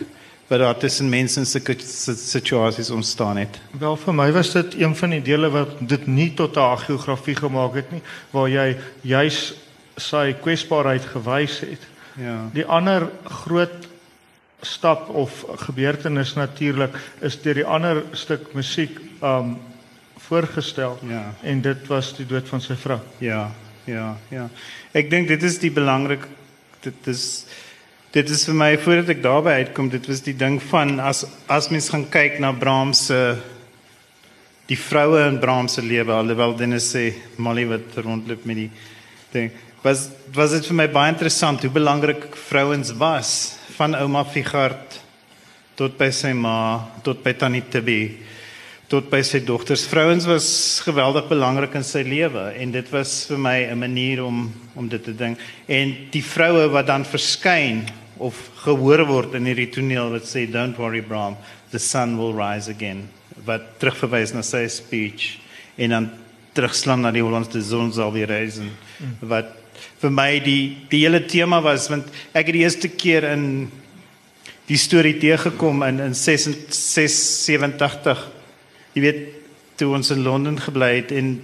wat 0.49 0.59
daar 0.59 0.77
tussen 0.77 1.09
mense 1.09 1.41
in 1.41 1.47
sulke 1.47 1.77
situasies 2.17 2.91
ontstaan 2.91 3.37
het. 3.37 3.59
Wel 3.79 3.97
vir 3.97 4.15
my 4.15 4.29
was 4.33 4.53
dit 4.53 4.77
een 4.81 4.97
van 4.97 5.11
die 5.17 5.23
dele 5.23 5.51
wat 5.51 5.77
dit 5.81 6.07
nie 6.07 6.35
tot 6.35 6.57
'n 6.57 6.79
geografie 6.79 7.37
gemaak 7.37 7.75
het 7.75 7.91
nie 7.93 8.03
waar 8.31 8.49
jy 8.49 8.77
juis 9.01 9.55
sy 9.97 10.33
kwesbaarheid 10.33 11.05
gewys 11.05 11.61
het. 11.61 11.81
Ja. 12.17 12.51
Die 12.53 12.67
ander 12.67 13.11
groot 13.25 13.89
stap 14.61 15.09
of 15.09 15.45
gebeurtenis 15.57 16.35
natuurlik 16.35 16.97
is 17.21 17.43
deur 17.43 17.55
die 17.55 17.67
ander 17.67 18.03
stuk 18.13 18.53
musiek 18.55 18.99
um 19.23 19.59
voorgestel. 20.17 20.99
Ja. 21.09 21.35
En 21.43 21.61
dit 21.61 21.87
was 21.87 22.17
die 22.17 22.27
dood 22.27 22.49
van 22.49 22.61
sy 22.61 22.75
vrou. 22.75 22.99
Ja. 23.19 23.53
Ja, 23.85 24.17
ja. 24.29 24.49
Ek 24.93 25.11
dink 25.11 25.29
dit 25.29 25.43
is 25.43 25.59
die 25.61 25.73
belangrik 25.73 26.25
dit 26.85 27.09
is 27.13 27.45
dit 28.15 28.29
is 28.31 28.45
vir 28.47 28.55
my 28.55 28.69
voordat 28.79 29.09
ek 29.17 29.23
daarby 29.25 29.53
uitkom, 29.65 29.89
dit 29.91 30.05
was 30.07 30.21
die 30.23 30.37
ding 30.39 30.61
van 30.71 31.01
as 31.03 31.25
as 31.51 31.67
mens 31.75 31.89
gaan 31.91 32.05
kyk 32.07 32.39
na 32.43 32.53
Brahms 32.55 33.09
se 33.09 33.19
die 34.71 34.79
vroue 34.79 35.25
in 35.27 35.41
Brahms 35.43 35.75
se 35.77 35.83
lewe, 35.83 36.15
alhoewel 36.15 36.55
dinge 36.57 36.79
sê 36.79 37.09
Molly 37.43 37.67
wat 37.73 37.97
rondloop 37.99 38.45
met 38.47 38.61
die 38.63 38.69
ding. 39.33 39.51
Was 39.83 40.07
was 40.37 40.55
dit 40.55 40.69
vir 40.71 40.79
my 40.79 40.87
baie 40.95 41.11
interessant 41.11 41.67
hoe 41.67 41.73
belangrik 41.75 42.29
vrouens 42.47 42.95
was 43.01 43.33
van 43.75 43.99
ouma 43.99 44.23
Figart 44.31 45.01
tot 45.75 45.99
by 45.99 46.13
sy 46.15 46.31
ma, 46.39 46.55
tot 47.03 47.19
by 47.25 47.35
Tannie 47.35 47.65
Tibby 47.67 48.01
tot 48.95 49.09
by 49.11 49.25
sy 49.27 49.41
dogters. 49.43 49.89
Vrouens 49.91 50.27
was 50.29 50.47
geweldig 50.85 51.27
belangrik 51.27 51.75
in 51.75 51.87
sy 51.87 52.05
lewe 52.07 52.53
en 52.61 52.71
dit 52.71 52.95
was 52.95 53.25
vir 53.27 53.39
my 53.39 53.59
'n 53.73 53.79
manier 53.79 54.23
om 54.23 54.53
om 54.77 54.89
dit 54.89 55.03
te 55.03 55.15
ding. 55.15 55.37
En 55.67 55.97
die 56.11 56.23
vroue 56.23 56.71
wat 56.71 56.87
dan 56.87 57.05
verskyn 57.05 57.83
of 58.19 58.51
gehoor 58.65 59.07
word 59.09 59.35
in 59.39 59.47
hierdie 59.49 59.71
toneel 59.75 60.11
wat 60.15 60.25
sê 60.29 60.41
don't 60.51 60.79
worry 60.79 61.03
Bram, 61.03 61.37
the 61.71 61.79
sun 61.79 62.19
will 62.19 62.35
rise 62.35 62.69
again. 62.71 63.09
Wat 63.45 63.63
terugverwys 63.81 64.35
na 64.35 64.43
sy 64.47 64.69
speech 64.71 65.39
en 65.77 65.91
dan 65.91 66.11
terugslaan 66.55 67.01
na 67.03 67.11
die 67.15 67.23
Hollandse 67.25 67.63
son 67.67 67.93
sal 67.93 68.13
weer 68.15 68.29
rise 68.31 68.63
en 68.63 68.71
wat 69.27 69.47
vir 70.03 70.11
my 70.15 70.39
die 70.45 70.77
die 70.91 71.01
hele 71.03 71.21
tema 71.27 71.61
was 71.65 71.91
want 71.91 72.07
ek 72.33 72.47
het 72.47 72.55
die 72.55 72.63
eerste 72.63 72.89
keer 72.95 73.25
in 73.33 73.71
die 74.69 74.79
storie 74.81 75.19
teëgekom 75.21 75.83
in 75.89 76.01
in 76.05 76.15
86 76.15 78.19
jy 78.95 79.01
weet 79.03 79.21
toe 79.77 79.95
ons 79.97 80.11
in 80.15 80.23
Londen 80.23 80.59
gebly 80.63 80.93
het 81.01 81.13
en 81.13 81.41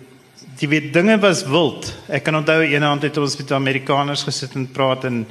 jy 0.61 0.69
weet 0.69 0.91
dinge 0.93 1.17
was 1.23 1.43
wild. 1.49 1.89
Ek 2.13 2.27
kan 2.27 2.37
onthou 2.37 2.61
eendag 2.63 3.07
het 3.07 3.19
ons 3.19 3.39
met 3.41 3.53
Amerikaners 3.57 4.27
gesit 4.29 4.55
en 4.59 4.67
praat 4.71 5.07
en 5.09 5.23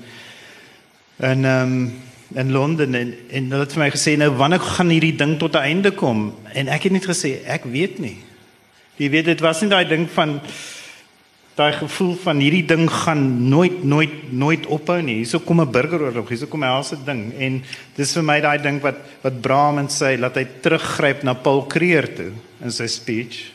en 1.20 1.46
ehm 1.46 1.74
um, 1.74 1.92
in 2.36 2.52
Londen 2.52 2.96
en 2.96 3.14
en 3.30 3.52
hulle 3.52 3.66
het 3.66 3.74
vir 3.74 3.84
my 3.84 3.92
gesê 3.94 4.16
nou 4.18 4.30
wanneer 4.38 4.62
gaan 4.62 4.92
hierdie 4.94 5.16
ding 5.18 5.38
tot 5.40 5.56
'n 5.56 5.66
einde 5.66 5.92
kom? 5.92 6.34
En 6.54 6.68
ek 6.68 6.84
het 6.84 6.92
net 6.92 7.06
gesê 7.06 7.42
ek 7.46 7.64
weet 7.64 8.00
nie. 8.00 8.18
Jy 8.98 9.10
weet 9.10 9.26
dit 9.26 9.40
was 9.40 9.62
nie 9.62 9.70
daai 9.70 9.88
ding 9.88 10.10
van 10.10 10.42
daai 11.56 11.74
gevoel 11.74 12.16
van 12.16 12.40
hierdie 12.40 12.66
ding 12.66 12.90
gaan 12.92 13.50
nooit 13.50 13.84
nooit 13.84 14.32
nooit 14.32 14.66
ophou 14.66 15.02
nie. 15.02 15.16
Hierso 15.16 15.40
kom 15.40 15.62
'n 15.62 15.72
burgeroorlog, 15.72 16.30
hierso 16.30 16.48
kom 16.48 16.64
'n 16.64 16.72
helse 16.72 16.98
ding 17.06 17.34
en 17.38 17.64
dis 17.96 18.14
vir 18.14 18.24
my 18.24 18.40
daai 18.42 18.62
ding 18.62 18.82
wat 18.82 18.98
wat 19.22 19.42
Bram 19.42 19.78
en 19.78 19.88
sê 19.88 20.18
laat 20.20 20.36
hy 20.36 20.46
teruggryp 20.62 21.24
na 21.24 21.34
Paul 21.34 21.68
Creer 21.68 22.16
toe 22.16 22.32
in 22.62 22.72
sy 22.72 22.88
speech 22.88 23.52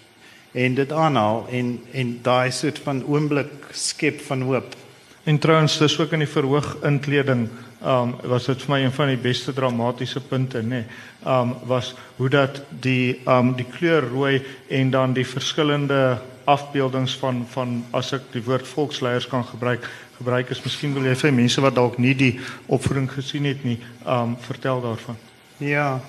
en 0.53 0.75
dit 0.75 0.93
aanhaal 0.93 1.47
en 1.51 1.81
en 1.93 2.19
daai 2.23 2.51
soort 2.51 2.79
van 2.79 3.05
oomblik 3.07 3.71
skep 3.73 4.21
van 4.21 4.43
hoop. 4.43 4.77
En 5.25 5.39
trouens 5.39 5.79
dis 5.79 5.99
ook 5.99 6.12
in 6.12 6.25
die 6.25 6.29
verhoog 6.29 6.77
inkleding 6.85 7.49
um 7.85 8.14
was 8.29 8.47
dit 8.49 8.62
vir 8.64 8.70
my 8.72 8.79
een 8.81 8.93
van 8.93 9.11
die 9.12 9.20
beste 9.20 9.53
dramatiese 9.53 10.20
punte 10.20 10.61
nê. 10.62 10.68
Nee. 10.68 10.85
Um 11.29 11.55
was 11.68 11.95
hoe 12.16 12.29
dat 12.29 12.62
die 12.68 13.20
um 13.29 13.55
die 13.57 13.66
kleur 13.77 14.09
rooi 14.09 14.43
en 14.68 14.91
dan 14.91 15.12
die 15.12 15.27
verskillende 15.27 16.18
afbeeldings 16.45 17.16
van 17.20 17.47
van 17.53 17.85
as 17.93 18.12
ek 18.12 18.31
die 18.33 18.45
woord 18.45 18.68
volksleiers 18.68 19.29
kan 19.29 19.45
gebruik 19.45 19.89
gebruik 20.18 20.51
is 20.51 20.62
miskien 20.64 20.95
wil 20.95 21.09
jy 21.09 21.16
vir 21.16 21.33
mense 21.33 21.61
wat 21.61 21.75
dalk 21.75 21.99
nie 21.99 22.14
die 22.14 22.35
opvoering 22.66 23.09
gesien 23.11 23.49
het 23.49 23.64
nie 23.64 23.79
um 24.07 24.37
vertel 24.45 24.81
daarvan. 24.85 25.16
Ja. 25.59 26.01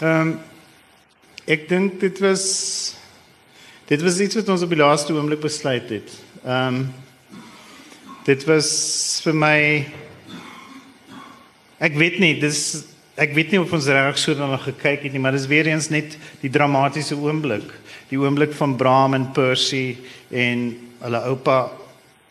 Ehm 0.00 0.20
um, 0.20 0.36
ek 1.46 1.68
dink 1.70 2.00
dit 2.02 2.18
was 2.18 2.44
dit 3.86 4.02
was 4.02 4.18
iets 4.20 4.34
wat 4.34 4.48
ons 4.48 4.62
op 4.66 4.70
die 4.74 4.82
laaste 4.82 5.14
oomblik 5.14 5.40
besluit 5.46 5.90
het. 5.90 6.10
Ehm 6.44 6.74
um, 6.74 6.86
dit 8.26 8.44
was 8.48 8.68
vir 9.22 9.34
my 9.38 9.58
ek 11.78 11.94
weet 11.94 12.18
nie 12.18 12.34
dis 12.42 12.84
ek 13.16 13.32
weet 13.36 13.52
nie 13.54 13.60
of 13.62 13.72
ons 13.72 13.86
reg 13.88 14.18
so 14.18 14.34
daarna 14.36 14.58
gekyk 14.60 15.06
het 15.06 15.12
nie, 15.14 15.22
maar 15.22 15.36
dis 15.36 15.46
weer 15.48 15.70
eens 15.70 15.88
net 15.94 16.18
die 16.42 16.50
dramatiese 16.52 17.16
oomblik 17.16 17.70
die 18.10 18.18
oomblik 18.18 18.52
van 18.54 18.76
Bram 18.78 19.14
en 19.14 19.30
Percy 19.34 19.96
en 20.30 20.68
hulle 21.00 21.20
oupa 21.30 21.58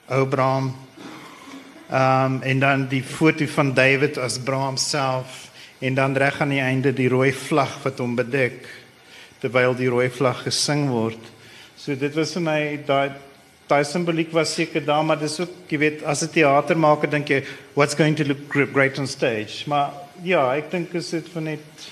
Abraham. 0.08 0.74
Ehm 1.90 2.36
um, 2.36 2.42
en 2.42 2.60
dan 2.60 2.88
die 2.90 3.04
foto 3.04 3.46
van 3.46 3.74
David 3.74 4.18
as 4.18 4.40
Bram 4.40 4.78
self 4.78 5.50
en 5.80 5.96
dan 5.96 6.16
reg 6.18 6.40
aan 6.42 6.50
die 6.50 6.62
einde 6.62 6.94
die 6.94 7.10
rooi 7.10 7.32
vlag 7.34 7.78
wat 7.84 8.00
hom 8.00 8.16
bedek 8.16 8.68
terwyl 9.40 9.76
die 9.76 9.90
rooi 9.90 10.10
vlag 10.10 10.44
gesing 10.48 10.88
word. 10.90 11.20
So 11.78 11.96
dit 11.96 12.16
was 12.16 12.34
vir 12.34 12.42
my 12.42 12.60
daai 12.88 13.12
daai 13.68 13.84
simboliek 13.84 14.32
was 14.34 14.54
seker 14.54 14.84
daar 14.86 15.04
maar 15.06 15.20
dis 15.20 15.40
ook 15.40 15.70
jy 15.70 15.78
weet 15.78 16.04
as 16.04 16.24
'n 16.24 16.30
teatermaker 16.30 17.10
dink 17.10 17.30
jy 17.30 17.44
what's 17.74 17.96
going 17.96 18.16
to 18.16 18.24
look 18.24 18.50
great 18.50 19.00
on 19.00 19.08
stage. 19.08 19.64
Maar 19.68 19.92
ja, 20.24 20.56
ek 20.56 20.72
dink 20.72 20.94
is 20.94 21.10
dit 21.10 21.28
vir 21.34 21.42
net 21.42 21.92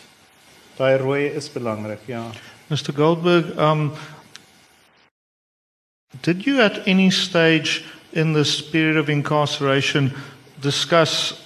daai 0.78 0.98
rooi 0.98 1.28
is 1.36 1.50
belangrik, 1.50 2.00
ja. 2.08 2.32
Mr. 2.70 2.94
Goldberg, 2.96 3.58
um, 3.58 3.92
did 6.22 6.46
you 6.46 6.62
at 6.62 6.88
any 6.88 7.10
stage 7.10 7.84
in 8.14 8.34
this 8.34 8.62
period 8.62 8.98
of 8.98 9.10
incarceration 9.10 10.14
discuss 10.62 11.43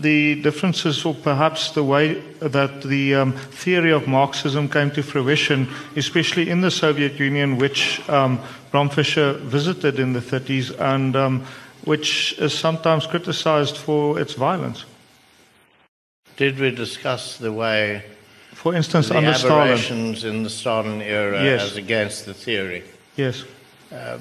the 0.00 0.40
differences 0.42 1.04
or 1.04 1.14
perhaps 1.14 1.70
the 1.72 1.82
way 1.82 2.14
that 2.40 2.82
the 2.82 3.14
um, 3.14 3.32
theory 3.32 3.92
of 3.92 4.06
Marxism 4.06 4.68
came 4.68 4.90
to 4.92 5.02
fruition, 5.02 5.68
especially 5.96 6.50
in 6.50 6.60
the 6.60 6.70
Soviet 6.70 7.18
Union, 7.18 7.58
which 7.58 8.06
um, 8.08 8.40
Bram 8.70 8.88
Fischer 8.88 9.32
visited 9.34 9.98
in 9.98 10.12
the 10.12 10.20
30s 10.20 10.78
and 10.80 11.16
um, 11.16 11.44
which 11.84 12.38
is 12.38 12.52
sometimes 12.52 13.06
criticized 13.06 13.76
for 13.76 14.20
its 14.20 14.34
violence? 14.34 14.84
Did 16.36 16.58
we 16.58 16.70
discuss 16.70 17.38
the 17.38 17.52
way 17.52 18.04
for 18.58 18.74
instance, 18.74 19.08
the 19.08 19.16
under 19.16 19.30
aberrations 19.30 20.18
Stalin. 20.18 20.36
in 20.36 20.42
the 20.42 20.50
Stalin 20.50 21.00
era 21.00 21.44
yes. 21.44 21.62
as 21.62 21.76
against 21.76 22.26
the 22.26 22.34
theory. 22.34 22.82
Yes. 23.14 23.44
Um, 23.92 24.20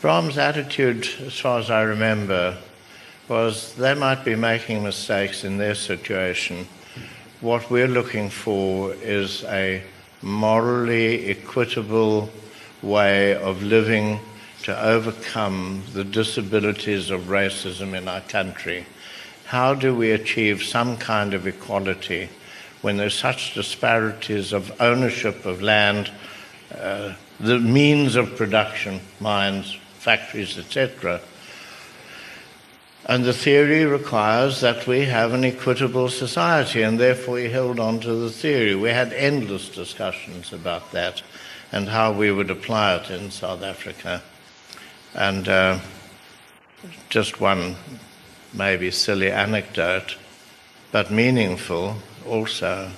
Bram's 0.00 0.38
attitude, 0.38 1.08
as 1.26 1.36
far 1.40 1.58
as 1.58 1.70
I 1.72 1.82
remember, 1.82 2.56
was 3.28 3.74
they 3.74 3.94
might 3.94 4.24
be 4.24 4.36
making 4.36 4.82
mistakes 4.82 5.44
in 5.44 5.58
their 5.58 5.74
situation. 5.74 6.66
What 7.40 7.70
we're 7.70 7.88
looking 7.88 8.30
for 8.30 8.94
is 8.94 9.44
a 9.44 9.82
morally 10.22 11.30
equitable 11.30 12.30
way 12.82 13.34
of 13.34 13.62
living 13.62 14.20
to 14.62 14.84
overcome 14.84 15.82
the 15.92 16.04
disabilities 16.04 17.10
of 17.10 17.22
racism 17.22 17.94
in 17.94 18.08
our 18.08 18.20
country. 18.22 18.86
How 19.44 19.74
do 19.74 19.94
we 19.94 20.10
achieve 20.10 20.62
some 20.62 20.96
kind 20.96 21.34
of 21.34 21.46
equality 21.46 22.28
when 22.82 22.96
there's 22.96 23.14
such 23.14 23.54
disparities 23.54 24.52
of 24.52 24.80
ownership 24.80 25.46
of 25.46 25.62
land, 25.62 26.10
uh, 26.76 27.14
the 27.38 27.58
means 27.58 28.16
of 28.16 28.36
production, 28.36 29.00
mines, 29.20 29.76
factories, 29.98 30.58
etc.? 30.58 31.20
And 33.08 33.24
the 33.24 33.32
theory 33.32 33.84
requires 33.84 34.60
that 34.62 34.88
we 34.88 35.04
have 35.04 35.32
an 35.32 35.44
equitable 35.44 36.08
society, 36.08 36.82
and 36.82 36.98
therefore 36.98 37.38
he 37.38 37.48
held 37.48 37.78
on 37.78 38.00
to 38.00 38.12
the 38.12 38.30
theory. 38.30 38.74
We 38.74 38.88
had 38.88 39.12
endless 39.12 39.68
discussions 39.68 40.52
about 40.52 40.90
that 40.90 41.22
and 41.70 41.88
how 41.88 42.12
we 42.12 42.32
would 42.32 42.50
apply 42.50 42.96
it 42.96 43.10
in 43.10 43.30
South 43.30 43.62
Africa. 43.62 44.22
And 45.14 45.48
uh, 45.48 45.78
just 47.08 47.40
one 47.40 47.76
maybe 48.52 48.90
silly 48.90 49.30
anecdote, 49.30 50.16
but 50.90 51.10
meaningful 51.10 51.98
also, 52.26 52.90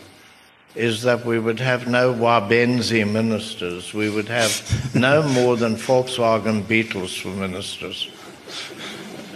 is 0.75 1.03
that 1.03 1.27
we 1.27 1.39
would 1.39 1.61
have 1.61 1.87
no 1.87 2.15
Wabenzi 2.15 3.07
ministers. 3.07 3.93
We 3.93 4.09
would 4.09 4.29
have 4.29 4.95
no 4.95 5.23
more 5.23 5.59
than 5.59 5.77
Volkswagen 5.77 6.67
Beetles 6.67 7.15
for 7.15 7.29
ministers. 7.29 8.09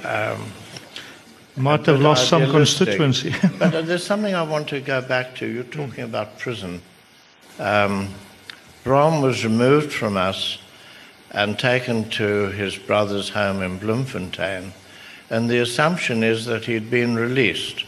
Um, 0.05 0.51
Might 1.57 1.85
have 1.87 2.01
lost 2.01 2.29
some 2.29 2.51
constituency. 2.51 3.35
but 3.59 3.75
uh, 3.75 3.83
there's 3.83 4.05
something 4.05 4.35
I 4.35 4.43
want 4.43 4.69
to 4.69 4.81
go 4.81 5.03
back 5.03 5.35
to. 5.37 5.47
You're 5.47 5.65
talking 5.65 6.05
about 6.05 6.39
prison. 6.39 6.81
Um, 7.59 8.09
Bram 8.85 9.21
was 9.21 9.45
removed 9.45 9.93
from 9.93 10.17
us 10.17 10.59
and 11.31 11.59
taken 11.59 12.09
to 12.11 12.49
his 12.49 12.77
brother's 12.77 13.29
home 13.29 13.63
in 13.63 13.79
Bloemfontein, 13.79 14.73
and 15.31 15.49
the 15.49 15.59
assumption 15.59 16.23
is 16.23 16.47
that 16.47 16.65
he'd 16.65 16.91
been 16.91 17.17
released. 17.17 17.85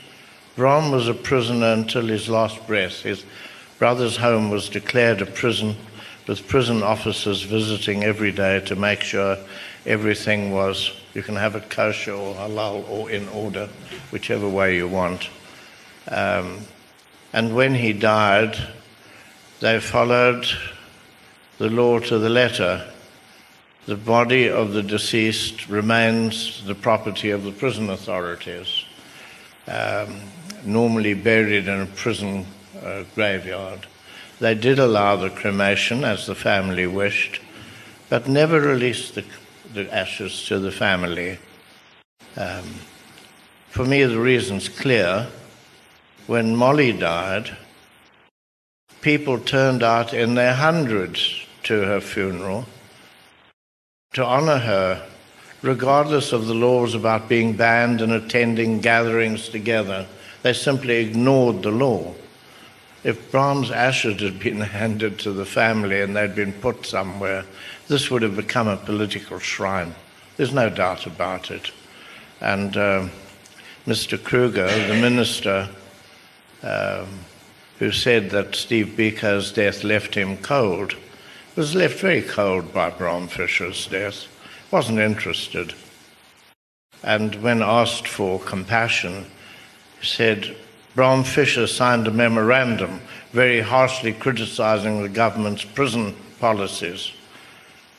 Bram 0.57 0.93
was 0.93 1.09
a 1.09 1.15
prisoner 1.15 1.73
until 1.73 2.07
his 2.07 2.29
last 2.29 2.67
breath. 2.67 3.01
His 3.01 3.25
brother's 3.79 4.17
home 4.17 4.51
was 4.51 4.69
declared 4.69 5.21
a 5.21 5.27
prison, 5.27 5.75
with 6.29 6.47
prison 6.47 6.83
officers 6.83 7.43
visiting 7.43 8.05
every 8.05 8.31
day 8.31 8.61
to 8.61 8.77
make 8.77 9.01
sure 9.01 9.37
everything 9.85 10.53
was, 10.53 10.93
you 11.15 11.23
can 11.23 11.37
have 11.37 11.55
it 11.55 11.71
kosher 11.71 12.13
or 12.13 12.35
halal 12.35 12.89
or 12.91 13.11
in 13.11 13.29
order, 13.29 13.69
whichever 14.11 14.49
way 14.49 14.77
you 14.77 14.89
want. 14.89 15.29
Um, 16.09 16.61
and 17.33 17.55
when 17.55 17.75
he 17.75 17.93
died, 17.93 18.59
they 19.61 19.81
followed 19.81 20.47
the 21.59 21.71
law 21.71 22.01
to 22.01 22.19
the 22.19 22.29
letter. 22.29 22.91
The 23.87 23.97
body 23.97 24.49
of 24.49 24.73
the 24.73 24.83
deceased 24.83 25.69
remains 25.69 26.65
the 26.65 26.75
property 26.75 27.31
of 27.31 27.45
the 27.45 27.53
prison 27.53 27.91
authorities, 27.91 28.85
um, 29.69 30.21
normally 30.65 31.15
buried 31.15 31.69
in 31.69 31.81
a 31.83 31.87
prison 31.87 32.47
uh, 32.83 33.05
graveyard. 33.15 33.87
They 34.41 34.55
did 34.55 34.79
allow 34.79 35.17
the 35.17 35.31
cremation 35.31 36.05
as 36.05 36.27
the 36.27 36.35
family 36.35 36.87
wished, 36.87 37.41
but 38.09 38.27
never 38.27 38.61
released 38.61 39.15
the, 39.15 39.25
the 39.73 39.93
ashes 39.95 40.47
to 40.47 40.59
the 40.59 40.73
family. 40.73 41.39
Um, 42.37 42.65
for 43.71 43.85
me, 43.85 44.05
the 44.05 44.21
reason's 44.21 44.69
clear. 44.69 45.29
When 46.27 46.57
Molly 46.57 46.93
died, 46.93 47.57
people 49.01 49.39
turned 49.39 49.83
out 49.83 50.15
in 50.15 50.35
their 50.35 50.55
hundreds 50.55 51.45
to 51.65 51.85
her 51.85 52.01
funeral 52.01 52.67
to 54.15 54.25
honor 54.25 54.59
her, 54.59 55.07
regardless 55.63 56.33
of 56.33 56.47
the 56.47 56.55
laws 56.55 56.95
about 56.95 57.29
being 57.29 57.53
banned 57.53 58.01
and 58.01 58.13
attending 58.13 58.81
gatherings 58.81 59.49
together. 59.49 60.07
They 60.43 60.53
simply 60.53 60.97
ignored 60.99 61.63
the 61.63 61.73
law. 61.73 62.15
If 63.03 63.31
Bram's 63.31 63.71
ashes 63.71 64.23
had 64.23 64.39
been 64.39 64.61
handed 64.81 65.19
to 65.21 65.33
the 65.33 65.45
family 65.45 66.01
and 66.01 66.17
they'd 66.17 66.35
been 66.35 66.53
put 66.53 66.87
somewhere, 66.87 67.45
this 67.89 68.11
would 68.11 68.23
have 68.23 68.37
become 68.37 68.69
a 68.69 68.77
political 68.77 69.39
shrine. 69.39 69.95
There's 70.37 70.53
no 70.53 70.71
doubt 70.71 71.07
about 71.07 71.51
it. 71.51 71.71
And 72.41 72.77
uh, 72.77 73.09
Mr. 73.87 74.23
Kruger, 74.23 74.67
the 74.89 75.01
minister, 75.01 75.69
um, 76.63 77.07
who 77.79 77.93
said 77.93 78.31
that 78.31 78.55
Steve 78.55 78.95
Biko's 78.97 79.53
death 79.53 79.85
left 79.85 80.15
him 80.15 80.37
cold, 80.39 80.97
was 81.57 81.75
left 81.75 82.01
very 82.01 82.23
cold 82.23 82.73
by 82.73 82.91
Bram 82.91 83.29
Fischer's 83.29 83.87
death, 83.87 84.27
wasn't 84.71 84.99
interested. 84.99 85.75
And 87.03 87.37
when 87.43 87.63
asked 87.63 88.09
for 88.09 88.41
compassion, 88.41 89.27
said 90.03 90.57
Bram 90.95 91.25
Fischer 91.25 91.67
signed 91.67 92.07
a 92.07 92.11
memorandum 92.11 93.01
very 93.33 93.61
harshly 93.61 94.13
criticizing 94.13 95.03
the 95.03 95.09
government's 95.09 95.65
prison 95.65 96.15
policies. 96.41 97.13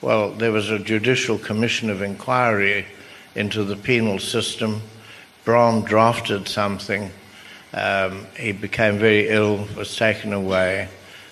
Well, 0.05 0.29
there 0.29 0.51
was 0.51 0.69
a 0.69 0.77
judicial 0.77 1.39
commission 1.39 1.89
of 1.89 2.03
inquiry 2.03 2.85
into 3.33 3.63
the 3.63 3.75
penal 3.75 4.19
system. 4.19 4.83
Bram 5.45 5.81
drafted 5.81 6.47
something. 6.47 7.09
Um, 7.73 8.27
he 8.37 8.51
became 8.51 8.99
very 8.99 9.29
ill, 9.29 9.67
was 9.75 9.95
taken 9.97 10.31
away. 10.31 10.89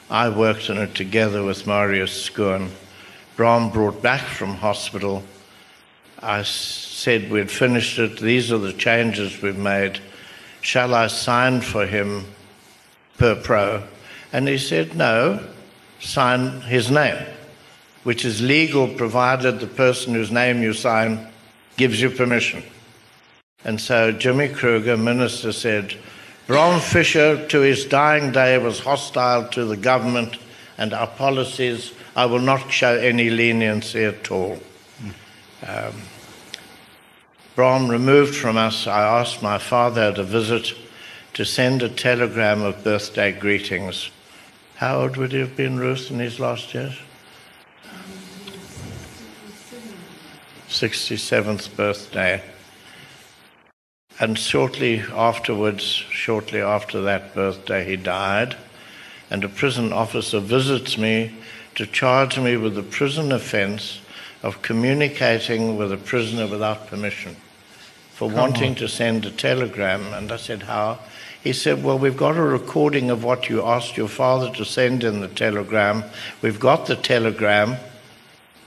I 0.09 0.29
worked 0.29 0.71
on 0.71 0.79
it 0.79 0.95
together 0.95 1.43
with 1.43 1.67
Marius 1.67 2.27
Schoon. 2.27 2.71
Bram 3.35 3.69
brought 3.69 4.01
back 4.01 4.21
from 4.21 4.55
hospital. 4.55 5.21
I 6.19 6.41
said 6.41 7.29
we'd 7.29 7.51
finished 7.51 7.99
it. 7.99 8.19
These 8.19 8.51
are 8.51 8.57
the 8.57 8.73
changes 8.73 9.39
we've 9.39 9.55
made. 9.55 9.99
Shall 10.61 10.95
I 10.95 11.07
sign 11.07 11.61
for 11.61 11.85
him 11.85 12.25
per 13.19 13.35
pro? 13.35 13.83
And 14.31 14.47
he 14.47 14.57
said, 14.57 14.95
no, 14.95 15.47
sign 15.99 16.61
his 16.61 16.89
name, 16.89 17.23
which 18.03 18.25
is 18.25 18.41
legal 18.41 18.87
provided 18.87 19.59
the 19.59 19.67
person 19.67 20.13
whose 20.13 20.31
name 20.31 20.61
you 20.61 20.73
sign 20.73 21.27
gives 21.77 22.01
you 22.01 22.09
permission. 22.09 22.63
And 23.63 23.79
so 23.79 24.11
Jimmy 24.11 24.49
Kruger, 24.49 24.97
minister, 24.97 25.51
said, 25.51 25.95
Bram 26.47 26.81
Fischer, 26.81 27.47
to 27.47 27.61
his 27.61 27.85
dying 27.85 28.31
day, 28.31 28.57
was 28.57 28.81
hostile 28.81 29.47
to 29.49 29.63
the 29.63 29.77
government 29.77 30.37
and 30.77 30.93
our 30.93 31.07
policies. 31.07 31.93
I 32.15 32.25
will 32.25 32.39
not 32.39 32.71
show 32.71 32.97
any 32.97 33.29
leniency 33.29 34.03
at 34.03 34.29
all. 34.29 34.59
Um, 35.65 35.93
Bram 37.55 37.87
removed 37.87 38.35
from 38.35 38.57
us, 38.57 38.87
I 38.87 39.21
asked 39.21 39.41
my 39.41 39.57
father 39.57 40.01
at 40.01 40.17
a 40.17 40.23
visit 40.23 40.73
to 41.35 41.45
send 41.45 41.81
a 41.81 41.89
telegram 41.89 42.61
of 42.61 42.83
birthday 42.83 43.31
greetings. 43.31 44.09
How 44.75 45.01
old 45.01 45.17
would 45.17 45.31
he 45.31 45.39
have 45.39 45.55
been, 45.55 45.79
Ruth, 45.79 46.11
in 46.11 46.19
his 46.19 46.39
last 46.39 46.73
years? 46.73 46.99
67th 50.73 51.75
birthday. 51.75 52.41
And 54.19 54.37
shortly 54.37 55.01
afterwards, 55.13 55.83
shortly 55.83 56.61
after 56.61 57.01
that 57.03 57.35
birthday, 57.35 57.85
he 57.85 57.95
died. 57.95 58.57
And 59.29 59.43
a 59.43 59.49
prison 59.49 59.93
officer 59.93 60.39
visits 60.39 60.97
me 60.97 61.35
to 61.75 61.85
charge 61.85 62.39
me 62.39 62.57
with 62.57 62.73
the 62.73 62.83
prison 62.83 63.31
offense 63.31 64.01
of 64.41 64.63
communicating 64.63 65.77
with 65.77 65.91
a 65.91 65.97
prisoner 65.97 66.47
without 66.47 66.87
permission 66.87 67.35
for 68.11 68.27
wanting 68.29 68.75
to 68.75 68.87
send 68.87 69.25
a 69.25 69.31
telegram. 69.31 70.13
And 70.13 70.31
I 70.31 70.37
said, 70.37 70.63
How? 70.63 70.99
He 71.43 71.53
said, 71.53 71.83
Well, 71.83 71.99
we've 71.99 72.17
got 72.17 72.35
a 72.35 72.41
recording 72.41 73.11
of 73.11 73.23
what 73.23 73.47
you 73.47 73.63
asked 73.63 73.95
your 73.95 74.07
father 74.07 74.51
to 74.55 74.65
send 74.65 75.03
in 75.03 75.21
the 75.21 75.27
telegram. 75.27 76.03
We've 76.41 76.59
got 76.59 76.87
the 76.87 76.95
telegram. 76.95 77.77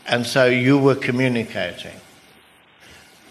And 0.09 0.25
so 0.25 0.47
you 0.47 0.79
were 0.79 0.95
communicating. 0.95 2.01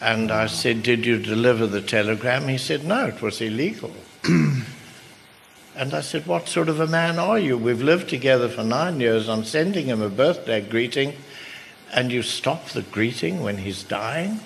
And 0.01 0.29
I 0.29 0.47
said, 0.47 0.83
Did 0.83 1.05
you 1.05 1.17
deliver 1.17 1.67
the 1.67 1.81
telegram? 1.81 2.47
He 2.47 2.57
said, 2.57 2.83
No, 2.83 3.07
it 3.07 3.21
was 3.21 3.41
illegal. 3.41 3.93
and 4.23 5.93
I 5.93 6.01
said, 6.01 6.27
What 6.27 6.49
sort 6.49 6.67
of 6.67 6.79
a 6.81 6.87
man 6.87 7.17
are 7.17 7.39
you? 7.39 7.57
We've 7.57 7.81
lived 7.81 8.09
together 8.09 8.49
for 8.49 8.63
nine 8.63 8.99
years. 8.99 9.29
I'm 9.29 9.45
sending 9.45 9.85
him 9.85 10.01
a 10.01 10.09
birthday 10.09 10.61
greeting, 10.61 11.13
and 11.93 12.11
you 12.11 12.21
stop 12.23 12.67
the 12.69 12.81
greeting 12.81 13.41
when 13.41 13.59
he's 13.59 13.83
dying? 13.83 14.41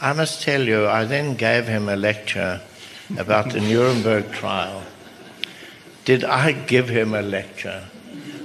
I 0.00 0.12
must 0.12 0.42
tell 0.42 0.62
you, 0.62 0.86
I 0.86 1.04
then 1.04 1.34
gave 1.34 1.66
him 1.66 1.88
a 1.88 1.96
lecture 1.96 2.60
about 3.18 3.50
the 3.50 3.60
Nuremberg 3.68 4.30
trial. 4.30 4.84
Did 6.04 6.22
I 6.22 6.52
give 6.52 6.88
him 6.88 7.14
a 7.14 7.22
lecture? 7.22 7.84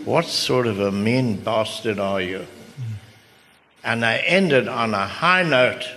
What 0.04 0.26
sort 0.26 0.66
of 0.66 0.80
a 0.80 0.92
mean 0.92 1.36
bastard 1.36 2.00
are 2.00 2.22
you? 2.22 2.48
And 3.84 4.06
I 4.06 4.18
ended 4.18 4.68
on 4.68 4.94
a 4.94 5.08
high 5.08 5.44
note 5.44 5.88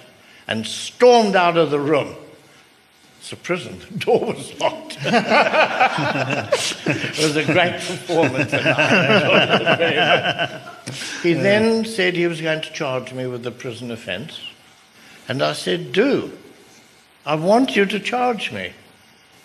and 0.47 0.67
stormed 0.67 1.37
out 1.37 1.57
of 1.57 1.71
the 1.71 1.81
room. 1.81 2.15
It's 3.19 3.33
a 3.33 3.37
prison. 3.37 3.79
The 3.79 3.99
door 3.99 4.35
was 4.35 4.61
locked. 4.61 4.99
it 5.01 5.11
was 7.19 7.37
a 7.37 7.45
great 7.45 7.81
performance. 7.81 8.53
And 8.53 8.69
I 8.69 9.17
enjoyed 9.17 9.49
it. 9.81 11.23
He 11.23 11.33
then 11.33 11.87
said 11.87 12.15
he 12.15 12.27
was 12.27 12.43
going 12.43 12.61
to 12.61 12.73
charge 12.73 13.15
me 13.15 13.27
with 13.27 13.43
the 13.43 13.51
prison 13.51 13.91
offence. 13.91 14.41
And 15.27 15.43
I 15.43 15.55
said, 15.55 15.93
Do. 15.93 16.37
I 17.25 17.37
want 17.37 17.75
you 17.75 17.87
to 17.87 17.99
charge 17.99 18.53
me. 18.53 18.73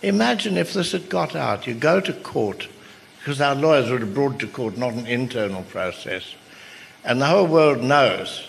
Imagine 0.02 0.58
if 0.58 0.74
this 0.74 0.92
had 0.92 1.10
got 1.10 1.36
out. 1.36 1.66
You 1.66 1.74
go 1.74 2.02
to 2.02 2.12
court, 2.12 2.68
because 3.20 3.40
our 3.40 3.56
lawyers 3.56 3.90
would 3.90 4.02
have 4.02 4.14
brought 4.14 4.40
to 4.40 4.48
court, 4.48 4.78
not 4.78 4.94
an 4.94 5.08
internal 5.08 5.64
process. 5.64 6.36
And 7.04 7.22
the 7.22 7.28
whole 7.28 7.48
world 7.48 7.82
knows, 7.82 8.46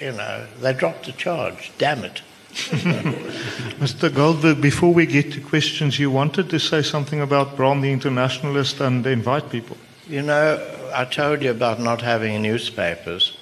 you 0.00 0.12
know, 0.12 0.46
they 0.60 0.72
dropped 0.72 1.06
the 1.06 1.12
charge. 1.12 1.72
Damn 1.78 2.04
it. 2.04 2.22
Mr. 2.54 4.14
Goldberg, 4.14 4.60
before 4.60 4.92
we 4.92 5.06
get 5.06 5.32
to 5.32 5.40
questions, 5.40 5.98
you 5.98 6.10
wanted 6.10 6.50
to 6.50 6.60
say 6.60 6.82
something 6.82 7.20
about 7.20 7.56
Bram 7.56 7.80
the 7.80 7.92
Internationalist 7.92 8.80
and 8.80 9.04
invite 9.06 9.50
people. 9.50 9.76
You 10.08 10.22
know, 10.22 10.90
I 10.94 11.04
told 11.04 11.42
you 11.42 11.50
about 11.50 11.80
not 11.80 12.00
having 12.00 12.42
newspapers. 12.42 13.36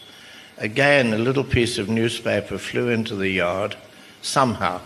Again, 0.56 1.12
a 1.12 1.18
little 1.18 1.44
piece 1.44 1.76
of 1.76 1.88
newspaper 1.88 2.56
flew 2.56 2.88
into 2.88 3.14
the 3.14 3.28
yard 3.28 3.76
somehow. 4.22 4.80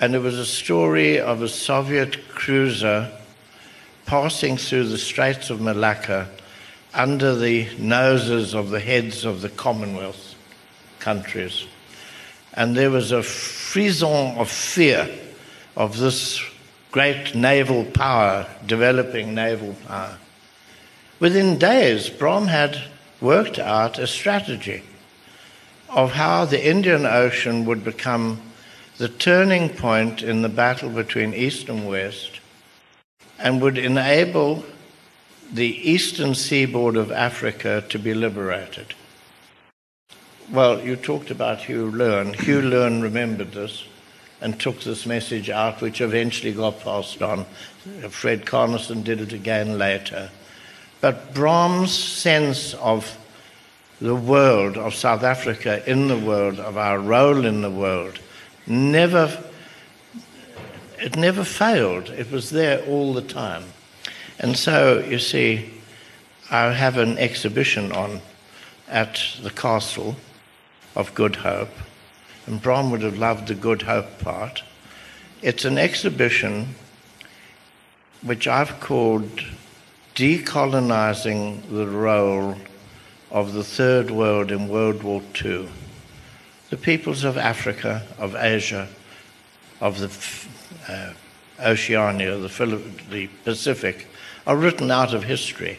And 0.00 0.14
it 0.14 0.20
was 0.20 0.38
a 0.38 0.46
story 0.46 1.20
of 1.20 1.42
a 1.42 1.48
Soviet 1.48 2.28
cruiser 2.28 3.10
passing 4.06 4.56
through 4.56 4.88
the 4.88 4.98
Straits 4.98 5.50
of 5.50 5.60
Malacca 5.60 6.28
under 6.94 7.34
the 7.34 7.68
noses 7.76 8.54
of 8.54 8.70
the 8.70 8.80
heads 8.80 9.24
of 9.24 9.40
the 9.40 9.48
Commonwealth 9.48 10.34
countries. 11.00 11.66
And 12.54 12.76
there 12.76 12.90
was 12.90 13.10
a 13.10 13.22
frisson 13.22 14.36
of 14.36 14.48
fear 14.48 15.08
of 15.76 15.98
this 15.98 16.40
great 16.92 17.34
naval 17.34 17.84
power, 17.84 18.46
developing 18.64 19.34
naval 19.34 19.74
power. 19.88 20.16
Within 21.18 21.58
days, 21.58 22.08
Bram 22.08 22.46
had 22.46 22.80
worked 23.20 23.58
out 23.58 23.98
a 23.98 24.06
strategy 24.06 24.82
of 25.88 26.12
how 26.12 26.44
the 26.44 26.64
Indian 26.64 27.06
Ocean 27.06 27.64
would 27.64 27.82
become 27.82 28.40
the 28.98 29.08
turning 29.08 29.68
point 29.68 30.22
in 30.22 30.42
the 30.42 30.48
battle 30.48 30.90
between 30.90 31.34
East 31.34 31.68
and 31.68 31.88
West 31.88 32.40
and 33.38 33.60
would 33.60 33.78
enable 33.78 34.64
the 35.52 35.90
eastern 35.90 36.34
seaboard 36.34 36.96
of 36.96 37.12
Africa 37.12 37.84
to 37.88 37.98
be 37.98 38.14
liberated. 38.14 38.94
Well, 40.50 40.80
you 40.80 40.96
talked 40.96 41.30
about 41.30 41.62
Hugh 41.62 41.90
Lewin. 41.90 42.34
Hugh 42.38 42.62
Lewin 42.62 43.02
remembered 43.02 43.52
this 43.52 43.84
and 44.40 44.58
took 44.60 44.80
this 44.80 45.06
message 45.06 45.48
out, 45.48 45.80
which 45.80 46.00
eventually 46.00 46.52
got 46.52 46.80
passed 46.80 47.22
on. 47.22 47.46
Fred 48.10 48.44
Carneson 48.44 49.02
did 49.02 49.20
it 49.20 49.32
again 49.32 49.78
later. 49.78 50.30
But 51.00 51.34
Bram's 51.34 51.92
sense 51.92 52.74
of 52.74 53.18
the 54.00 54.14
world, 54.14 54.76
of 54.76 54.94
South 54.94 55.22
Africa 55.22 55.82
in 55.90 56.08
the 56.08 56.18
world, 56.18 56.58
of 56.58 56.76
our 56.76 56.98
role 56.98 57.44
in 57.44 57.62
the 57.62 57.70
world, 57.70 58.18
never, 58.66 59.42
it 60.98 61.16
never 61.16 61.44
failed. 61.44 62.10
It 62.10 62.30
was 62.30 62.50
there 62.50 62.82
all 62.86 63.14
the 63.14 63.22
time. 63.22 63.64
And 64.38 64.56
so, 64.56 65.00
you 65.00 65.18
see, 65.18 65.70
I 66.50 66.72
have 66.72 66.98
an 66.98 67.18
exhibition 67.18 67.92
on 67.92 68.20
at 68.88 69.20
the 69.42 69.50
castle 69.50 70.16
of 70.94 71.14
Good 71.14 71.36
Hope, 71.36 71.70
and 72.46 72.60
Bram 72.60 72.90
would 72.90 73.02
have 73.02 73.18
loved 73.18 73.48
the 73.48 73.54
Good 73.54 73.82
Hope 73.82 74.18
part. 74.20 74.62
It's 75.42 75.64
an 75.64 75.78
exhibition 75.78 76.74
which 78.22 78.46
I've 78.46 78.80
called 78.80 79.44
Decolonizing 80.14 81.68
the 81.70 81.86
Role 81.86 82.56
of 83.30 83.52
the 83.52 83.64
Third 83.64 84.10
World 84.10 84.50
in 84.50 84.68
World 84.68 85.02
War 85.02 85.22
II 85.44 85.68
the 86.74 86.80
peoples 86.80 87.22
of 87.22 87.38
Africa, 87.38 88.02
of 88.18 88.34
Asia, 88.34 88.88
of 89.80 90.00
the 90.00 90.92
uh, 90.92 91.12
Oceania, 91.64 92.36
the, 92.36 92.82
the 93.10 93.28
Pacific, 93.44 94.08
are 94.46 94.56
written 94.56 94.90
out 94.90 95.14
of 95.14 95.24
history. 95.24 95.78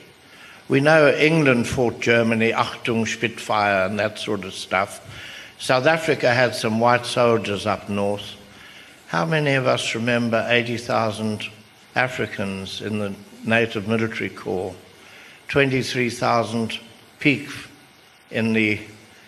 We 0.67 0.79
know 0.79 1.09
England 1.09 1.67
fought 1.67 1.99
Germany, 1.99 2.51
Achtung, 2.51 3.07
Spitfire, 3.07 3.85
and 3.85 3.99
that 3.99 4.17
sort 4.17 4.45
of 4.45 4.53
stuff. 4.53 5.01
South 5.59 5.85
Africa 5.85 6.33
had 6.33 6.55
some 6.55 6.79
white 6.79 7.05
soldiers 7.05 7.65
up 7.65 7.87
north. 7.87 8.35
How 9.07 9.25
many 9.25 9.53
of 9.53 9.67
us 9.67 9.93
remember 9.93 10.45
80,000 10.49 11.47
Africans 11.95 12.81
in 12.81 12.99
the 12.99 13.13
native 13.45 13.87
military 13.87 14.29
corps, 14.29 14.75
23,000 15.49 16.79
peak 17.19 17.47
in 18.31 18.53
the 18.53 18.79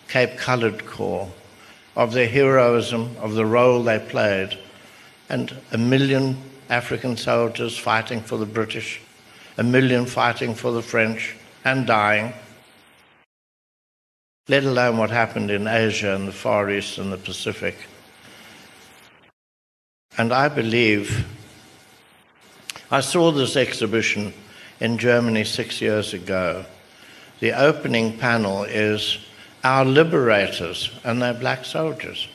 Cape 0.08 0.38
Coloured 0.38 0.86
Corps, 0.86 1.32
of 1.96 2.14
their 2.14 2.28
heroism, 2.28 3.16
of 3.20 3.34
the 3.34 3.46
role 3.46 3.84
they 3.84 4.00
played, 4.00 4.58
and 5.30 5.56
a 5.72 5.78
million 5.78 6.38
African 6.70 7.16
soldiers 7.16 7.78
fighting 7.78 8.22
for 8.22 8.38
the 8.38 8.46
British, 8.46 9.02
a 9.58 9.64
million 9.64 10.06
fighting 10.06 10.54
for 10.54 10.72
the 10.72 10.82
French 10.82 11.36
and 11.66 11.86
dying, 11.88 12.34
let 14.48 14.64
alone 14.64 14.98
what 14.98 15.10
happened 15.10 15.52
in 15.52 15.68
Asia 15.68 16.16
and 16.16 16.28
the 16.28 16.32
Far 16.32 16.70
East 16.70 16.98
and 16.98 17.12
the 17.12 17.18
Pacific. 17.18 17.76
And 20.18 20.32
I 20.32 20.48
believe 20.48 21.28
I 22.90 23.02
saw 23.02 23.32
this 23.32 23.56
exhibition 23.56 24.34
in 24.80 24.98
Germany 24.98 25.44
six 25.44 25.82
years 25.82 26.14
ago. 26.14 26.66
The 27.40 27.52
opening 27.52 28.18
panel 28.18 28.64
is 28.64 29.18
our 29.64 29.84
liberators, 29.84 30.92
and 31.04 31.22
they're 31.22 31.34
black 31.34 31.66
soldiers. 31.66 32.28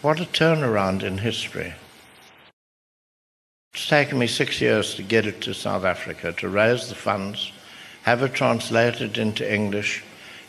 What 0.00 0.20
a 0.20 0.24
turnaround 0.24 1.02
in 1.02 1.18
history. 1.18 1.74
It's 3.74 3.86
taken 3.86 4.18
me 4.18 4.26
six 4.26 4.60
years 4.60 4.94
to 4.94 5.02
get 5.02 5.26
it 5.26 5.40
to 5.42 5.54
South 5.54 5.84
Africa, 5.84 6.32
to 6.32 6.48
raise 6.48 6.88
the 6.88 6.94
funds, 6.94 7.52
have 8.02 8.22
it 8.22 8.34
translated 8.34 9.18
into 9.18 9.52
English, 9.52 10.02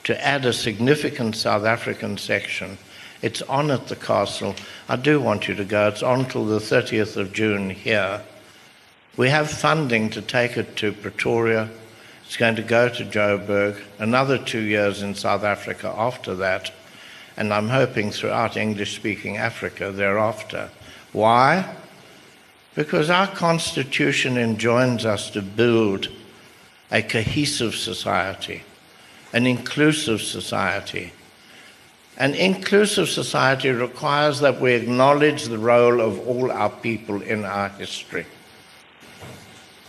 to 0.05 0.25
add 0.25 0.45
a 0.45 0.53
significant 0.53 1.35
South 1.35 1.65
African 1.65 2.17
section. 2.17 2.77
It's 3.21 3.41
on 3.43 3.69
at 3.69 3.87
the 3.87 3.95
castle. 3.95 4.55
I 4.87 4.95
do 4.95 5.19
want 5.19 5.47
you 5.47 5.55
to 5.55 5.65
go. 5.65 5.89
It's 5.89 6.01
on 6.01 6.25
till 6.25 6.45
the 6.45 6.59
30th 6.59 7.17
of 7.17 7.33
June 7.33 7.69
here. 7.69 8.21
We 9.17 9.29
have 9.29 9.51
funding 9.51 10.09
to 10.11 10.21
take 10.21 10.57
it 10.57 10.75
to 10.77 10.93
Pretoria, 10.93 11.69
it's 12.29 12.37
going 12.37 12.57
to 12.57 12.61
go 12.61 12.87
to 12.89 13.03
Joburg, 13.05 13.81
another 13.97 14.37
two 14.37 14.61
years 14.61 15.01
in 15.01 15.15
South 15.15 15.43
Africa 15.43 15.91
after 15.97 16.35
that, 16.35 16.71
and 17.35 17.51
I'm 17.51 17.69
hoping 17.69 18.11
throughout 18.11 18.55
English 18.55 18.95
speaking 18.95 19.37
Africa 19.37 19.91
thereafter. 19.91 20.69
Why? 21.11 21.75
Because 22.79 23.09
our 23.09 23.27
Constitution 23.27 24.37
enjoins 24.37 25.05
us 25.05 25.29
to 25.31 25.41
build 25.41 26.07
a 26.89 27.01
cohesive 27.01 27.75
society, 27.75 28.63
an 29.33 29.45
inclusive 29.45 30.21
society. 30.21 31.11
An 32.15 32.33
inclusive 32.35 33.09
society 33.09 33.71
requires 33.71 34.39
that 34.39 34.61
we 34.61 34.71
acknowledge 34.75 35.43
the 35.43 35.57
role 35.57 35.99
of 35.99 36.25
all 36.25 36.53
our 36.53 36.69
people 36.69 37.21
in 37.21 37.43
our 37.43 37.67
history 37.67 38.25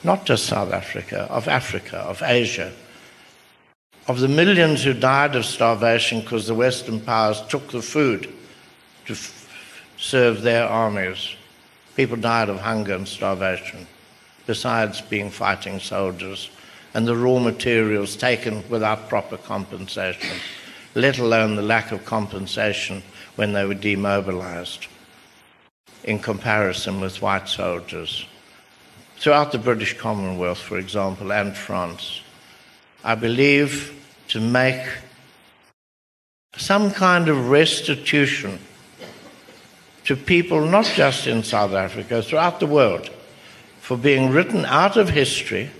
not 0.03 0.25
just 0.25 0.47
South 0.47 0.73
Africa, 0.73 1.27
of 1.31 1.47
Africa, 1.47 1.99
of 1.99 2.23
Asia, 2.23 2.73
of 4.09 4.21
the 4.21 4.29
millions 4.29 4.83
who 4.83 4.95
died 4.95 5.37
of 5.37 5.45
starvation 5.45 6.21
because 6.21 6.47
the 6.47 6.55
Western 6.55 7.01
powers 7.01 7.43
took 7.49 7.71
the 7.71 7.83
food 7.83 8.33
to 9.05 9.13
f- 9.13 9.93
serve 9.99 10.41
their 10.43 10.67
armies. 10.67 11.37
People 12.01 12.17
died 12.17 12.49
of 12.49 12.61
hunger 12.61 12.95
and 12.95 13.07
starvation, 13.07 13.87
besides 14.47 15.03
being 15.03 15.29
fighting 15.29 15.79
soldiers, 15.79 16.49
and 16.95 17.07
the 17.07 17.15
raw 17.15 17.39
materials 17.39 18.17
taken 18.17 18.67
without 18.71 19.11
proper 19.11 19.37
compensation, 19.37 20.39
let 20.95 21.19
alone 21.19 21.57
the 21.57 21.61
lack 21.61 21.93
of 21.93 22.07
compensation 22.07 23.03
when 23.37 23.53
they 23.53 23.67
were 23.67 23.75
demobilized 23.75 24.87
in 26.05 26.19
comparison 26.19 27.03
with 27.03 27.21
white 27.21 27.51
soldiers. 27.51 28.25
Throughout 29.19 29.53
the 29.53 29.59
British 29.59 29.99
Commonwealth, 29.99 30.57
for 30.57 30.79
example, 30.79 31.31
and 31.31 31.55
France, 31.55 32.23
I 33.05 33.15
believe 33.15 33.93
to 34.29 34.41
make 34.41 34.87
some 36.57 36.93
kind 36.93 37.29
of 37.29 37.51
restitution 37.51 38.59
to 40.05 40.17
people, 40.17 40.65
not 40.67 40.87
just 40.87 41.27
in 41.27 41.43
South 41.43 41.73
Africa, 41.73 42.23
throughout 42.23 42.61
the 42.61 42.67
world, 42.67 43.11
for 43.81 43.97
being 43.97 44.31
written 44.31 44.65
out 44.65 44.97
of 44.97 45.09
history, 45.09 45.71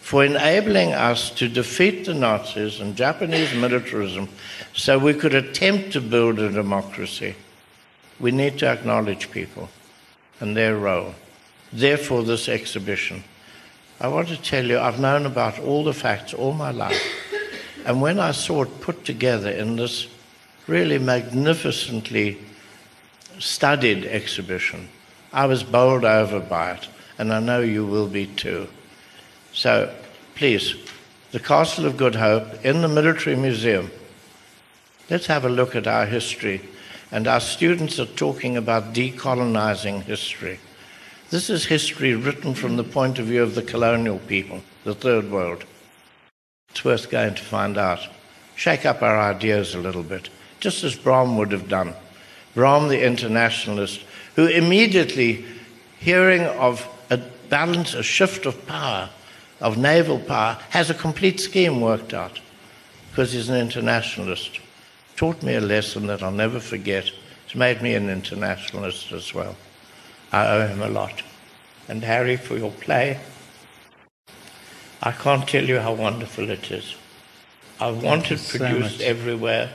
for 0.00 0.24
enabling 0.24 0.92
us 0.92 1.30
to 1.30 1.48
defeat 1.48 2.04
the 2.04 2.14
Nazis 2.14 2.80
and 2.80 2.96
Japanese 2.96 3.54
militarism 3.54 4.28
so 4.74 4.98
we 4.98 5.14
could 5.14 5.34
attempt 5.34 5.92
to 5.92 6.00
build 6.00 6.38
a 6.38 6.50
democracy. 6.50 7.34
We 8.18 8.32
need 8.32 8.58
to 8.58 8.66
acknowledge 8.66 9.30
people 9.30 9.68
and 10.40 10.56
their 10.56 10.76
role. 10.76 11.14
Therefore, 11.72 12.24
this 12.24 12.48
exhibition. 12.48 13.22
I 14.00 14.08
want 14.08 14.28
to 14.28 14.36
tell 14.36 14.66
you, 14.66 14.78
I've 14.78 14.98
known 14.98 15.24
about 15.24 15.60
all 15.60 15.84
the 15.84 15.94
facts 15.94 16.34
all 16.34 16.52
my 16.52 16.72
life. 16.72 17.00
And 17.86 18.02
when 18.02 18.18
I 18.18 18.32
saw 18.32 18.62
it 18.62 18.80
put 18.80 19.04
together 19.04 19.50
in 19.50 19.76
this 19.76 20.08
really 20.66 20.98
magnificently 20.98 22.38
studied 23.42 24.04
exhibition, 24.04 24.88
I 25.32 25.46
was 25.46 25.62
bowled 25.62 26.04
over 26.04 26.40
by 26.40 26.72
it, 26.72 26.88
and 27.18 27.32
I 27.32 27.40
know 27.40 27.60
you 27.60 27.84
will 27.84 28.08
be 28.08 28.26
too. 28.26 28.68
So, 29.52 29.94
please, 30.34 30.76
the 31.32 31.40
Castle 31.40 31.86
of 31.86 31.96
Good 31.96 32.14
Hope 32.14 32.64
in 32.64 32.82
the 32.82 32.88
Military 32.88 33.36
Museum. 33.36 33.90
Let's 35.10 35.26
have 35.26 35.44
a 35.44 35.48
look 35.48 35.74
at 35.74 35.86
our 35.86 36.06
history. 36.06 36.60
And 37.10 37.28
our 37.28 37.40
students 37.40 37.98
are 38.00 38.06
talking 38.06 38.56
about 38.56 38.94
decolonizing 38.94 40.02
history. 40.04 40.58
This 41.28 41.50
is 41.50 41.66
history 41.66 42.14
written 42.14 42.54
from 42.54 42.76
the 42.76 42.84
point 42.84 43.18
of 43.18 43.26
view 43.26 43.42
of 43.42 43.54
the 43.54 43.62
colonial 43.62 44.18
people, 44.20 44.62
the 44.84 44.94
Third 44.94 45.30
World. 45.30 45.64
It's 46.70 46.84
worth 46.84 47.10
going 47.10 47.34
to 47.34 47.42
find 47.42 47.76
out. 47.76 48.00
Shake 48.56 48.86
up 48.86 49.02
our 49.02 49.18
ideas 49.18 49.74
a 49.74 49.78
little 49.78 50.02
bit, 50.02 50.30
just 50.60 50.84
as 50.84 50.96
Bram 50.96 51.36
would 51.36 51.52
have 51.52 51.68
done. 51.68 51.94
Bram, 52.54 52.88
the 52.88 53.04
internationalist, 53.04 54.04
who 54.36 54.46
immediately, 54.46 55.44
hearing 55.98 56.42
of 56.42 56.86
a 57.10 57.18
balance, 57.48 57.94
a 57.94 58.02
shift 58.02 58.46
of 58.46 58.66
power, 58.66 59.10
of 59.60 59.78
naval 59.78 60.18
power, 60.18 60.58
has 60.70 60.90
a 60.90 60.94
complete 60.94 61.40
scheme 61.40 61.80
worked 61.80 62.12
out 62.12 62.40
because 63.10 63.32
he's 63.32 63.48
an 63.48 63.60
internationalist. 63.60 64.60
Taught 65.16 65.42
me 65.42 65.54
a 65.54 65.60
lesson 65.60 66.06
that 66.06 66.22
I'll 66.22 66.30
never 66.30 66.60
forget. 66.60 67.10
It's 67.44 67.54
made 67.54 67.82
me 67.82 67.94
an 67.94 68.08
internationalist 68.08 69.12
as 69.12 69.34
well. 69.34 69.56
I 70.32 70.46
owe 70.46 70.66
him 70.66 70.80
a 70.82 70.88
lot. 70.88 71.22
And 71.88 72.02
Harry, 72.02 72.36
for 72.36 72.56
your 72.56 72.70
play, 72.70 73.20
I 75.02 75.12
can't 75.12 75.46
tell 75.48 75.64
you 75.64 75.80
how 75.80 75.94
wonderful 75.94 76.48
it 76.48 76.70
is. 76.70 76.94
I 77.80 77.90
want 77.90 78.30
it 78.30 78.40
produced 78.48 78.98
much. 78.98 79.00
everywhere. 79.00 79.70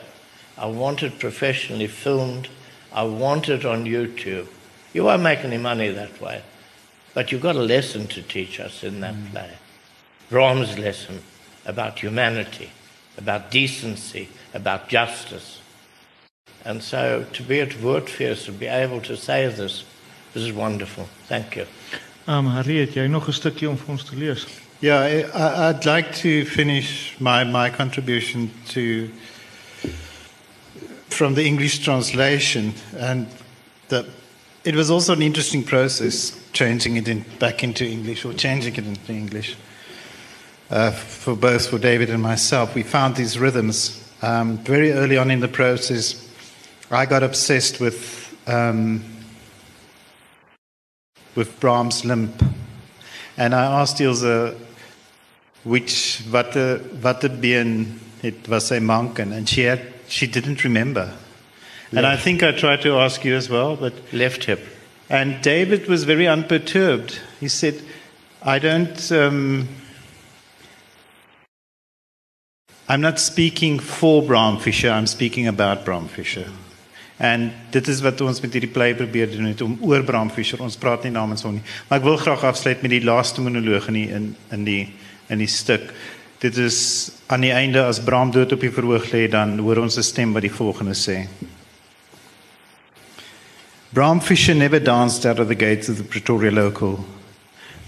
I 0.57 0.67
want 0.67 1.03
it 1.03 1.19
professionally 1.19 1.87
filmed. 1.87 2.47
I 2.97 3.03
want 3.03 3.47
it 3.49 3.63
on 3.63 3.85
YouTube. 3.85 4.47
You 4.93 5.03
won't 5.03 5.21
make 5.21 5.43
any 5.45 5.57
money 5.59 5.89
that 5.93 6.19
way. 6.19 6.41
But 7.13 7.31
you've 7.31 7.43
got 7.43 7.55
a 7.55 7.61
lesson 7.75 8.07
to 8.07 8.21
teach 8.23 8.59
us 8.59 8.83
in 8.83 9.01
that 9.01 9.15
play. 9.31 9.51
Bram's 10.31 10.77
lesson 10.79 11.21
about 11.65 11.99
humanity, 11.99 12.69
about 13.17 13.51
decency, 13.51 14.29
about 14.53 14.89
justice. 14.89 15.61
And 16.65 16.81
so 16.81 17.25
to 17.33 17.43
be 17.43 17.61
at 17.61 17.69
Woordfees 17.83 18.47
and 18.47 18.59
be 18.59 18.65
able 18.65 19.01
to 19.01 19.15
say 19.15 19.47
this, 19.47 19.83
this 20.33 20.43
is 20.43 20.51
wonderful. 20.51 21.07
Thank 21.27 21.55
you. 21.55 21.65
Um 22.27 22.47
Harry, 22.47 22.79
het 22.79 22.93
jy 22.95 23.07
nog 23.07 23.27
'n 23.27 23.33
stukkie 23.33 23.69
om 23.69 23.77
vir 23.77 23.89
ons 23.89 24.03
te 24.03 24.15
lees? 24.15 24.45
Yeah, 24.81 24.99
I, 25.05 25.23
I- 25.33 25.69
I'd 25.69 25.85
like 25.85 26.11
to 26.21 26.45
finish 26.45 27.13
my, 27.19 27.43
my 27.43 27.69
contribution 27.69 28.51
to 28.73 29.09
from 31.17 31.33
the 31.33 31.43
English 31.43 31.79
translation, 31.79 32.73
and 32.95 33.27
the, 33.89 34.07
it 34.63 34.75
was 34.75 34.91
also 34.91 35.13
an 35.13 35.21
interesting 35.21 35.63
process 35.63 36.39
changing 36.53 36.97
it 36.97 37.07
in, 37.07 37.25
back 37.39 37.63
into 37.63 37.85
English 37.85 38.23
or 38.23 38.33
changing 38.33 38.75
it 38.75 38.85
into 38.85 39.11
English. 39.11 39.57
Uh, 40.69 40.91
for 40.91 41.35
both 41.35 41.69
for 41.69 41.79
David 41.79 42.09
and 42.09 42.21
myself, 42.21 42.75
we 42.75 42.83
found 42.83 43.15
these 43.15 43.39
rhythms 43.39 44.07
um, 44.21 44.57
very 44.59 44.91
early 44.91 45.17
on 45.17 45.31
in 45.31 45.39
the 45.39 45.47
process. 45.47 46.29
I 46.91 47.05
got 47.05 47.23
obsessed 47.23 47.79
with 47.79 48.35
um, 48.47 49.03
with 51.37 51.59
Bram's 51.59 52.03
limp. 52.03 52.43
And 53.37 53.53
I 53.53 53.81
asked 53.81 54.01
Ilse 54.01 54.55
which 55.63 56.23
watter 56.31 56.79
watter 57.01 57.29
been 57.29 57.99
it 58.23 58.47
was 58.49 58.71
a 58.71 58.79
manken 58.79 59.31
and 59.31 59.47
she 59.47 59.61
had 59.61 59.96
she 60.07 60.27
didn't 60.27 60.63
remember. 60.63 61.13
And 61.91 62.05
I 62.05 62.17
think 62.17 62.43
I 62.43 62.51
tried 62.51 62.81
to 62.81 62.97
ask 62.99 63.23
you 63.23 63.35
as 63.35 63.49
well, 63.49 63.75
but 63.75 63.93
Left 64.11 64.43
hip. 64.45 64.59
and 65.09 65.41
David 65.41 65.87
was 65.87 66.03
very 66.03 66.27
unperturbed. 66.27 67.19
He 67.39 67.47
said, 67.47 67.81
"I 68.43 68.59
don't. 68.59 69.11
Um, 69.11 69.67
I'm 72.89 73.01
not 73.01 73.19
speaking 73.19 73.79
for 73.79 74.21
Bram 74.21 74.59
Fischer, 74.59 74.89
I'm 74.89 75.07
speaking 75.07 75.47
about 75.47 75.85
Bram 75.85 76.07
Fischer." 76.07 76.47
En 77.17 77.53
dit 77.71 77.87
is 77.87 78.01
wat 78.01 78.21
ons 78.21 78.41
met 78.41 78.53
hierdie 78.53 78.69
play 78.69 78.93
probeer 78.95 79.31
doen 79.31 79.45
het 79.49 79.61
om 79.61 79.77
oor 79.81 80.03
Bram 80.03 80.29
Fischer. 80.29 80.61
Ons 80.61 80.77
praat 80.77 81.03
nie 81.03 81.11
namens 81.11 81.41
hom 81.41 81.55
nie. 81.57 81.63
Maar 81.87 81.97
ek 81.97 82.05
wil 82.05 82.17
graag 82.21 82.43
afsluit 82.43 82.83
met 82.85 82.93
die 82.93 83.03
laaste 83.03 83.41
monoloog 83.41 83.87
in 83.87 83.97
die, 83.97 84.09
in 84.13 84.27
in 84.51 84.63
die 84.67 84.83
in 85.27 85.41
die 85.41 85.49
stuk. 85.49 85.93
Dit 86.39 86.57
is 86.57 87.09
aan 87.25 87.41
die 87.41 87.51
einde 87.51 87.81
as 87.83 87.99
Bram 88.03 88.31
dood 88.31 88.51
op 88.53 88.61
die 88.61 88.71
verhoog 88.71 89.09
lê 89.09 89.25
dan 89.27 89.57
hoor 89.59 89.81
ons 89.81 89.97
'n 89.97 90.03
stem 90.03 90.33
wat 90.33 90.45
die 90.45 90.53
volgende 90.53 90.93
sê. 90.93 91.27
Bram 93.93 94.21
Fischer 94.21 94.55
never 94.55 94.79
danced 94.79 95.25
out 95.25 95.39
of 95.39 95.47
the 95.47 95.55
gates 95.55 95.89
of 95.89 95.97
the 95.97 96.03
Pretoria 96.03 96.51
local. 96.51 97.05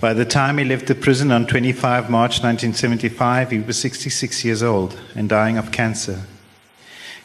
By 0.01 0.13
the 0.13 0.25
time 0.25 0.57
he 0.57 0.65
left 0.65 0.87
the 0.87 0.95
prison 0.95 1.31
on 1.31 1.45
25 1.45 2.09
March 2.09 2.41
1975, 2.41 3.51
he 3.51 3.59
was 3.59 3.77
66 3.77 4.43
years 4.43 4.63
old 4.63 4.97
and 5.15 5.29
dying 5.29 5.57
of 5.57 5.71
cancer. 5.71 6.21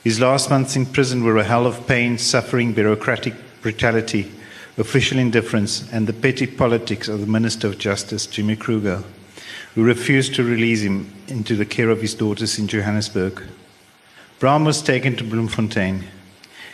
His 0.03 0.19
last 0.19 0.51
months 0.51 0.77
in 0.77 0.87
prison 0.87 1.23
were 1.25 1.39
a 1.39 1.45
hell 1.45 1.67
of 1.67 1.87
pain, 1.87 2.19
suffering, 2.19 2.75
bureaucratic 2.75 3.35
brutality, 3.63 4.31
official 4.77 5.19
indifference, 5.19 5.89
and 5.93 6.07
the 6.07 6.13
petty 6.13 6.47
politics 6.47 7.09
of 7.09 7.21
the 7.21 7.27
Minister 7.27 7.69
of 7.69 7.79
Justice, 7.79 8.27
Jimmy 8.27 8.57
Kruger, 8.57 9.03
who 9.75 9.85
refused 9.85 10.35
to 10.35 10.45
release 10.45 10.83
him 10.83 11.13
into 11.29 11.57
the 11.57 11.67
care 11.67 11.91
of 11.91 12.01
his 12.01 12.15
daughters 12.15 12.59
in 12.59 12.69
Johannesburg. 12.69 13.43
Bram 14.39 14.65
was 14.65 14.83
taken 14.83 15.17
to 15.17 15.25
Bloemfontein. 15.25 16.05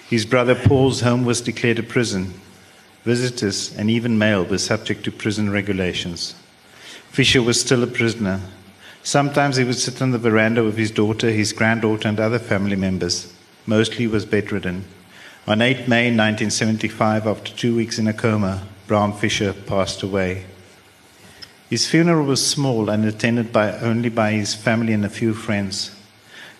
His 0.08 0.26
brother 0.26 0.54
Paul's 0.54 1.00
home 1.00 1.24
was 1.24 1.40
declared 1.40 1.78
a 1.78 1.82
prison. 1.82 2.34
Visitors 3.04 3.74
and 3.76 3.88
even 3.88 4.18
mail 4.18 4.44
were 4.44 4.58
subject 4.58 5.04
to 5.04 5.12
prison 5.12 5.50
regulations. 5.50 6.34
Fischer 7.10 7.42
was 7.42 7.60
still 7.60 7.82
a 7.82 7.86
prisoner. 7.86 8.40
Sometimes 9.02 9.56
he 9.56 9.64
would 9.64 9.78
sit 9.78 10.02
on 10.02 10.10
the 10.10 10.18
veranda 10.18 10.62
with 10.62 10.76
his 10.76 10.90
daughter, 10.90 11.30
his 11.30 11.54
granddaughter, 11.54 12.08
and 12.08 12.20
other 12.20 12.38
family 12.38 12.76
members. 12.76 13.32
Mostly 13.66 14.06
was 14.06 14.26
bedridden. 14.26 14.84
On 15.46 15.62
8 15.62 15.88
May 15.88 16.08
1975, 16.08 17.26
after 17.26 17.52
two 17.52 17.74
weeks 17.74 17.98
in 17.98 18.06
a 18.06 18.12
coma, 18.12 18.66
Bram 18.86 19.14
Fischer 19.14 19.54
passed 19.54 20.02
away. 20.02 20.44
His 21.70 21.86
funeral 21.86 22.26
was 22.26 22.44
small 22.44 22.90
and 22.90 23.04
attended 23.04 23.52
by, 23.52 23.78
only 23.78 24.08
by 24.08 24.32
his 24.32 24.54
family 24.54 24.92
and 24.92 25.04
a 25.04 25.08
few 25.08 25.32
friends. 25.32 25.92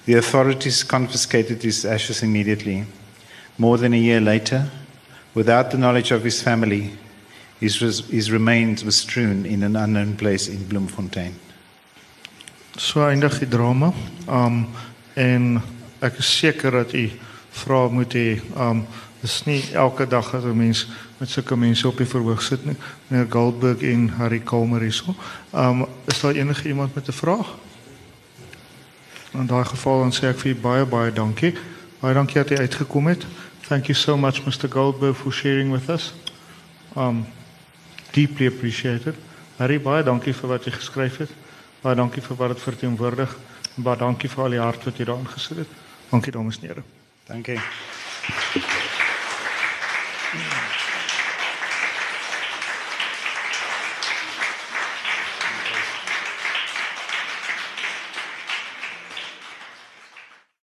The 0.06 0.14
authorities 0.14 0.84
confiscated 0.84 1.62
his 1.62 1.84
ashes 1.84 2.22
immediately. 2.22 2.86
More 3.58 3.76
than 3.76 3.92
a 3.92 3.98
year 3.98 4.20
later, 4.20 4.70
without 5.34 5.72
the 5.72 5.78
knowledge 5.78 6.12
of 6.12 6.22
his 6.22 6.40
family, 6.40 6.92
his, 7.58 7.82
res- 7.82 8.06
his 8.06 8.30
remains 8.30 8.84
were 8.84 8.92
strewn 8.92 9.44
in 9.44 9.64
an 9.64 9.74
unknown 9.74 10.16
place 10.16 10.46
in 10.46 10.64
Bloemfontein. 10.68 11.34
So 12.78 13.00
eindig 13.00 13.40
die 13.40 13.46
drama. 13.46 13.92
Um 14.28 14.68
en 15.16 15.60
ek 16.00 16.20
is 16.22 16.28
seker 16.38 16.70
dat 16.70 16.94
u 16.94 17.10
vra 17.50 17.88
moet 17.90 18.14
hê. 18.14 18.40
Um 18.54 18.86
dis 19.20 19.42
nie 19.44 19.60
elke 19.74 20.06
dag 20.06 20.30
dat 20.30 20.44
'n 20.44 20.56
mens 20.56 20.86
met 21.20 21.28
sulke 21.28 21.56
mense 21.56 21.88
op 21.88 21.96
die 22.00 22.06
verhoog 22.08 22.42
sit 22.42 22.64
nie. 22.64 22.76
Meneer 23.08 23.26
Goldberg 23.28 23.82
en 23.84 24.08
Harry 24.16 24.38
Kalmer 24.40 24.80
hierso. 24.80 25.14
Um 25.52 25.86
is 26.08 26.20
daar 26.20 26.32
enige 26.34 26.68
iemand 26.68 26.94
met 26.94 27.08
'n 27.08 27.12
vraag? 27.12 27.46
In 29.32 29.46
daai 29.46 29.64
geval 29.64 30.00
dan 30.00 30.12
sê 30.12 30.24
ek 30.32 30.38
vir 30.38 30.50
u 30.50 30.54
baie 30.54 30.84
baie 30.84 31.12
dankie. 31.12 31.54
Baie 32.00 32.14
dankie 32.14 32.42
dat 32.42 32.50
u 32.50 32.56
uitgekom 32.56 33.06
het. 33.06 33.26
Thank 33.68 33.86
you 33.86 33.98
so 33.98 34.16
much 34.16 34.44
Mr 34.44 34.68
Goldberg 34.70 35.16
for 35.16 35.32
sharing 35.32 35.72
with 35.72 35.88
us. 35.88 36.14
Um 36.96 37.26
deeply 38.10 38.46
appreciated. 38.46 39.14
Harry 39.56 39.80
baie 39.80 40.02
dankie 40.02 40.34
vir 40.34 40.48
wat 40.48 40.64
jy 40.64 40.72
geskryf 40.72 41.16
het. 41.16 41.30
Baie 41.80 41.96
dankie 41.96 42.22
vir 42.22 42.36
wat 42.36 42.48
dit 42.48 42.60
verteenwoordig. 42.60 43.36
En 43.76 43.82
baie 43.82 43.98
dankie 43.98 44.30
vir 44.30 44.44
al 44.44 44.50
die 44.50 44.60
hart 44.60 44.84
wat 44.84 44.96
jy 44.96 45.04
daarin 45.04 45.28
gesit 45.28 45.56
het. 45.56 45.68
Dankie 46.10 46.32
dames 46.32 46.58
en 46.60 46.66
here. 46.66 46.82
Dank 47.26 47.46
je. 47.46 47.60